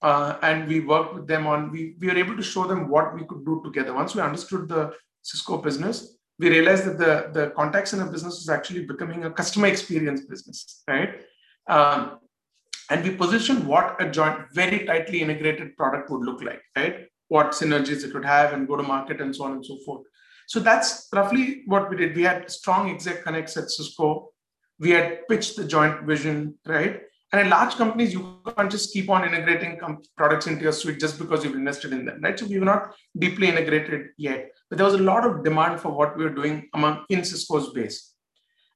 Uh, 0.00 0.36
and 0.42 0.68
we 0.68 0.78
worked 0.78 1.14
with 1.14 1.26
them 1.26 1.48
on, 1.48 1.72
we, 1.72 1.96
we 1.98 2.06
were 2.06 2.16
able 2.16 2.36
to 2.36 2.44
show 2.44 2.64
them 2.64 2.88
what 2.88 3.12
we 3.12 3.24
could 3.24 3.44
do 3.44 3.60
together. 3.64 3.92
Once 3.92 4.14
we 4.14 4.22
understood 4.22 4.68
the 4.68 4.92
Cisco 5.22 5.56
business, 5.58 6.16
we 6.38 6.48
realized 6.48 6.84
that 6.84 6.96
the, 6.96 7.30
the 7.32 7.50
contact 7.56 7.88
center 7.88 8.06
business 8.06 8.34
was 8.34 8.48
actually 8.48 8.84
becoming 8.86 9.24
a 9.24 9.32
customer 9.32 9.66
experience 9.66 10.20
business, 10.26 10.84
right? 10.86 11.22
Um, 11.68 12.20
and 12.88 13.02
we 13.02 13.16
position 13.16 13.66
what 13.66 14.00
a 14.00 14.08
joint, 14.08 14.38
very 14.52 14.86
tightly 14.86 15.22
integrated 15.22 15.76
product 15.76 16.08
would 16.08 16.24
look 16.24 16.40
like, 16.40 16.62
right? 16.76 17.08
What 17.26 17.50
synergies 17.50 18.04
it 18.04 18.14
would 18.14 18.24
have 18.24 18.52
and 18.52 18.68
go 18.68 18.76
to 18.76 18.84
market 18.84 19.20
and 19.20 19.34
so 19.34 19.42
on 19.42 19.54
and 19.54 19.66
so 19.66 19.76
forth. 19.84 20.02
So 20.46 20.60
that's 20.60 21.08
roughly 21.12 21.62
what 21.66 21.90
we 21.90 21.96
did. 21.96 22.14
We 22.14 22.22
had 22.22 22.48
strong 22.48 22.90
exec 22.90 23.24
connects 23.24 23.56
at 23.56 23.72
Cisco. 23.72 24.30
We 24.78 24.90
had 24.90 25.26
pitched 25.28 25.56
the 25.56 25.64
joint 25.64 26.02
vision, 26.04 26.54
right? 26.66 27.00
And 27.32 27.42
in 27.42 27.50
large 27.50 27.74
companies, 27.74 28.12
you 28.12 28.40
can't 28.56 28.70
just 28.70 28.92
keep 28.92 29.10
on 29.10 29.24
integrating 29.24 29.78
products 30.16 30.46
into 30.46 30.62
your 30.62 30.72
suite 30.72 31.00
just 31.00 31.18
because 31.18 31.44
you've 31.44 31.54
invested 31.54 31.92
in 31.92 32.06
them, 32.06 32.20
right? 32.22 32.38
So 32.38 32.46
we 32.46 32.58
were 32.58 32.64
not 32.64 32.94
deeply 33.18 33.48
integrated 33.48 34.08
yet, 34.16 34.50
but 34.70 34.78
there 34.78 34.86
was 34.86 34.94
a 34.94 34.98
lot 34.98 35.26
of 35.26 35.44
demand 35.44 35.80
for 35.80 35.90
what 35.90 36.16
we 36.16 36.24
were 36.24 36.30
doing 36.30 36.68
among 36.74 37.04
in 37.10 37.24
Cisco's 37.24 37.70
base. 37.72 38.14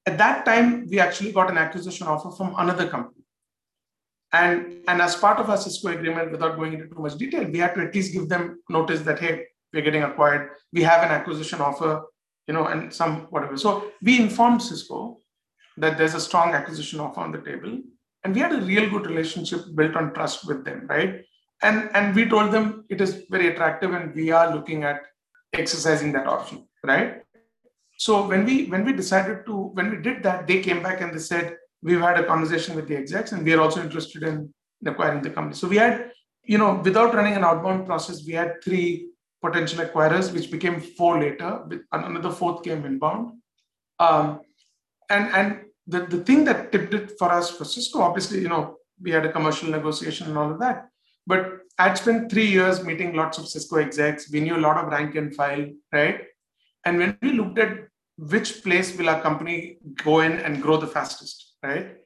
At 0.05 0.19
that 0.19 0.45
time, 0.45 0.87
we 0.91 1.01
actually 1.01 1.33
got 1.33 1.51
an 1.51 1.57
acquisition 1.57 2.07
offer 2.07 2.31
from 2.31 2.55
another 2.59 2.89
company 2.89 3.23
and, 4.33 4.83
and 4.89 5.03
as 5.03 5.15
part 5.15 5.39
of 5.39 5.51
our 5.51 5.59
Cisco 5.59 5.89
agreement, 5.89 6.33
without 6.33 6.57
going 6.57 6.73
into 6.73 6.87
too 6.87 7.01
much 7.01 7.17
detail, 7.17 7.45
we 7.45 7.59
had 7.59 7.75
to 7.75 7.83
at 7.83 7.95
least 7.95 8.15
give 8.15 8.29
them 8.29 8.63
notice 8.69 9.03
that, 9.03 9.19
hey, 9.19 9.45
we're 9.73 9.83
getting 9.83 10.03
acquired. 10.03 10.51
We 10.73 10.83
have 10.83 11.03
an 11.03 11.11
acquisition 11.11 11.61
offer, 11.61 12.05
you 12.47 12.55
know, 12.55 12.67
and 12.67 12.93
some 12.93 13.27
whatever. 13.31 13.57
So 13.59 13.93
we 14.03 14.21
informed 14.21 14.63
Cisco 14.63 15.19
that 15.79 15.99
there's 15.99 16.15
a 16.15 16.21
strong 16.21 16.55
acquisition 16.55 17.01
offer 17.01 17.21
on 17.21 17.33
the 17.33 17.41
table. 17.41 17.79
And 18.25 18.35
we 18.35 18.41
had 18.41 18.53
a 18.53 18.61
real 18.61 18.89
good 18.89 19.07
relationship 19.07 19.61
built 19.75 19.97
on 19.97 20.15
trust 20.15 20.47
with 20.47 20.65
them, 20.65 20.87
right? 20.89 21.25
And, 21.63 21.91
and 21.95 22.15
we 22.15 22.29
told 22.29 22.53
them 22.53 22.85
it 22.89 23.01
is 23.01 23.25
very 23.31 23.49
attractive 23.49 23.93
and 23.95 24.15
we 24.15 24.31
are 24.31 24.55
looking 24.55 24.85
at 24.85 25.01
exercising 25.53 26.13
that 26.13 26.27
option, 26.27 26.67
right? 26.85 27.23
So 27.99 28.27
when 28.27 28.45
we 28.45 28.67
when 28.67 28.85
we 28.85 28.93
decided 28.93 29.47
to 29.47 29.55
when 29.75 29.91
we 29.91 29.99
did 29.99 30.23
that, 30.25 30.47
they 30.49 30.61
came 30.61 30.83
back 30.83 31.01
and 31.01 31.15
they 31.15 31.21
said 31.21 31.57
we've 31.83 32.01
had 32.01 32.19
a 32.19 32.25
conversation 32.25 32.75
with 32.75 32.89
the 32.89 32.97
execs 32.97 33.33
and 33.33 33.45
we 33.45 33.53
are 33.53 33.61
also 33.61 33.83
interested 33.83 34.23
in 34.25 34.53
acquiring 34.85 35.23
the 35.23 35.31
company. 35.31 35.55
So 35.55 35.69
we 35.69 35.77
had, 35.77 36.11
you 36.43 36.59
know, 36.59 36.81
without 36.83 37.15
running 37.15 37.35
an 37.35 37.45
outbound 37.45 37.87
process, 37.87 38.25
we 38.27 38.33
had 38.33 38.63
three 38.65 39.11
potential 39.41 39.85
acquirers, 39.85 40.33
which 40.33 40.51
became 40.51 40.81
four 40.81 41.21
later. 41.21 41.65
Another 41.93 42.31
fourth 42.31 42.65
came 42.65 42.85
inbound. 42.85 43.35
Um, 43.99 44.41
and 45.11 45.29
and 45.35 45.61
the, 45.87 46.07
the 46.07 46.25
thing 46.25 46.45
that 46.45 46.73
tipped 46.73 46.95
it 46.95 47.13
for 47.19 47.31
us 47.31 47.51
for 47.51 47.65
Cisco, 47.65 48.01
obviously, 48.01 48.41
you 48.41 48.49
know, 48.49 48.77
we 49.01 49.11
had 49.11 49.27
a 49.27 49.33
commercial 49.33 49.69
negotiation 49.69 50.29
and 50.29 50.39
all 50.39 50.53
of 50.53 50.61
that. 50.61 50.89
But 51.27 51.59
I'd 51.79 51.99
spent 51.99 52.31
three 52.31 52.47
years 52.47 52.85
meeting 52.85 53.15
lots 53.15 53.39
of 53.39 53.49
Cisco 53.49 53.77
execs. 53.77 54.31
We 54.31 54.41
knew 54.41 54.57
a 54.57 54.67
lot 54.67 54.77
of 54.77 54.91
rank 54.91 55.15
and 55.15 55.35
file, 55.35 55.67
right? 55.93 56.21
And 56.85 56.99
when 56.99 57.19
we 57.23 57.33
looked 57.33 57.59
at 57.59 57.89
which 58.17 58.63
place 58.63 58.97
will 58.97 59.09
our 59.09 59.21
company 59.21 59.79
go 60.05 60.21
in 60.21 60.33
and 60.33 60.63
grow 60.63 60.77
the 60.77 60.87
fastest, 60.87 61.55
right? 61.63 61.97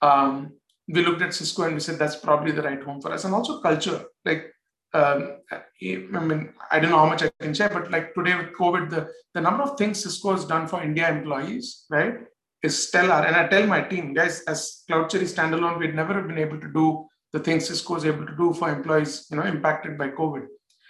Um, 0.00 0.52
we 0.88 1.04
looked 1.04 1.22
at 1.22 1.34
Cisco 1.34 1.62
and 1.62 1.74
we 1.74 1.80
said 1.80 1.98
that's 1.98 2.16
probably 2.16 2.52
the 2.52 2.62
right 2.62 2.82
home 2.82 3.00
for 3.00 3.12
us. 3.12 3.24
And 3.24 3.34
also 3.34 3.60
culture. 3.60 4.04
Like, 4.24 4.52
um, 4.94 5.38
I 5.50 5.62
mean, 5.80 6.52
I 6.70 6.80
don't 6.80 6.90
know 6.90 6.98
how 6.98 7.06
much 7.06 7.22
I 7.22 7.30
can 7.40 7.54
share, 7.54 7.68
but 7.68 7.90
like 7.90 8.14
today 8.14 8.34
with 8.36 8.52
COVID, 8.54 8.90
the, 8.90 9.08
the 9.32 9.40
number 9.40 9.62
of 9.62 9.78
things 9.78 10.02
Cisco 10.02 10.32
has 10.32 10.44
done 10.44 10.66
for 10.66 10.82
India 10.82 11.08
employees, 11.08 11.86
right? 11.88 12.14
Is 12.62 12.88
stellar. 12.88 13.26
And 13.26 13.34
I 13.34 13.48
tell 13.48 13.66
my 13.66 13.82
team, 13.82 14.14
guys, 14.14 14.42
as 14.42 14.84
CloudCherry 14.88 15.28
standalone, 15.34 15.78
we'd 15.78 15.94
never 15.94 16.14
have 16.14 16.28
been 16.28 16.38
able 16.38 16.60
to 16.60 16.68
do 16.72 17.06
the 17.32 17.40
things 17.40 17.66
Cisco 17.66 17.96
is 17.96 18.04
able 18.04 18.26
to 18.26 18.36
do 18.36 18.52
for 18.52 18.68
employees, 18.70 19.26
you 19.30 19.36
know, 19.36 19.44
impacted 19.44 19.96
by 19.96 20.08
COVID. 20.08 20.46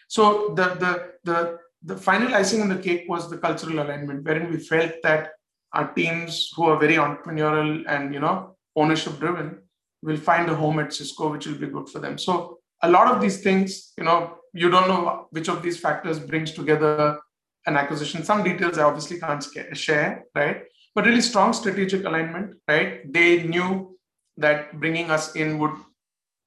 So 0.08 0.54
the 0.56 0.74
the 0.82 1.12
the 1.24 1.58
the 1.84 1.96
final 1.96 2.34
icing 2.34 2.62
on 2.62 2.68
the 2.68 2.76
cake 2.76 3.04
was 3.08 3.30
the 3.30 3.38
cultural 3.38 3.80
alignment, 3.80 4.24
wherein 4.24 4.50
we 4.50 4.58
felt 4.58 4.92
that 5.02 5.30
our 5.72 5.92
teams 5.94 6.50
who 6.54 6.64
are 6.64 6.78
very 6.78 6.96
entrepreneurial 6.96 7.84
and 7.86 8.12
you 8.12 8.20
know 8.20 8.56
ownership 8.76 9.18
driven 9.18 9.62
will 10.02 10.16
find 10.16 10.50
a 10.50 10.54
home 10.54 10.80
at 10.80 10.92
Cisco, 10.92 11.30
which 11.30 11.46
will 11.46 11.58
be 11.58 11.68
good 11.68 11.88
for 11.88 12.00
them. 12.00 12.18
So 12.18 12.58
a 12.82 12.90
lot 12.90 13.10
of 13.12 13.20
these 13.20 13.40
things, 13.42 13.92
you 13.96 14.02
know, 14.02 14.38
you 14.52 14.68
don't 14.68 14.88
know 14.88 15.28
which 15.30 15.48
of 15.48 15.62
these 15.62 15.78
factors 15.78 16.18
brings 16.18 16.50
together 16.52 17.20
an 17.66 17.76
acquisition. 17.76 18.24
Some 18.24 18.42
details 18.42 18.78
I 18.78 18.82
obviously 18.82 19.20
can't 19.20 19.44
share, 19.74 20.24
right? 20.34 20.64
But 20.94 21.06
really 21.06 21.20
strong 21.20 21.52
strategic 21.52 22.04
alignment, 22.04 22.56
right? 22.68 23.12
They 23.12 23.42
knew 23.44 23.96
that 24.36 24.78
bringing 24.80 25.10
us 25.10 25.34
in 25.34 25.58
would 25.58 25.72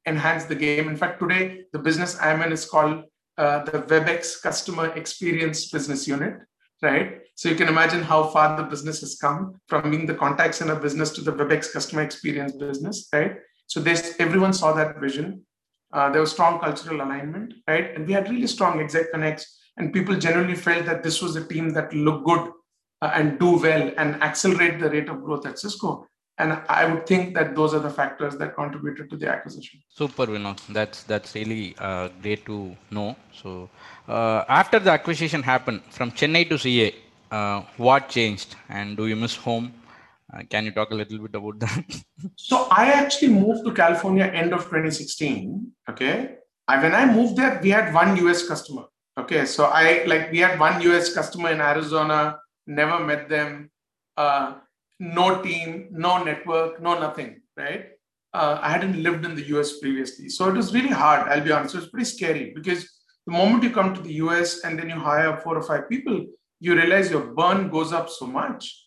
enhance 0.06 0.46
the 0.46 0.56
game. 0.56 0.88
In 0.88 0.98
fact, 0.98 1.20
today 1.20 1.66
the 1.74 1.80
business 1.80 2.18
I'm 2.22 2.42
in 2.42 2.52
is 2.52 2.66
called 2.66 3.04
uh, 3.38 3.64
the 3.66 3.82
WebEx 3.82 4.42
Customer 4.42 4.88
Experience 4.96 5.70
Business 5.72 6.08
Unit, 6.08 6.38
right? 6.82 7.22
So 7.36 7.50
you 7.50 7.56
can 7.56 7.68
imagine 7.68 8.02
how 8.02 8.28
far 8.28 8.56
the 8.56 8.64
business 8.64 9.02
has 9.02 9.16
come 9.16 9.56
from 9.68 9.92
being 9.92 10.06
the 10.06 10.14
contact 10.14 10.56
center 10.56 10.76
business 10.76 11.10
to 11.12 11.22
the 11.22 11.34
WebEx 11.34 11.72
Customer 11.74 12.02
Experience 12.02 12.54
business, 12.54 13.08
right? 13.12 13.38
So 13.68 13.80
this 13.80 14.16
everyone 14.20 14.54
saw 14.54 14.74
that 14.74 15.00
vision. 15.00 15.42
Uh, 15.92 16.10
there 16.12 16.22
was 16.22 16.32
strong 16.32 16.60
cultural 16.60 17.02
alignment, 17.02 17.54
right? 17.68 17.96
And 17.96 18.06
we 18.06 18.14
had 18.14 18.30
really 18.30 18.48
strong 18.48 18.80
exec 18.80 19.12
connects, 19.12 19.60
and 19.78 19.92
people 19.92 20.16
generally 20.16 20.56
felt 20.56 20.86
that 20.86 21.04
this 21.04 21.22
was 21.22 21.36
a 21.36 21.46
team 21.46 21.74
that 21.74 21.94
looked 21.94 22.26
good 22.26 22.52
and 23.14 23.40
do 23.40 23.60
well 23.60 23.92
and 23.98 24.22
accelerate 24.22 24.80
the 24.80 24.90
rate 24.90 25.10
of 25.10 25.24
growth 25.24 25.46
at 25.46 25.60
Cisco. 25.60 26.08
And 26.38 26.60
I 26.68 26.86
would 26.86 27.08
think 27.08 27.34
that 27.36 27.56
those 27.56 27.74
are 27.74 27.80
the 27.80 27.90
factors 27.90 28.36
that 28.38 28.56
contributed 28.56 29.10
to 29.10 29.16
the 29.16 29.30
acquisition. 29.30 29.80
Super, 29.88 30.26
Vinod. 30.26 30.60
That's 30.68 31.04
that's 31.04 31.34
really 31.34 31.76
uh, 31.80 32.10
great 32.22 32.46
to 32.46 32.76
know. 32.92 33.16
So 33.32 33.70
uh, 34.10 34.44
after 34.50 34.80
the 34.80 34.92
acquisition 34.92 35.42
happened 35.42 35.82
from 35.92 36.12
Chennai 36.12 36.50
to 36.50 36.58
CA, 36.58 36.94
uh, 37.32 37.62
what 37.78 38.10
changed, 38.10 38.56
and 38.68 38.98
do 38.98 39.08
you 39.08 39.16
miss 39.16 39.36
home? 39.36 39.74
Uh, 40.34 40.42
can 40.50 40.66
you 40.66 40.72
talk 40.72 40.92
a 40.92 40.96
little 40.96 41.20
bit 41.20 41.36
about 41.36 41.60
that? 41.60 42.04
so 42.36 42.68
I 42.70 42.92
actually 42.92 43.30
moved 43.30 43.66
to 43.66 43.72
California 43.74 44.26
end 44.26 44.54
of 44.54 44.64
2016. 44.64 45.72
Okay, 45.90 46.36
I, 46.68 46.82
when 46.82 46.94
I 46.94 47.06
moved 47.06 47.38
there, 47.38 47.60
we 47.64 47.70
had 47.70 47.94
one 47.94 48.18
US 48.28 48.46
customer. 48.46 48.86
Okay, 49.18 49.46
so 49.46 49.66
I 49.66 50.04
like 50.06 50.34
we 50.34 50.40
had 50.40 50.60
one 50.60 50.82
US 50.82 51.14
customer 51.14 51.52
in 51.52 51.62
Arizona 51.62 52.40
never 52.68 53.04
met 53.04 53.30
them, 53.30 53.70
uh, 54.18 54.56
no 55.00 55.42
team, 55.42 55.90
no 55.92 56.24
network, 56.24 56.82
no 56.82 57.00
nothing, 57.00 57.42
right? 57.58 57.88
Uh, 58.34 58.60
I 58.62 58.70
hadn't 58.70 59.02
lived 59.02 59.26
in 59.26 59.36
the 59.36 59.46
US 59.56 59.80
previously. 59.80 60.30
So 60.30 60.48
it 60.50 60.56
was 60.56 60.74
really 60.74 60.90
hard, 60.90 61.28
I'll 61.30 61.44
be 61.44 61.52
honest. 61.52 61.76
It 61.76 61.80
was 61.80 61.90
pretty 61.90 62.06
scary 62.06 62.52
because 62.54 62.90
the 63.26 63.34
moment 63.34 63.64
you 63.64 63.72
come 63.72 63.94
to 63.94 64.02
the 64.02 64.14
US 64.26 64.64
and 64.64 64.78
then 64.78 64.90
you 64.90 64.96
hire 64.96 65.38
four 65.38 65.58
or 65.58 65.64
five 65.64 65.90
people, 65.90 66.26
you 66.60 66.76
realize 66.76 67.10
your 67.10 67.34
burn 67.34 67.70
goes 67.70 67.94
up 67.94 68.10
so 68.10 68.26
much. 68.26 68.84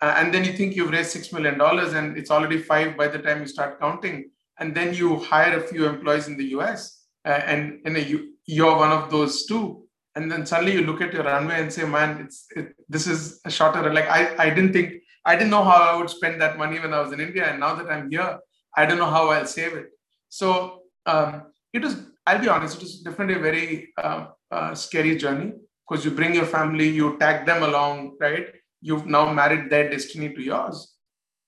Uh, 0.00 0.14
and 0.16 0.34
then 0.34 0.44
you 0.44 0.52
think 0.52 0.74
you've 0.74 0.90
raised 0.90 1.16
$6 1.16 1.32
million 1.32 1.60
and 1.60 2.16
it's 2.16 2.30
already 2.30 2.58
five 2.58 2.96
by 2.96 3.06
the 3.06 3.18
time 3.18 3.40
you 3.40 3.46
start 3.46 3.80
counting. 3.80 4.30
And 4.58 4.74
then 4.74 4.94
you 4.94 5.18
hire 5.18 5.58
a 5.58 5.62
few 5.62 5.86
employees 5.86 6.26
in 6.26 6.36
the 6.36 6.46
US 6.56 7.04
uh, 7.24 7.28
and, 7.28 7.80
and 7.84 7.96
you, 7.98 8.34
you're 8.46 8.76
one 8.76 8.90
of 8.90 9.10
those 9.10 9.46
two 9.46 9.81
and 10.14 10.30
then 10.30 10.44
suddenly 10.44 10.72
you 10.72 10.82
look 10.82 11.00
at 11.00 11.12
your 11.12 11.24
runway 11.24 11.60
and 11.60 11.72
say 11.72 11.84
man 11.84 12.10
it's 12.22 12.46
it, 12.56 12.74
this 12.88 13.06
is 13.06 13.40
a 13.44 13.50
shorter 13.50 13.92
like 13.92 14.08
i 14.18 14.20
i 14.44 14.50
didn't 14.50 14.72
think 14.72 14.94
i 15.24 15.34
didn't 15.34 15.50
know 15.50 15.64
how 15.64 15.80
i 15.90 15.96
would 15.96 16.10
spend 16.10 16.40
that 16.40 16.58
money 16.58 16.78
when 16.78 16.92
i 16.92 17.00
was 17.00 17.12
in 17.12 17.20
india. 17.20 17.44
And 17.50 17.60
now 17.60 17.74
that 17.74 17.90
i'm 17.90 18.10
here 18.10 18.38
i 18.76 18.86
don't 18.86 18.98
know 18.98 19.12
how 19.16 19.30
i'll 19.30 19.46
save 19.46 19.74
it. 19.74 19.88
So 20.28 20.82
um, 21.06 21.42
it 21.72 21.82
was 21.82 21.96
i'll 22.26 22.40
be 22.46 22.48
honest 22.48 22.76
it 22.76 22.82
was 22.82 23.00
definitely 23.00 23.36
a 23.36 23.46
very 23.50 23.92
uh, 24.02 24.26
uh, 24.50 24.74
scary 24.74 25.16
journey. 25.16 25.52
Because 25.84 26.04
you 26.04 26.10
bring 26.12 26.34
your 26.34 26.46
family 26.46 26.88
you 26.88 27.18
tag 27.18 27.44
them 27.46 27.62
along 27.62 28.16
right? 28.20 28.46
You've 28.80 29.06
now 29.06 29.32
married 29.32 29.70
their 29.70 29.90
destiny 29.90 30.32
to 30.34 30.42
yours. 30.42 30.94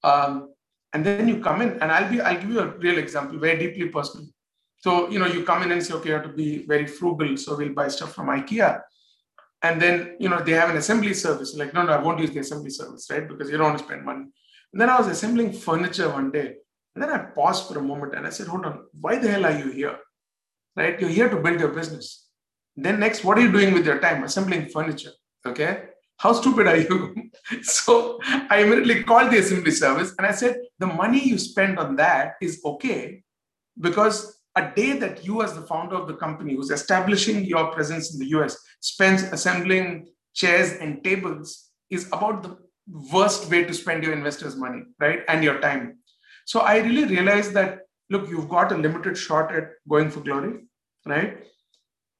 Um, 0.03 0.51
and 0.93 1.05
then 1.05 1.27
you 1.29 1.41
come 1.41 1.63
in. 1.63 1.71
And 1.81 1.91
i'll 1.91 2.11
be 2.11 2.21
i'll 2.21 2.41
give 2.41 2.51
you 2.51 2.61
a 2.61 2.71
real 2.87 2.99
example 2.99 3.39
very 3.39 3.59
deeply 3.59 3.89
personal 3.89 4.27
so, 4.85 5.09
you 5.09 5.19
know, 5.19 5.27
you 5.27 5.45
come 5.45 5.63
in 5.63 5.73
and 5.73 5.83
say, 5.83 5.95
okay, 5.95 6.11
you 6.11 6.15
have 6.17 6.25
to 6.25 6.29
be 6.45 6.67
very 6.67 6.87
frugal. 6.87 7.39
So 7.39 7.57
we'll 7.57 7.73
buy 7.73 7.89
stuff 7.89 8.13
from 8.13 8.27
IKEA. 8.27 8.83
And 9.63 9.81
then, 9.81 10.17
you 10.21 10.29
know, 10.29 10.41
they 10.41 10.53
have 10.53 10.69
an 10.69 10.77
assembly 10.77 11.15
service. 11.15 11.55
Like, 11.57 11.73
no, 11.73 11.85
no, 11.85 11.93
I 11.95 12.03
won't 12.03 12.21
use 12.21 12.33
the 12.33 12.41
assembly 12.41 12.69
service, 12.69 13.07
right? 13.11 13.27
Because 13.27 13.49
you 13.51 13.57
don't 13.57 13.69
want 13.69 13.79
to 13.79 13.85
spend 13.87 14.05
money. 14.05 14.27
And 14.73 14.79
then 14.79 14.91
I 14.91 14.99
was 14.99 15.07
assembling 15.07 15.55
furniture 15.55 16.11
one 16.11 16.31
day. 16.31 16.57
And 16.95 17.03
then 17.03 17.09
I 17.09 17.17
paused 17.17 17.67
for 17.67 17.79
a 17.79 17.83
moment 17.83 18.15
and 18.15 18.27
I 18.27 18.29
said, 18.29 18.47
hold 18.47 18.67
on, 18.67 18.85
why 19.01 19.17
the 19.17 19.31
hell 19.31 19.47
are 19.47 19.59
you 19.59 19.71
here? 19.71 19.97
Right? 20.77 21.01
You're 21.01 21.09
here 21.09 21.31
to 21.31 21.37
build 21.37 21.61
your 21.61 21.71
business. 21.71 22.29
Then 22.77 23.01
next, 23.01 23.25
what 23.25 23.39
are 23.39 23.41
you 23.41 23.53
doing 23.53 23.73
with 23.73 23.87
your 23.87 24.01
time? 24.01 24.23
Assembling 24.23 24.69
furniture. 24.69 25.13
Okay. 25.47 25.85
How 26.19 26.35
stupid 26.35 26.67
are 26.67 26.77
you? 26.77 27.31
so 27.63 28.21
I 28.23 28.59
immediately 28.59 29.03
called 29.03 29.33
the 29.33 29.39
assembly 29.39 29.71
service 29.71 30.15
and 30.19 30.27
I 30.27 30.33
said, 30.33 30.59
the 30.79 30.89
money 30.89 31.27
you 31.27 31.39
spend 31.39 31.79
on 31.79 31.97
that 31.97 32.35
is 32.43 32.61
okay 32.67 33.23
because 33.81 34.34
a 34.57 34.71
day 34.75 34.99
that 34.99 35.25
you, 35.25 35.43
as 35.43 35.55
the 35.55 35.63
founder 35.63 35.97
of 35.97 36.07
the 36.07 36.15
company 36.15 36.55
who's 36.55 36.71
establishing 36.71 37.45
your 37.45 37.73
presence 37.73 38.13
in 38.13 38.21
the 38.21 38.29
US, 38.39 38.57
spends 38.81 39.23
assembling 39.23 40.09
chairs 40.35 40.73
and 40.73 41.03
tables 41.03 41.71
is 41.91 42.07
about 42.09 42.43
the 42.43 42.57
worst 43.13 43.51
way 43.51 43.65
to 43.65 43.75
spend 43.75 44.05
your 44.05 44.13
investors' 44.13 44.57
money, 44.57 44.83
right? 45.01 45.21
And 45.29 45.43
your 45.43 45.61
time. 45.61 45.99
So 46.45 46.61
I 46.61 46.79
really 46.79 47.05
realized 47.05 47.55
that 47.55 47.81
look, 48.11 48.29
you've 48.29 48.49
got 48.49 48.73
a 48.73 48.77
limited 48.77 49.17
shot 49.17 49.55
at 49.55 49.71
going 49.89 50.11
for 50.11 50.21
glory, 50.21 50.65
right? 51.07 51.47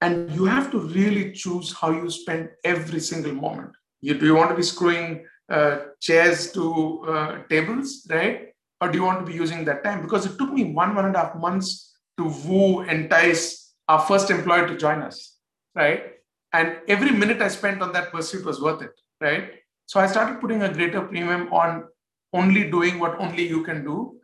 And 0.01 0.31
you 0.33 0.45
have 0.45 0.71
to 0.73 0.79
really 0.79 1.33
choose 1.33 1.73
how 1.73 1.91
you 1.91 2.11
spend 2.11 2.51
every 2.65 3.01
single 3.01 3.33
moment. 3.33 3.71
You, 4.01 4.19
do 4.19 4.27
you 4.27 4.35
want 4.35 4.51
to 4.51 4.57
be 4.57 4.63
screwing 4.63 5.27
uh, 5.49 5.79
chairs 6.01 6.53
to 6.53 7.05
uh, 7.05 7.43
tables, 7.49 8.07
right? 8.11 8.49
Or 8.81 8.91
do 8.91 8.99
you 8.99 9.05
want 9.05 9.25
to 9.25 9.31
be 9.31 9.37
using 9.37 9.65
that 9.67 9.85
time? 9.85 10.03
Because 10.03 10.27
it 10.27 10.37
took 10.37 10.53
me 10.53 10.73
one, 10.73 10.95
one 10.95 11.07
and 11.07 11.17
a 11.17 11.21
half 11.21 11.37
months 11.37 11.94
to 12.19 12.25
woo, 12.25 12.83
entice 12.83 13.75
our 13.89 14.01
first 14.01 14.31
employer 14.31 14.67
to 14.69 14.77
join 14.77 15.03
us, 15.03 15.37
right? 15.75 16.13
And 16.53 16.79
every 16.89 17.11
minute 17.11 17.43
I 17.43 17.49
spent 17.49 17.83
on 17.83 17.93
that 17.93 18.13
pursuit 18.13 18.45
was 18.45 18.61
worth 18.61 18.83
it, 18.83 18.93
right? 19.21 19.51
So 19.87 20.01
I 20.01 20.07
started 20.07 20.41
putting 20.41 20.63
a 20.63 20.73
greater 20.73 21.03
premium 21.03 21.53
on 21.53 21.85
only 22.33 22.71
doing 22.71 22.99
what 22.99 23.19
only 23.19 23.47
you 23.47 23.63
can 23.63 23.85
do 23.85 24.21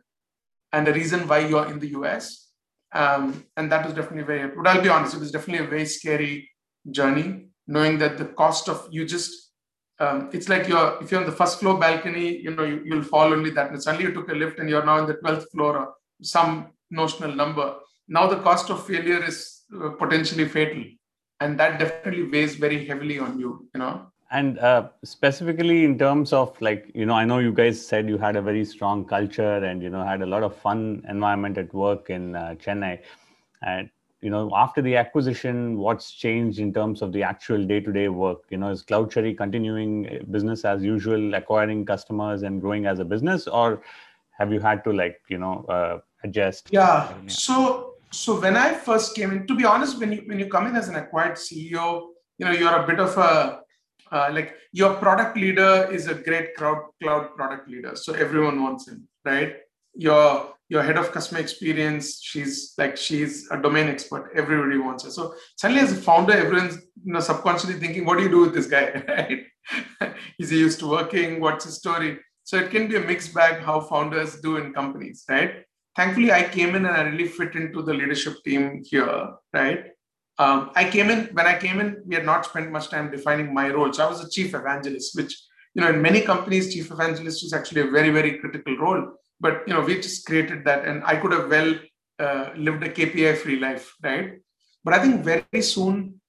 and 0.73 0.87
the 0.87 0.93
reason 0.93 1.27
why 1.27 1.39
you're 1.39 1.67
in 1.67 1.79
the 1.79 1.89
US. 1.99 2.49
Um, 2.93 3.45
and 3.55 3.71
that 3.71 3.85
was 3.85 3.93
definitely 3.93 4.23
very, 4.23 4.49
but 4.49 4.67
I'll 4.67 4.81
be 4.81 4.89
honest, 4.89 5.15
it 5.15 5.19
was 5.19 5.31
definitely 5.31 5.65
a 5.65 5.69
very 5.69 5.85
scary 5.85 6.49
journey, 6.89 7.47
knowing 7.67 7.97
that 7.99 8.17
the 8.17 8.25
cost 8.25 8.67
of 8.67 8.87
you 8.91 9.05
just, 9.05 9.51
um, 9.99 10.29
it's 10.33 10.49
like 10.49 10.67
you're, 10.67 10.97
if 11.01 11.11
you're 11.11 11.21
on 11.21 11.25
the 11.25 11.35
first 11.35 11.59
floor 11.59 11.77
balcony, 11.79 12.37
you 12.37 12.53
know, 12.53 12.63
you, 12.63 12.95
will 12.95 13.03
fall 13.03 13.31
only 13.33 13.51
that. 13.51 13.71
And 13.71 13.81
suddenly 13.81 14.07
you 14.07 14.13
took 14.13 14.29
a 14.29 14.33
lift 14.33 14.59
and 14.59 14.69
you're 14.69 14.85
now 14.85 14.99
in 14.99 15.05
the 15.05 15.13
12th 15.15 15.49
floor 15.51 15.77
or 15.77 15.93
some 16.21 16.71
notional 16.89 17.33
number. 17.33 17.75
Now 18.11 18.27
the 18.27 18.39
cost 18.47 18.69
of 18.69 18.85
failure 18.85 19.23
is 19.23 19.61
uh, 19.73 19.91
potentially 20.03 20.47
fatal. 20.47 20.83
and 21.43 21.59
that 21.59 21.79
definitely 21.79 22.23
weighs 22.31 22.55
very 22.63 22.85
heavily 22.87 23.15
on 23.19 23.39
you 23.39 23.51
you 23.73 23.79
know? 23.81 24.05
And 24.39 24.59
uh, 24.59 24.89
specifically 25.03 25.83
in 25.83 25.97
terms 26.01 26.33
of 26.39 26.59
like 26.67 26.83
you 26.99 27.05
know 27.05 27.15
i 27.21 27.25
know 27.29 27.39
you 27.45 27.53
guys 27.61 27.79
said 27.85 28.11
you 28.13 28.19
had 28.25 28.35
a 28.41 28.43
very 28.49 28.63
strong 28.73 29.01
culture 29.13 29.55
and 29.69 29.85
you 29.85 29.89
know 29.95 30.03
had 30.09 30.21
a 30.21 30.29
lot 30.33 30.45
of 30.49 30.55
fun 30.65 30.83
environment 31.13 31.57
at 31.63 31.73
work 31.73 32.11
in 32.17 32.35
uh, 32.35 32.55
chennai. 32.65 32.91
And 33.71 33.89
you 34.21 34.29
know 34.35 34.43
after 34.63 34.83
the 34.87 34.95
acquisition 35.03 35.63
what's 35.85 36.11
changed 36.25 36.59
in 36.65 36.73
terms 36.79 37.01
of 37.01 37.11
the 37.17 37.23
actual 37.31 37.65
day-to-day 37.73 38.07
work? 38.09 38.41
You 38.55 38.59
know 38.63 38.71
is 38.77 38.83
cloudcherry 38.93 39.35
continuing 39.43 40.25
business 40.37 40.65
as 40.73 40.89
usual 40.93 41.39
acquiring 41.41 41.85
customers 41.93 42.43
and 42.43 42.61
growing 42.61 42.85
as 42.95 42.99
a 42.99 43.05
business 43.15 43.47
or 43.47 43.81
have 44.41 44.53
you 44.57 44.59
had 44.69 44.83
to 44.89 44.93
like 45.03 45.21
you 45.37 45.39
know 45.45 45.55
uh, 45.77 45.99
adjust? 46.23 46.69
Yeah. 46.71 47.09
So 47.27 47.90
so 48.11 48.39
when 48.39 48.55
i 48.57 48.73
first 48.73 49.15
came 49.15 49.31
in 49.31 49.47
to 49.47 49.55
be 49.55 49.65
honest 49.65 49.99
when 49.99 50.11
you 50.11 50.21
when 50.25 50.39
you 50.39 50.47
come 50.47 50.67
in 50.67 50.75
as 50.75 50.89
an 50.89 50.95
acquired 50.95 51.33
ceo 51.33 52.07
you 52.37 52.45
know 52.45 52.51
you're 52.51 52.75
a 52.83 52.87
bit 52.87 52.99
of 52.99 53.17
a 53.17 53.61
uh, 54.11 54.29
like 54.31 54.55
your 54.73 54.95
product 54.95 55.37
leader 55.37 55.87
is 55.91 56.07
a 56.07 56.13
great 56.13 56.55
cloud 56.55 56.81
cloud 57.01 57.35
product 57.35 57.67
leader. 57.69 57.95
So 57.95 58.13
everyone 58.13 58.61
wants 58.61 58.87
him 58.87 59.07
right? 59.25 59.55
Your 59.95 60.53
your 60.69 60.83
head 60.83 60.97
of 60.97 61.11
customer 61.11 61.41
experience 61.41 62.21
she's 62.21 62.73
like 62.77 62.97
she's 62.97 63.49
a 63.51 63.57
domain 63.57 63.87
expert. 63.87 64.31
Everybody 64.35 64.77
wants 64.77 65.03
her. 65.03 65.11
So 65.11 65.33
suddenly 65.57 65.81
as 65.81 65.91
a 65.91 65.95
founder 65.95 66.33
everyone's 66.33 66.75
you 67.03 67.13
know 67.13 67.19
subconsciously 67.19 67.75
thinking 67.75 68.05
what 68.05 68.17
do 68.17 68.23
you 68.23 68.29
do 68.29 68.41
with 68.41 68.53
this 68.53 68.67
guy? 68.67 69.03
Right? 70.01 70.13
Is 70.39 70.49
he 70.49 70.59
used 70.59 70.79
to 70.79 70.89
working? 70.89 71.39
What's 71.39 71.65
his 71.65 71.77
story? 71.77 72.19
So 72.43 72.57
it 72.57 72.71
can 72.71 72.87
be 72.87 72.95
a 72.95 72.99
mixed 72.99 73.33
bag 73.33 73.61
how 73.61 73.79
founders 73.79 74.41
do 74.41 74.57
in 74.57 74.73
companies 74.73 75.23
right 75.29 75.63
thankfully 75.95 76.31
i 76.31 76.43
came 76.43 76.75
in 76.75 76.85
and 76.85 76.95
i 76.95 77.01
really 77.01 77.27
fit 77.27 77.55
into 77.55 77.81
the 77.81 77.93
leadership 77.93 78.35
team 78.43 78.81
here 78.85 79.29
right 79.53 79.91
um, 80.41 80.71
I 80.75 80.89
came 80.89 81.09
in 81.11 81.25
when 81.33 81.45
I 81.45 81.57
came 81.57 81.79
in, 81.79 82.01
we 82.05 82.15
had 82.15 82.25
not 82.25 82.45
spent 82.45 82.71
much 82.71 82.89
time 82.89 83.11
defining 83.11 83.53
my 83.53 83.69
role. 83.69 83.91
So 83.93 84.05
I 84.05 84.09
was 84.09 84.23
a 84.23 84.29
chief 84.29 84.55
evangelist, 84.55 85.15
which 85.15 85.33
you 85.75 85.81
know 85.81 85.89
in 85.89 86.01
many 86.01 86.21
companies, 86.21 86.73
chief 86.73 86.89
evangelist 86.91 87.43
is 87.43 87.53
actually 87.53 87.81
a 87.81 87.91
very 87.91 88.09
very 88.09 88.39
critical 88.39 88.77
role. 88.77 89.03
But 89.39 89.61
you 89.67 89.73
know 89.73 89.81
we 89.81 89.95
just 89.95 90.25
created 90.25 90.65
that, 90.65 90.85
and 90.85 91.03
I 91.03 91.17
could 91.17 91.33
have 91.33 91.49
well 91.49 91.75
uh, 92.19 92.49
lived 92.55 92.83
a 92.83 92.89
KPI 92.89 93.37
free 93.37 93.59
life, 93.59 93.93
right? 94.03 94.39
But 94.83 94.95
I 94.95 94.99
think 94.99 95.23
very 95.23 95.61
soon 95.61 96.21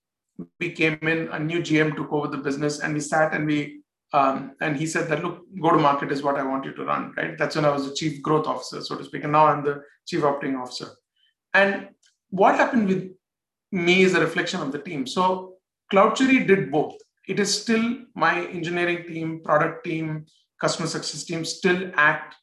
we 0.61 0.73
came 0.73 0.99
in, 1.03 1.29
a 1.29 1.39
new 1.39 1.61
GM 1.61 1.97
took 1.97 2.13
over 2.13 2.27
the 2.27 2.39
business, 2.39 2.81
and 2.81 2.93
we 2.93 3.01
sat 3.01 3.33
and 3.33 3.47
we 3.47 3.82
um, 4.13 4.53
and 4.61 4.77
he 4.77 4.87
said 4.87 5.09
that 5.09 5.23
look, 5.23 5.43
go 5.61 5.71
to 5.71 5.79
market 5.79 6.13
is 6.13 6.23
what 6.23 6.37
I 6.37 6.43
want 6.43 6.65
you 6.65 6.73
to 6.75 6.85
run, 6.85 7.15
right? 7.17 7.37
That's 7.39 7.57
when 7.57 7.65
I 7.65 7.71
was 7.71 7.89
the 7.89 7.95
chief 7.95 8.23
growth 8.23 8.47
officer, 8.47 8.83
so 8.83 8.97
to 8.97 9.05
speak, 9.05 9.25
and 9.25 9.33
now 9.33 9.47
I'm 9.47 9.65
the 9.65 9.83
chief 10.07 10.23
operating 10.23 10.57
officer. 10.57 10.89
And 11.55 11.89
what 12.31 12.57
happened 12.57 12.89
with 12.89 13.11
me 13.71 14.03
is 14.03 14.15
a 14.15 14.21
reflection 14.21 14.61
of 14.61 14.71
the 14.73 14.79
team. 14.79 15.07
So 15.07 15.55
CloudCherry 15.93 16.47
did 16.47 16.71
both. 16.71 16.95
It 17.27 17.41
is 17.41 17.63
still 17.63 17.99
my 18.15 18.47
engineering 18.47 19.07
team, 19.07 19.41
product 19.43 19.85
team, 19.85 20.27
customer 20.61 20.89
success 20.89 21.25
team 21.25 21.45
still 21.45 21.91
act 21.97 22.35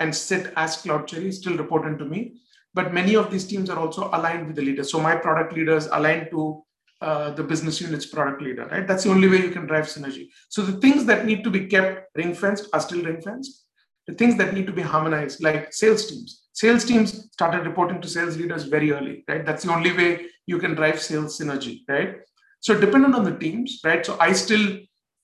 and 0.00 0.14
sit 0.14 0.52
as 0.56 0.82
CloudCherry, 0.82 1.32
still 1.32 1.56
report 1.56 1.86
into 1.86 2.04
me. 2.04 2.40
But 2.74 2.94
many 2.94 3.16
of 3.16 3.30
these 3.30 3.46
teams 3.46 3.70
are 3.70 3.78
also 3.78 4.10
aligned 4.12 4.46
with 4.46 4.56
the 4.56 4.62
leader. 4.62 4.84
So 4.84 5.00
my 5.00 5.16
product 5.16 5.52
leaders 5.52 5.86
aligned 5.86 6.28
to 6.30 6.62
uh, 7.00 7.30
the 7.30 7.44
business 7.44 7.80
unit's 7.80 8.06
product 8.06 8.42
leader, 8.42 8.66
right? 8.66 8.86
That's 8.86 9.04
the 9.04 9.10
only 9.10 9.28
way 9.28 9.42
you 9.42 9.50
can 9.50 9.66
drive 9.66 9.86
synergy. 9.86 10.28
So 10.48 10.62
the 10.62 10.80
things 10.80 11.04
that 11.06 11.26
need 11.26 11.44
to 11.44 11.50
be 11.50 11.66
kept 11.66 12.08
ring 12.16 12.34
fenced 12.34 12.68
are 12.72 12.80
still 12.80 13.02
ring 13.02 13.20
fenced. 13.20 13.66
The 14.06 14.14
things 14.14 14.36
that 14.38 14.54
need 14.54 14.66
to 14.66 14.72
be 14.72 14.82
harmonized, 14.82 15.42
like 15.42 15.72
sales 15.72 16.06
teams, 16.06 16.48
sales 16.52 16.84
teams 16.84 17.28
started 17.32 17.66
reporting 17.66 18.00
to 18.00 18.08
sales 18.08 18.36
leaders 18.36 18.64
very 18.64 18.90
early, 18.90 19.24
right? 19.28 19.44
That's 19.44 19.64
the 19.64 19.72
only 19.72 19.92
way 19.92 20.26
you 20.46 20.58
can 20.58 20.74
drive 20.74 21.00
sales 21.00 21.38
synergy, 21.38 21.82
right? 21.88 22.16
So 22.60 22.78
dependent 22.78 23.14
on 23.14 23.24
the 23.24 23.36
teams, 23.36 23.80
right? 23.84 24.04
So 24.04 24.16
I 24.18 24.32
still 24.32 24.78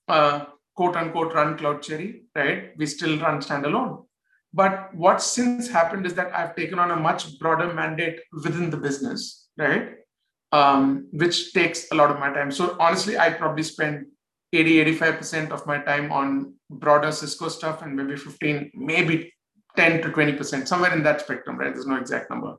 uh, 0.07 0.45
quote 0.75 0.95
unquote 0.95 1.33
run 1.33 1.57
Cloud 1.57 1.81
Cherry, 1.81 2.23
right? 2.35 2.71
We 2.77 2.85
still 2.85 3.19
run 3.19 3.41
standalone. 3.41 4.05
But 4.53 4.95
what 4.95 5.21
since 5.21 5.67
happened 5.67 6.05
is 6.05 6.13
that 6.13 6.33
I've 6.33 6.55
taken 6.55 6.79
on 6.79 6.91
a 6.91 6.95
much 6.95 7.37
broader 7.39 7.73
mandate 7.73 8.21
within 8.31 8.69
the 8.69 8.77
business, 8.77 9.49
right? 9.57 9.95
Um, 10.51 11.09
which 11.11 11.51
takes 11.53 11.91
a 11.91 11.95
lot 11.95 12.11
of 12.11 12.19
my 12.19 12.31
time. 12.31 12.49
So 12.49 12.77
honestly, 12.79 13.17
I 13.17 13.29
probably 13.31 13.63
spend 13.63 14.05
80, 14.53 14.85
85% 14.97 15.51
of 15.51 15.65
my 15.65 15.79
time 15.79 16.11
on 16.11 16.53
broader 16.69 17.11
Cisco 17.11 17.49
stuff 17.49 17.81
and 17.81 17.93
maybe 17.93 18.15
15, 18.15 18.71
maybe 18.73 19.33
10 19.75 20.01
to 20.03 20.09
20%, 20.09 20.67
somewhere 20.67 20.93
in 20.93 21.03
that 21.03 21.21
spectrum, 21.21 21.57
right? 21.57 21.73
There's 21.73 21.87
no 21.87 21.97
exact 21.97 22.29
number 22.29 22.55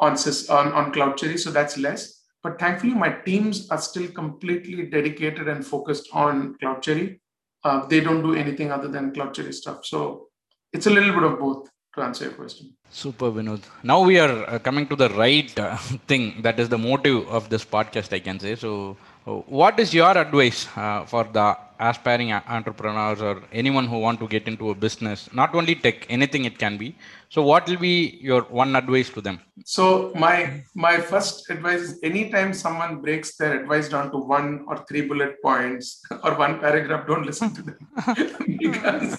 on, 0.00 0.16
on, 0.50 0.72
on 0.72 0.92
Cloud 0.92 1.16
Cherry. 1.16 1.36
so 1.36 1.50
that's 1.50 1.76
less. 1.76 2.22
But 2.42 2.58
thankfully, 2.58 2.94
my 2.94 3.10
teams 3.10 3.70
are 3.70 3.80
still 3.80 4.08
completely 4.08 4.86
dedicated 4.86 5.48
and 5.48 5.66
focused 5.66 6.08
on 6.12 6.56
CloudCherry. 6.62 7.18
Uh, 7.64 7.86
they 7.86 8.00
don't 8.00 8.22
do 8.22 8.34
anything 8.34 8.70
other 8.70 8.88
than 8.88 9.14
Cloud 9.14 9.32
Cherry 9.34 9.52
stuff. 9.52 9.86
So 9.86 10.28
it's 10.72 10.86
a 10.86 10.90
little 10.90 11.14
bit 11.14 11.22
of 11.22 11.38
both 11.38 11.70
to 11.96 12.02
answer 12.02 12.24
your 12.24 12.34
question. 12.34 12.74
Super, 12.90 13.30
Vinod. 13.30 13.62
Now 13.82 14.00
we 14.02 14.18
are 14.18 14.48
uh, 14.48 14.58
coming 14.58 14.86
to 14.88 14.96
the 14.96 15.08
right 15.10 15.58
uh, 15.58 15.76
thing. 16.08 16.42
That 16.42 16.58
is 16.60 16.68
the 16.68 16.78
motive 16.78 17.28
of 17.28 17.48
this 17.50 17.64
podcast, 17.64 18.12
I 18.12 18.20
can 18.20 18.38
say. 18.38 18.54
So, 18.54 18.96
uh, 19.26 19.32
what 19.60 19.78
is 19.80 19.92
your 19.94 20.16
advice 20.16 20.66
uh, 20.76 21.04
for 21.04 21.24
the 21.24 21.56
aspiring 21.78 22.32
entrepreneurs 22.32 23.20
or 23.20 23.42
anyone 23.52 23.86
who 23.86 23.98
want 23.98 24.18
to 24.20 24.28
get 24.28 24.46
into 24.46 24.70
a 24.70 24.74
business 24.74 25.28
not 25.32 25.54
only 25.54 25.74
tech 25.74 26.06
anything 26.08 26.44
it 26.44 26.58
can 26.58 26.76
be. 26.76 26.96
So 27.28 27.42
what 27.42 27.68
will 27.68 27.78
be 27.78 28.18
your 28.20 28.42
one 28.42 28.76
advice 28.76 29.10
to 29.10 29.20
them? 29.20 29.40
So 29.64 30.12
my 30.14 30.62
my 30.74 30.98
first 30.98 31.50
advice 31.50 31.80
is 31.80 31.98
anytime 32.02 32.54
someone 32.54 33.00
breaks 33.00 33.36
their 33.36 33.60
advice 33.60 33.88
down 33.88 34.10
to 34.12 34.18
one 34.18 34.64
or 34.68 34.84
three 34.88 35.02
bullet 35.02 35.42
points 35.42 36.02
or 36.22 36.34
one 36.34 36.60
paragraph 36.60 37.06
don't 37.06 37.26
listen 37.26 37.54
to 37.54 37.62
them. 37.62 37.78
Because 38.64 39.18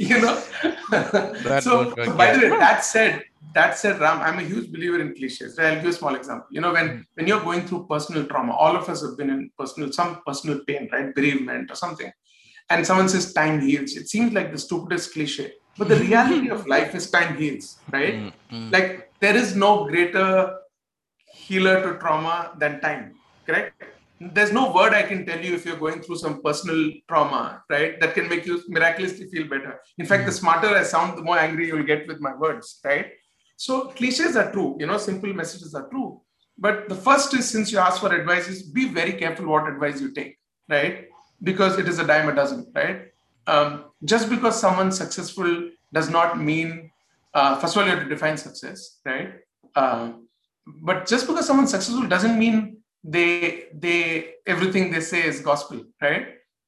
you 0.10 0.20
know? 0.20 0.36
So, 1.60 1.94
so 1.94 2.16
by 2.16 2.36
the 2.36 2.40
way 2.42 2.58
that 2.58 2.84
said 2.84 3.22
that 3.54 3.78
said, 3.78 4.00
Ram, 4.00 4.20
I'm 4.20 4.38
a 4.38 4.42
huge 4.42 4.70
believer 4.72 5.00
in 5.00 5.14
cliches. 5.14 5.58
I'll 5.58 5.76
give 5.76 5.86
a 5.86 5.92
small 5.92 6.14
example. 6.14 6.46
You 6.50 6.60
know, 6.60 6.72
when 6.72 6.88
mm. 6.88 7.04
when 7.14 7.26
you're 7.26 7.40
going 7.40 7.66
through 7.66 7.86
personal 7.88 8.24
trauma, 8.26 8.54
all 8.54 8.76
of 8.76 8.88
us 8.88 9.02
have 9.02 9.16
been 9.16 9.30
in 9.30 9.50
personal 9.58 9.92
some 9.92 10.20
personal 10.26 10.60
pain, 10.66 10.88
right? 10.92 11.14
Bereavement 11.14 11.70
or 11.70 11.74
something. 11.74 12.10
And 12.70 12.86
someone 12.86 13.08
says 13.08 13.32
time 13.32 13.60
heals. 13.60 13.96
It 13.96 14.08
seems 14.08 14.32
like 14.32 14.52
the 14.52 14.58
stupidest 14.58 15.12
cliche. 15.12 15.52
But 15.76 15.88
the 15.88 15.96
reality 15.96 16.48
of 16.48 16.66
life 16.76 16.94
is 16.94 17.10
time 17.10 17.36
heals, 17.36 17.78
right? 17.90 18.14
Mm-hmm. 18.14 18.70
Like 18.70 19.12
there 19.20 19.36
is 19.36 19.54
no 19.56 19.86
greater 19.86 20.58
healer 21.32 21.82
to 21.82 21.98
trauma 21.98 22.52
than 22.58 22.80
time, 22.80 23.14
correct? 23.46 23.82
There's 24.20 24.52
no 24.52 24.72
word 24.72 24.94
I 24.94 25.02
can 25.02 25.26
tell 25.26 25.44
you 25.44 25.54
if 25.54 25.64
you're 25.66 25.76
going 25.76 26.00
through 26.00 26.16
some 26.16 26.42
personal 26.42 26.92
trauma, 27.08 27.64
right? 27.68 27.98
That 28.00 28.14
can 28.14 28.28
make 28.28 28.46
you 28.46 28.62
miraculously 28.68 29.26
feel 29.26 29.48
better. 29.48 29.80
In 29.98 30.06
fact, 30.06 30.20
mm-hmm. 30.20 30.30
the 30.30 30.36
smarter 30.36 30.68
I 30.68 30.84
sound, 30.84 31.18
the 31.18 31.22
more 31.22 31.38
angry 31.38 31.66
you'll 31.66 31.82
get 31.82 32.06
with 32.06 32.20
my 32.20 32.34
words, 32.36 32.78
right? 32.84 33.06
So 33.62 33.74
cliches 33.98 34.34
are 34.34 34.50
true, 34.50 34.76
you 34.80 34.86
know, 34.88 34.98
simple 34.98 35.32
messages 35.32 35.72
are 35.72 35.88
true. 35.88 36.20
But 36.58 36.88
the 36.88 36.96
first 36.96 37.32
is 37.32 37.48
since 37.48 37.70
you 37.70 37.78
ask 37.78 38.00
for 38.00 38.12
advice, 38.12 38.48
is 38.48 38.60
be 38.64 38.88
very 38.88 39.12
careful 39.12 39.46
what 39.46 39.68
advice 39.68 40.00
you 40.00 40.10
take, 40.10 40.36
right? 40.68 41.06
Because 41.40 41.78
it 41.78 41.86
is 41.86 42.00
a 42.00 42.04
dime 42.04 42.28
a 42.28 42.34
dozen, 42.34 42.72
right? 42.74 43.02
Um, 43.46 43.84
just 44.04 44.28
because 44.28 44.58
someone's 44.60 44.98
successful 44.98 45.70
does 45.92 46.10
not 46.10 46.40
mean, 46.40 46.90
uh, 47.34 47.56
first 47.60 47.76
of 47.76 47.82
all, 47.82 47.88
you 47.88 47.94
have 47.94 48.02
to 48.02 48.08
define 48.08 48.36
success, 48.36 48.98
right? 49.04 49.34
Um, 49.76 50.26
but 50.66 51.06
just 51.06 51.28
because 51.28 51.46
someone's 51.46 51.70
successful 51.70 52.08
doesn't 52.08 52.36
mean 52.36 52.78
they 53.04 53.66
they 53.74 54.34
everything 54.44 54.90
they 54.90 55.02
say 55.02 55.22
is 55.24 55.38
gospel, 55.40 55.84
right? 56.00 56.26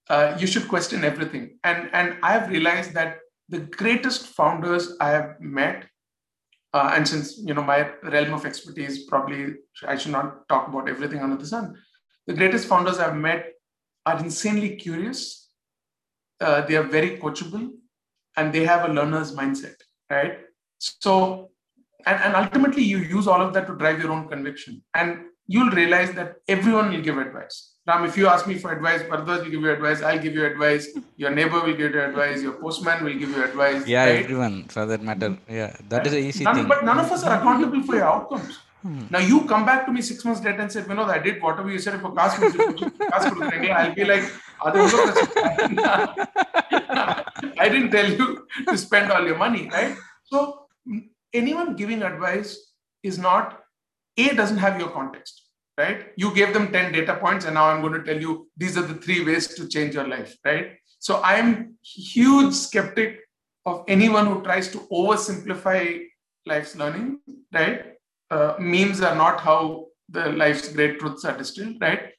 Uh, 0.09 0.37
you 0.39 0.47
should 0.47 0.69
question 0.69 1.03
everything. 1.03 1.59
And 1.65 1.91
and 1.93 2.17
I've 2.23 2.49
realized 2.51 2.95
that 2.95 3.19
the 3.49 3.63
greatest 3.81 4.29
founders 4.39 4.97
I 5.01 5.11
have 5.11 5.41
met 5.41 5.87
uh, 6.75 6.91
and 6.95 7.07
since 7.07 7.39
you 7.39 7.55
know 7.55 7.63
my 7.63 7.89
realm 8.03 8.35
of 8.35 8.45
expertise, 8.45 9.05
probably 9.05 9.55
I 9.87 9.97
should 9.97 10.11
not 10.13 10.49
talk 10.49 10.67
about 10.69 10.89
everything 10.89 11.21
under 11.21 11.37
the 11.37 11.47
sun. 11.47 11.77
The 12.27 12.35
greatest 12.35 12.67
founders 12.67 12.99
I've 12.99 13.17
met 13.17 13.53
are 14.05 14.19
insanely 14.19 14.75
curious. 14.77 15.51
Uh, 16.41 16.63
they 16.63 16.75
are 16.75 16.83
very 16.83 17.17
coachable, 17.19 17.71
and 18.37 18.53
they 18.53 18.65
have 18.65 18.89
a 18.89 18.93
learner's 18.93 19.35
mindset, 19.37 19.77
right? 20.11 20.39
So, 20.79 21.53
and, 22.07 22.21
and 22.25 22.35
ultimately, 22.35 22.83
you 22.83 22.99
use 22.99 23.29
all 23.29 23.41
of 23.41 23.55
that 23.55 23.69
to 23.69 23.77
drive 23.77 24.03
your 24.03 24.11
own 24.11 24.29
conviction, 24.29 24.83
and 24.95 25.27
you'll 25.47 25.71
realize 25.71 26.13
that 26.15 26.35
everyone 26.49 26.91
will 26.91 27.03
give 27.03 27.19
advice. 27.19 27.74
Ram, 27.87 28.05
if 28.07 28.17
you 28.17 28.29
ask 28.29 28.47
me 28.47 28.55
for 28.57 28.73
advice, 28.73 29.03
Bharadwaj 29.03 29.45
will 29.45 29.51
give 29.51 29.61
you 29.61 29.71
advice, 29.71 30.01
I'll 30.03 30.19
give 30.19 30.33
you 30.35 30.47
advice, 30.47 30.89
your 31.19 31.31
neighbor 31.31 31.61
will 31.61 31.77
give 31.77 31.93
you 31.93 32.01
advice, 32.01 32.41
your 32.41 32.55
postman 32.55 33.05
will 33.05 33.13
give 33.13 33.29
you 33.29 33.45
advice. 33.45 33.87
Yeah, 33.87 34.07
right? 34.07 34.25
everyone 34.25 34.65
for 34.69 34.87
that 34.87 35.03
matter. 35.03 35.37
Yeah, 35.51 35.77
that 35.91 35.99
right? 35.99 36.07
is 36.07 36.13
an 36.15 36.19
easy 36.21 36.45
none, 36.45 36.55
thing. 36.55 36.67
But 36.67 36.83
none 36.83 36.99
of 36.99 37.13
us 37.13 37.25
are 37.25 37.39
accountable 37.39 37.83
for 37.83 37.97
your 37.97 38.05
outcomes. 38.05 38.59
Hmm. 38.81 39.03
Now 39.11 39.19
you 39.19 39.45
come 39.45 39.67
back 39.67 39.85
to 39.85 39.93
me 39.93 40.01
six 40.01 40.25
months 40.25 40.43
later 40.43 40.63
and 40.63 40.73
said, 40.73 40.87
Vinod, 40.87 41.11
I 41.11 41.19
did 41.19 41.43
whatever 41.43 41.71
you 41.71 41.79
said 41.79 42.01
for 42.01 42.11
cost. 42.13 42.41
I'll 42.41 43.95
be 43.95 44.05
like, 44.05 44.25
I 47.59 47.69
didn't 47.69 47.91
tell 47.91 48.11
you 48.11 48.47
to 48.67 48.79
spend 48.79 49.13
all 49.13 49.27
your 49.27 49.37
money, 49.37 49.69
right? 49.71 49.95
So 50.25 50.69
anyone 51.35 51.77
giving 51.77 52.03
advice 52.03 52.59
is 53.03 53.19
not, 53.19 53.63
A, 54.17 54.35
doesn't 54.35 54.57
have 54.59 54.81
your 54.81 54.89
context 54.89 55.44
right? 55.77 56.07
You 56.17 56.35
gave 56.35 56.53
them 56.53 56.73
10 56.73 56.93
data 56.93 57.17
points, 57.17 57.45
and 57.45 57.55
now 57.55 57.65
I'm 57.65 57.81
going 57.81 57.95
to 57.95 58.03
tell 58.03 58.21
you 58.21 58.49
these 58.57 58.77
are 58.77 58.83
the 58.83 58.95
three 58.95 59.25
ways 59.25 59.49
to 59.55 59.69
change 59.69 59.95
your 59.95 60.07
life, 60.07 60.37
right? 60.45 60.73
So 60.99 61.21
I'm 61.23 61.75
huge 61.83 62.55
skeptic 62.55 63.21
of 63.67 63.85
anyone 63.89 64.27
who 64.27 64.43
tries 64.43 64.69
to 64.73 64.79
oversimplify 64.93 66.05
life's 66.47 66.77
learning, 66.77 67.21
right? 67.53 67.95
Uh, 68.31 68.55
memes 68.59 69.01
are 69.01 69.15
not 69.15 69.41
how 69.41 69.87
the 70.09 70.31
life's 70.33 70.69
great 70.69 70.99
truths 71.01 71.25
are 71.25 71.37
distilled, 71.37 71.77
right? 71.81 72.11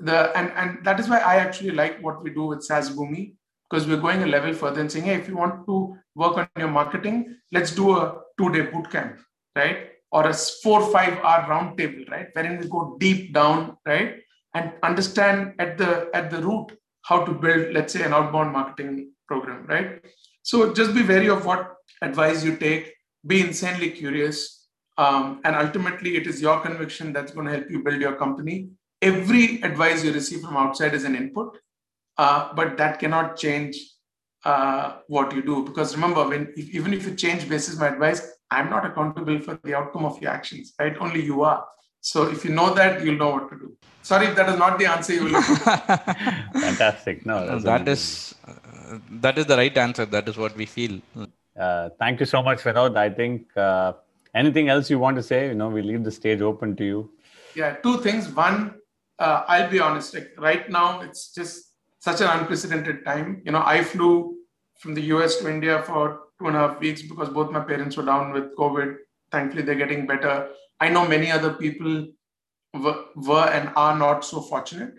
The 0.00 0.36
and 0.36 0.50
and 0.56 0.84
that 0.84 0.98
is 0.98 1.08
why 1.08 1.18
I 1.18 1.36
actually 1.36 1.70
like 1.70 2.02
what 2.02 2.22
we 2.22 2.30
do 2.30 2.46
with 2.46 2.64
SaaS 2.64 2.90
Boomi 2.90 3.34
because 3.68 3.86
we're 3.88 4.00
going 4.00 4.22
a 4.22 4.26
level 4.26 4.52
further 4.52 4.80
and 4.80 4.90
saying, 4.90 5.06
hey, 5.06 5.14
if 5.14 5.28
you 5.28 5.36
want 5.36 5.66
to 5.66 5.96
work 6.14 6.36
on 6.36 6.48
your 6.56 6.68
marketing, 6.68 7.36
let's 7.50 7.72
do 7.72 7.96
a 7.96 8.20
two-day 8.38 8.62
boot 8.62 8.90
camp, 8.90 9.18
right? 9.56 9.93
Or 10.16 10.22
a 10.28 10.34
four 10.62 10.80
five 10.94 11.14
hour 11.28 11.40
roundtable, 11.52 12.08
right? 12.14 12.28
Wherein 12.34 12.58
we 12.60 12.68
go 12.74 12.82
deep 13.04 13.22
down, 13.38 13.76
right? 13.92 14.10
And 14.58 14.72
understand 14.88 15.54
at 15.64 15.76
the 15.80 15.88
at 16.18 16.30
the 16.34 16.40
root 16.48 16.66
how 17.08 17.24
to 17.26 17.32
build, 17.44 17.72
let's 17.76 17.92
say, 17.94 18.02
an 18.08 18.14
outbound 18.18 18.52
marketing 18.58 18.92
program, 19.30 19.66
right? 19.72 19.88
So 20.50 20.72
just 20.72 20.94
be 20.98 21.02
wary 21.02 21.30
of 21.36 21.44
what 21.44 21.62
advice 22.08 22.44
you 22.44 22.54
take. 22.56 22.92
Be 23.32 23.40
insanely 23.40 23.90
curious, 23.90 24.68
um, 24.98 25.40
and 25.44 25.56
ultimately, 25.56 26.16
it 26.20 26.26
is 26.26 26.40
your 26.40 26.60
conviction 26.60 27.12
that's 27.12 27.32
going 27.32 27.46
to 27.46 27.52
help 27.52 27.70
you 27.70 27.82
build 27.82 28.00
your 28.00 28.14
company. 28.14 28.56
Every 29.02 29.62
advice 29.62 30.04
you 30.04 30.12
receive 30.12 30.42
from 30.42 30.56
outside 30.56 30.94
is 30.94 31.04
an 31.04 31.16
input, 31.16 31.58
uh, 32.18 32.54
but 32.54 32.76
that 32.76 33.00
cannot 33.00 33.36
change 33.36 33.76
uh, 34.44 34.98
what 35.08 35.34
you 35.34 35.42
do. 35.42 35.64
Because 35.64 35.94
remember, 35.96 36.28
when 36.28 36.52
if, 36.56 36.68
even 36.78 36.94
if 36.94 37.04
you 37.06 37.14
change 37.26 37.48
basis 37.48 37.78
my 37.78 37.88
advice, 37.88 38.22
I'm 38.56 38.70
not 38.70 38.86
accountable 38.86 39.38
for 39.40 39.58
the 39.64 39.74
outcome 39.78 40.04
of 40.04 40.20
your 40.22 40.30
actions, 40.30 40.74
right? 40.78 40.96
Only 41.06 41.22
you 41.30 41.42
are. 41.42 41.64
So 42.00 42.24
if 42.34 42.44
you 42.44 42.52
know 42.58 42.74
that, 42.74 43.02
you'll 43.02 43.16
know 43.16 43.30
what 43.30 43.50
to 43.50 43.56
do. 43.58 43.76
Sorry 44.02 44.26
if 44.26 44.36
that 44.36 44.48
is 44.50 44.58
not 44.58 44.78
the 44.78 44.86
answer 44.94 45.14
you 45.14 45.24
will. 45.24 45.42
Fantastic. 46.66 47.24
No, 47.24 47.58
that 47.60 47.88
is 47.88 48.34
uh, 48.46 48.98
that 49.24 49.38
is 49.38 49.46
the 49.46 49.56
right 49.56 49.76
answer. 49.84 50.04
That 50.04 50.28
is 50.28 50.36
what 50.36 50.54
we 50.54 50.66
feel. 50.66 51.00
Uh, 51.58 51.88
thank 51.98 52.20
you 52.20 52.26
so 52.26 52.42
much, 52.42 52.58
Vinod. 52.58 52.98
I 52.98 53.08
think 53.08 53.56
uh, 53.56 53.94
anything 54.34 54.68
else 54.68 54.90
you 54.90 54.98
want 54.98 55.16
to 55.16 55.22
say? 55.22 55.48
You 55.48 55.54
know, 55.54 55.70
we 55.70 55.80
leave 55.80 56.04
the 56.04 56.10
stage 56.10 56.42
open 56.42 56.76
to 56.76 56.84
you. 56.84 57.10
Yeah, 57.54 57.76
two 57.76 57.98
things. 58.02 58.28
One, 58.28 58.74
uh, 59.18 59.44
I'll 59.48 59.70
be 59.70 59.80
honest. 59.80 60.12
Like 60.14 60.34
right 60.36 60.68
now, 60.68 61.00
it's 61.00 61.32
just 61.32 61.72
such 62.00 62.20
an 62.20 62.28
unprecedented 62.38 63.04
time. 63.06 63.40
You 63.46 63.52
know, 63.52 63.62
I 63.64 63.82
flew 63.82 64.36
from 64.80 64.92
the 64.94 65.02
US 65.14 65.36
to 65.36 65.48
India 65.48 65.82
for 65.86 66.23
two 66.38 66.48
and 66.48 66.56
a 66.56 66.60
half 66.60 66.80
weeks 66.80 67.02
because 67.02 67.28
both 67.28 67.50
my 67.50 67.60
parents 67.60 67.96
were 67.96 68.04
down 68.04 68.32
with 68.32 68.56
COVID. 68.56 68.96
Thankfully, 69.30 69.62
they're 69.62 69.74
getting 69.74 70.06
better. 70.06 70.50
I 70.80 70.88
know 70.88 71.06
many 71.06 71.30
other 71.30 71.54
people 71.54 72.08
were, 72.74 73.04
were 73.16 73.48
and 73.48 73.70
are 73.76 73.96
not 73.98 74.24
so 74.24 74.40
fortunate. 74.40 74.94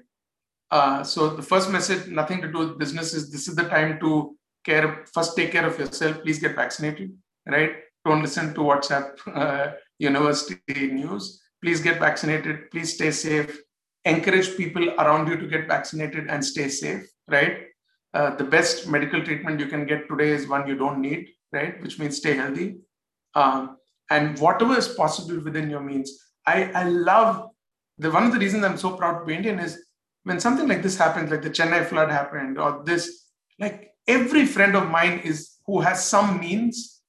Uh, 0.72 1.04
so 1.04 1.30
the 1.30 1.42
first 1.44 1.70
message, 1.70 2.08
nothing 2.08 2.42
to 2.42 2.52
do 2.52 2.60
with 2.60 2.80
business, 2.80 3.14
is 3.14 3.32
this 3.32 3.48
is 3.48 3.56
the 3.56 3.64
time 3.64 4.00
to 4.00 4.36
care. 4.64 5.06
First, 5.14 5.36
take 5.36 5.52
care 5.52 5.66
of 5.66 5.78
yourself. 5.78 6.22
Please 6.22 6.40
get 6.40 6.56
vaccinated. 6.56 7.14
Right? 7.46 7.72
Don't 8.06 8.22
listen 8.22 8.54
to 8.56 8.62
WhatsApp 8.62 9.18
uh, 9.34 9.74
university 10.00 10.92
news. 10.92 11.42
Please 11.62 11.80
get 11.82 12.00
vaccinated. 12.00 12.72
Please 12.72 12.94
stay 12.94 13.12
safe. 13.12 13.62
Encourage 14.06 14.56
people 14.58 14.90
around 15.00 15.28
you 15.28 15.38
to 15.38 15.48
get 15.48 15.68
vaccinated 15.68 16.28
and 16.28 16.44
stay 16.44 16.70
safe. 16.70 17.06
Right? 17.28 17.58
Uh, 18.16 18.36
the 18.36 18.44
best 18.56 18.88
medical 18.88 19.24
treatment 19.24 19.60
you 19.60 19.68
can 19.68 19.86
get 19.86 20.08
today 20.10 20.30
is 20.30 20.48
one 20.48 20.68
you 20.68 20.78
don't 20.84 21.02
need. 21.08 21.28
Right? 21.52 21.82
Which 21.82 22.00
means 22.00 22.18
stay 22.18 22.34
healthy. 22.34 22.78
Um, 23.34 23.78
and 24.10 24.40
whatever 24.40 24.78
is 24.78 24.88
possible 24.88 25.40
within 25.48 25.70
your 25.70 25.82
means. 25.82 26.12
I, 26.46 26.72
I 26.82 26.84
love 26.84 27.50
the 27.98 28.12
one 28.12 28.24
of 28.24 28.34
the 28.34 28.40
reasons 28.40 28.64
I'm 28.64 28.78
so 28.78 28.96
proud 28.98 29.20
to 29.20 29.26
be 29.26 29.36
Indian 29.36 29.60
is 29.60 29.84
when 30.24 30.40
something 30.40 30.68
like 30.68 30.84
this 30.84 30.98
happens, 30.98 31.32
like 31.32 31.42
the 31.42 31.50
Chennai 31.50 31.86
flood 31.86 32.10
happened, 32.10 32.58
or 32.60 32.84
this, 32.84 33.28
like 33.60 33.92
every 34.08 34.46
friend 34.46 34.76
of 34.76 34.90
mine 34.90 35.20
is 35.20 35.58
who 35.66 35.80
has 35.82 36.04
some 36.04 36.40
means 36.40 37.02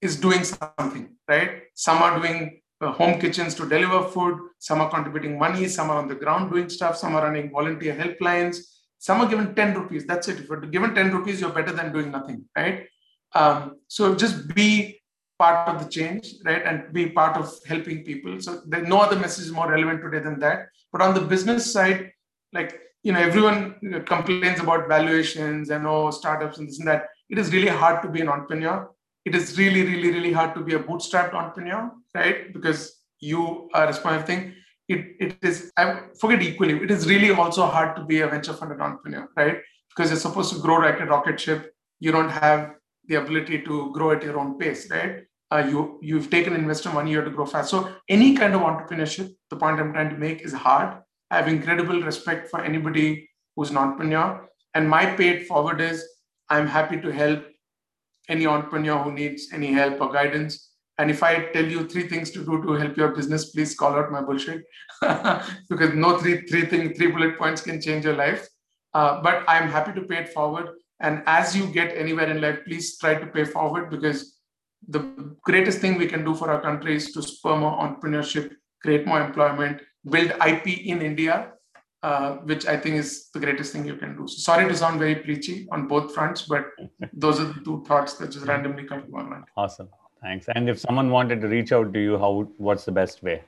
is 0.00 0.20
doing 0.20 0.44
something, 0.44 1.16
right? 1.28 1.62
Some 1.74 2.02
are 2.02 2.18
doing 2.18 2.60
uh, 2.80 2.92
home 2.92 3.18
kitchens 3.18 3.54
to 3.54 3.68
deliver 3.68 4.08
food, 4.08 4.38
some 4.58 4.80
are 4.80 4.90
contributing 4.90 5.38
money, 5.38 5.68
some 5.68 5.90
are 5.90 5.98
on 5.98 6.08
the 6.08 6.14
ground 6.14 6.50
doing 6.52 6.68
stuff, 6.68 6.96
some 6.96 7.14
are 7.14 7.22
running 7.22 7.50
volunteer 7.50 7.94
helplines, 7.94 8.58
some 8.98 9.20
are 9.20 9.28
given 9.28 9.54
10 9.54 9.74
rupees. 9.74 10.06
That's 10.06 10.28
it. 10.28 10.40
If 10.40 10.48
you're 10.48 10.60
given 10.60 10.94
10 10.94 11.12
rupees, 11.12 11.40
you're 11.40 11.50
better 11.50 11.72
than 11.72 11.92
doing 11.92 12.10
nothing, 12.10 12.44
right? 12.56 12.86
Um, 13.34 13.76
so 13.88 14.14
just 14.14 14.54
be 14.54 15.00
part 15.38 15.68
of 15.68 15.84
the 15.84 15.90
change, 15.90 16.34
right? 16.44 16.62
And 16.64 16.92
be 16.92 17.10
part 17.10 17.36
of 17.36 17.52
helping 17.66 18.04
people. 18.04 18.40
So 18.40 18.62
there's 18.66 18.88
no 18.88 19.00
other 19.00 19.16
message 19.16 19.46
is 19.46 19.52
more 19.52 19.70
relevant 19.70 20.02
today 20.02 20.20
than 20.20 20.38
that. 20.40 20.68
But 20.92 21.02
on 21.02 21.14
the 21.14 21.20
business 21.20 21.70
side, 21.72 22.12
like 22.52 22.80
you 23.06 23.12
know, 23.12 23.20
everyone 23.20 23.76
complains 24.04 24.58
about 24.58 24.88
valuations 24.88 25.70
and 25.70 25.86
oh 25.86 26.10
startups 26.10 26.58
and 26.58 26.68
this 26.68 26.80
and 26.80 26.88
that. 26.88 27.08
It 27.30 27.38
is 27.38 27.52
really 27.52 27.68
hard 27.68 28.02
to 28.02 28.08
be 28.08 28.20
an 28.20 28.28
entrepreneur. 28.28 28.90
It 29.24 29.36
is 29.36 29.56
really, 29.56 29.82
really, 29.82 30.10
really 30.10 30.32
hard 30.32 30.54
to 30.56 30.60
be 30.60 30.74
a 30.74 30.80
bootstrapped 30.80 31.32
entrepreneur, 31.32 31.92
right? 32.14 32.52
Because 32.52 33.00
you 33.20 33.68
are 33.74 33.86
responsible 33.86 34.26
thing. 34.26 34.54
It, 34.88 35.16
it 35.18 35.36
is 35.42 35.72
I 35.76 36.00
forget 36.20 36.42
equally. 36.42 36.74
It 36.82 36.90
is 36.90 37.08
really 37.08 37.30
also 37.30 37.66
hard 37.66 37.96
to 37.96 38.04
be 38.04 38.20
a 38.20 38.28
venture 38.28 38.52
funded 38.52 38.80
entrepreneur, 38.80 39.28
right? 39.36 39.58
Because 39.90 40.10
you're 40.10 40.20
supposed 40.20 40.52
to 40.54 40.60
grow 40.60 40.76
like 40.76 41.00
a 41.00 41.06
rocket 41.06 41.40
ship. 41.40 41.72
You 41.98 42.12
don't 42.12 42.30
have 42.30 42.74
the 43.08 43.16
ability 43.16 43.62
to 43.62 43.90
grow 43.92 44.12
at 44.12 44.22
your 44.22 44.38
own 44.38 44.58
pace, 44.58 44.90
right? 44.90 45.24
Uh, 45.50 45.64
you 45.68 45.98
you've 46.02 46.30
taken 46.30 46.54
investor 46.54 46.90
money, 46.90 47.10
you 47.10 47.16
have 47.16 47.26
to 47.26 47.32
grow 47.32 47.46
fast. 47.46 47.70
So 47.70 47.92
any 48.08 48.34
kind 48.36 48.54
of 48.54 48.60
entrepreneurship, 48.62 49.32
the 49.50 49.56
point 49.56 49.80
I'm 49.80 49.92
trying 49.92 50.10
to 50.10 50.16
make 50.16 50.42
is 50.42 50.52
hard. 50.52 51.02
I 51.30 51.36
have 51.36 51.48
incredible 51.48 52.00
respect 52.02 52.50
for 52.50 52.60
anybody 52.62 53.28
who's 53.54 53.70
an 53.70 53.76
entrepreneur. 53.76 54.48
And 54.74 54.88
my 54.88 55.06
paid 55.06 55.46
forward 55.46 55.80
is 55.80 56.04
I'm 56.48 56.66
happy 56.66 57.00
to 57.00 57.12
help 57.12 57.44
any 58.28 58.46
entrepreneur 58.46 58.98
who 58.98 59.12
needs 59.12 59.48
any 59.52 59.72
help 59.72 60.00
or 60.00 60.12
guidance. 60.12 60.72
And 60.98 61.10
if 61.10 61.22
I 61.22 61.46
tell 61.52 61.64
you 61.64 61.86
three 61.86 62.08
things 62.08 62.30
to 62.30 62.44
do 62.44 62.62
to 62.62 62.72
help 62.72 62.96
your 62.96 63.08
business, 63.14 63.50
please 63.50 63.74
call 63.74 63.94
out 63.94 64.10
my 64.10 64.22
bullshit 64.22 64.64
because 65.68 65.92
no 65.94 66.18
three 66.18 66.46
three 66.46 66.64
thing 66.66 66.94
three 66.94 67.08
bullet 67.08 67.38
points 67.38 67.60
can 67.60 67.80
change 67.80 68.04
your 68.04 68.16
life. 68.16 68.48
Uh, 68.94 69.20
but 69.20 69.44
I'm 69.46 69.68
happy 69.68 69.92
to 69.92 70.06
pay 70.06 70.18
it 70.18 70.30
forward. 70.30 70.68
And 71.00 71.22
as 71.26 71.54
you 71.54 71.66
get 71.66 71.94
anywhere 71.96 72.30
in 72.30 72.40
life, 72.40 72.60
please 72.64 72.96
try 72.98 73.14
to 73.14 73.26
pay 73.26 73.44
forward 73.44 73.90
because 73.90 74.38
the 74.88 75.00
greatest 75.42 75.80
thing 75.80 75.98
we 75.98 76.06
can 76.06 76.24
do 76.24 76.34
for 76.34 76.50
our 76.50 76.62
country 76.62 76.96
is 76.96 77.12
to 77.12 77.22
spur 77.22 77.56
more 77.56 77.76
entrepreneurship, 77.78 78.52
create 78.82 79.06
more 79.06 79.20
employment, 79.20 79.82
build 80.08 80.32
IP 80.46 80.66
in 80.86 81.02
India, 81.02 81.52
uh, 82.02 82.36
which 82.50 82.66
I 82.66 82.76
think 82.78 82.96
is 82.96 83.28
the 83.34 83.40
greatest 83.40 83.72
thing 83.72 83.84
you 83.84 83.96
can 83.96 84.16
do. 84.16 84.26
So 84.28 84.38
sorry 84.38 84.66
to 84.68 84.76
sound 84.76 84.98
very 84.98 85.16
preachy 85.16 85.68
on 85.70 85.88
both 85.88 86.14
fronts, 86.14 86.42
but 86.42 86.66
those 87.12 87.40
are 87.40 87.46
the 87.52 87.60
two 87.64 87.84
thoughts 87.86 88.14
that 88.14 88.30
just 88.30 88.46
randomly 88.46 88.84
come 88.84 89.02
to 89.02 89.10
my 89.10 89.22
mind. 89.22 89.44
Awesome. 89.56 89.88
Thanks. 90.22 90.46
And 90.54 90.68
if 90.68 90.78
someone 90.78 91.10
wanted 91.10 91.40
to 91.42 91.48
reach 91.48 91.72
out 91.72 91.92
to 91.92 92.00
you, 92.00 92.18
how 92.18 92.48
what's 92.58 92.84
the 92.84 92.92
best 92.92 93.22
way? 93.22 93.42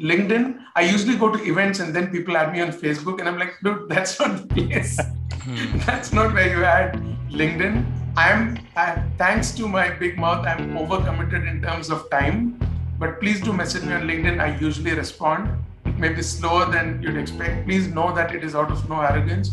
LinkedIn. 0.00 0.58
I 0.74 0.82
usually 0.82 1.16
go 1.16 1.30
to 1.34 1.42
events 1.44 1.80
and 1.80 1.94
then 1.94 2.10
people 2.10 2.36
add 2.36 2.52
me 2.52 2.60
on 2.60 2.68
Facebook, 2.68 3.20
and 3.20 3.28
I'm 3.28 3.38
like, 3.38 3.54
dude, 3.62 3.88
that's 3.88 4.18
not 4.18 4.36
the 4.36 4.46
place. 4.54 4.98
Hmm. 5.42 5.78
that's 5.86 6.12
not 6.12 6.34
where 6.34 6.48
you 6.56 6.64
add 6.64 6.94
LinkedIn. 7.30 7.84
I'm 8.16 8.58
I, 8.76 9.02
thanks 9.16 9.52
to 9.52 9.66
my 9.66 9.90
big 9.90 10.18
mouth, 10.18 10.46
I'm 10.46 10.74
overcommitted 10.74 11.48
in 11.48 11.62
terms 11.62 11.90
of 11.90 12.08
time. 12.10 12.58
But 12.98 13.20
please 13.20 13.40
do 13.40 13.52
message 13.52 13.84
me 13.84 13.94
on 13.94 14.02
LinkedIn. 14.02 14.38
I 14.38 14.56
usually 14.58 14.92
respond. 14.92 15.50
It 15.86 15.98
may 15.98 16.10
be 16.10 16.22
slower 16.22 16.70
than 16.70 17.02
you'd 17.02 17.16
expect. 17.16 17.66
Please 17.66 17.88
know 17.88 18.14
that 18.14 18.34
it 18.34 18.44
is 18.44 18.54
out 18.54 18.70
of 18.70 18.88
no 18.88 19.00
arrogance. 19.00 19.50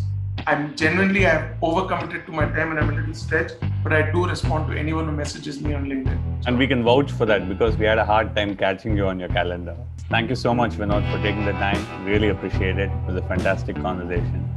I'm 0.48 0.76
genuinely 0.76 1.26
I've 1.26 1.60
overcommitted 1.62 2.26
to 2.26 2.32
my 2.32 2.46
time 2.46 2.72
and 2.72 2.80
I'm 2.80 2.90
a 2.90 2.94
little 2.94 3.14
stretched, 3.14 3.56
but 3.84 3.94
I 3.94 4.12
do 4.12 4.26
respond 4.26 4.72
to 4.72 4.78
anyone 4.78 5.06
who 5.06 5.12
messages 5.12 5.62
me 5.62 5.74
on 5.74 5.86
LinkedIn. 5.86 6.48
And 6.48 6.58
we 6.58 6.68
can 6.68 6.84
vouch 6.84 7.12
for 7.12 7.26
that 7.26 7.48
because 7.50 7.78
we 7.78 7.86
had 7.86 7.98
a 7.98 8.06
hard 8.06 8.36
time 8.36 8.56
catching 8.56 8.96
you 8.96 9.08
on 9.08 9.20
your 9.20 9.30
calendar. 9.30 9.76
Thank 10.10 10.30
you 10.30 10.36
so 10.36 10.54
much, 10.54 10.72
Vinod, 10.72 11.10
for 11.12 11.22
taking 11.22 11.46
the 11.46 11.52
time. 11.54 12.06
Really 12.06 12.30
appreciate 12.30 12.78
it. 12.78 12.90
It 12.90 13.06
was 13.08 13.16
a 13.16 13.22
fantastic 13.24 13.76
conversation. 13.76 14.48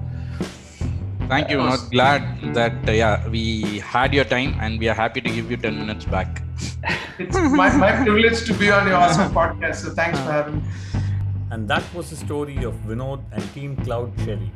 Thank 1.28 1.50
you, 1.50 1.58
Vinod. 1.58 1.90
Glad 1.90 2.54
that 2.54 2.88
uh, 2.88 2.92
yeah 2.92 3.28
we 3.28 3.78
had 3.80 4.14
your 4.14 4.24
time 4.24 4.56
and 4.60 4.78
we 4.78 4.88
are 4.88 4.94
happy 4.94 5.20
to 5.20 5.30
give 5.30 5.50
you 5.50 5.56
ten 5.56 5.78
minutes 5.78 6.04
back. 6.04 6.42
it's 7.18 7.36
my, 7.36 7.74
my 7.76 7.92
privilege 8.02 8.44
to 8.46 8.54
be 8.54 8.70
on 8.70 8.86
your 8.86 8.96
awesome 8.96 9.32
podcast. 9.40 9.76
So 9.76 9.90
thanks 9.90 10.18
for 10.20 10.32
having 10.32 10.56
me. 10.56 10.62
And 11.50 11.68
that 11.68 11.84
was 11.94 12.10
the 12.10 12.16
story 12.16 12.64
of 12.64 12.74
Vinod 12.86 13.22
and 13.32 13.42
Team 13.54 13.76
Cloud 13.76 14.16
Cherry. 14.24 14.50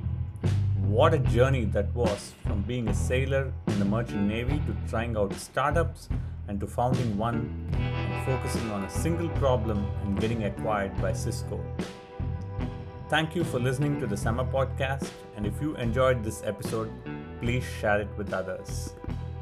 What 0.85 1.15
a 1.15 1.19
journey 1.19 1.65
that 1.67 1.93
was 1.95 2.35
from 2.47 2.63
being 2.63 2.89
a 2.89 2.95
sailor 2.95 3.53
in 3.67 3.79
the 3.79 3.85
merchant 3.85 4.29
navy 4.29 4.61
to 4.67 4.77
trying 4.91 5.17
out 5.17 5.33
startups 5.35 6.09
and 6.49 6.61
to 6.61 6.67
founding 6.67 7.17
one 7.17 7.71
and 7.73 8.27
focusing 8.27 8.71
on 8.71 8.85
a 8.85 8.91
single 8.91 9.29
problem 9.31 9.87
and 10.05 10.21
getting 10.21 10.45
acquired 10.45 10.97
by 11.01 11.13
Cisco. 11.13 11.61
Thank 13.09 13.35
you 13.35 13.43
for 13.43 13.59
listening 13.59 14.01
to 14.01 14.07
the 14.07 14.17
Sema 14.17 14.45
Podcast, 14.45 15.11
and 15.37 15.47
if 15.47 15.61
you 15.63 15.75
enjoyed 15.77 16.23
this 16.23 16.43
episode, 16.45 16.91
please 17.41 17.65
share 17.81 18.01
it 18.01 18.09
with 18.19 18.33
others. 18.33 18.95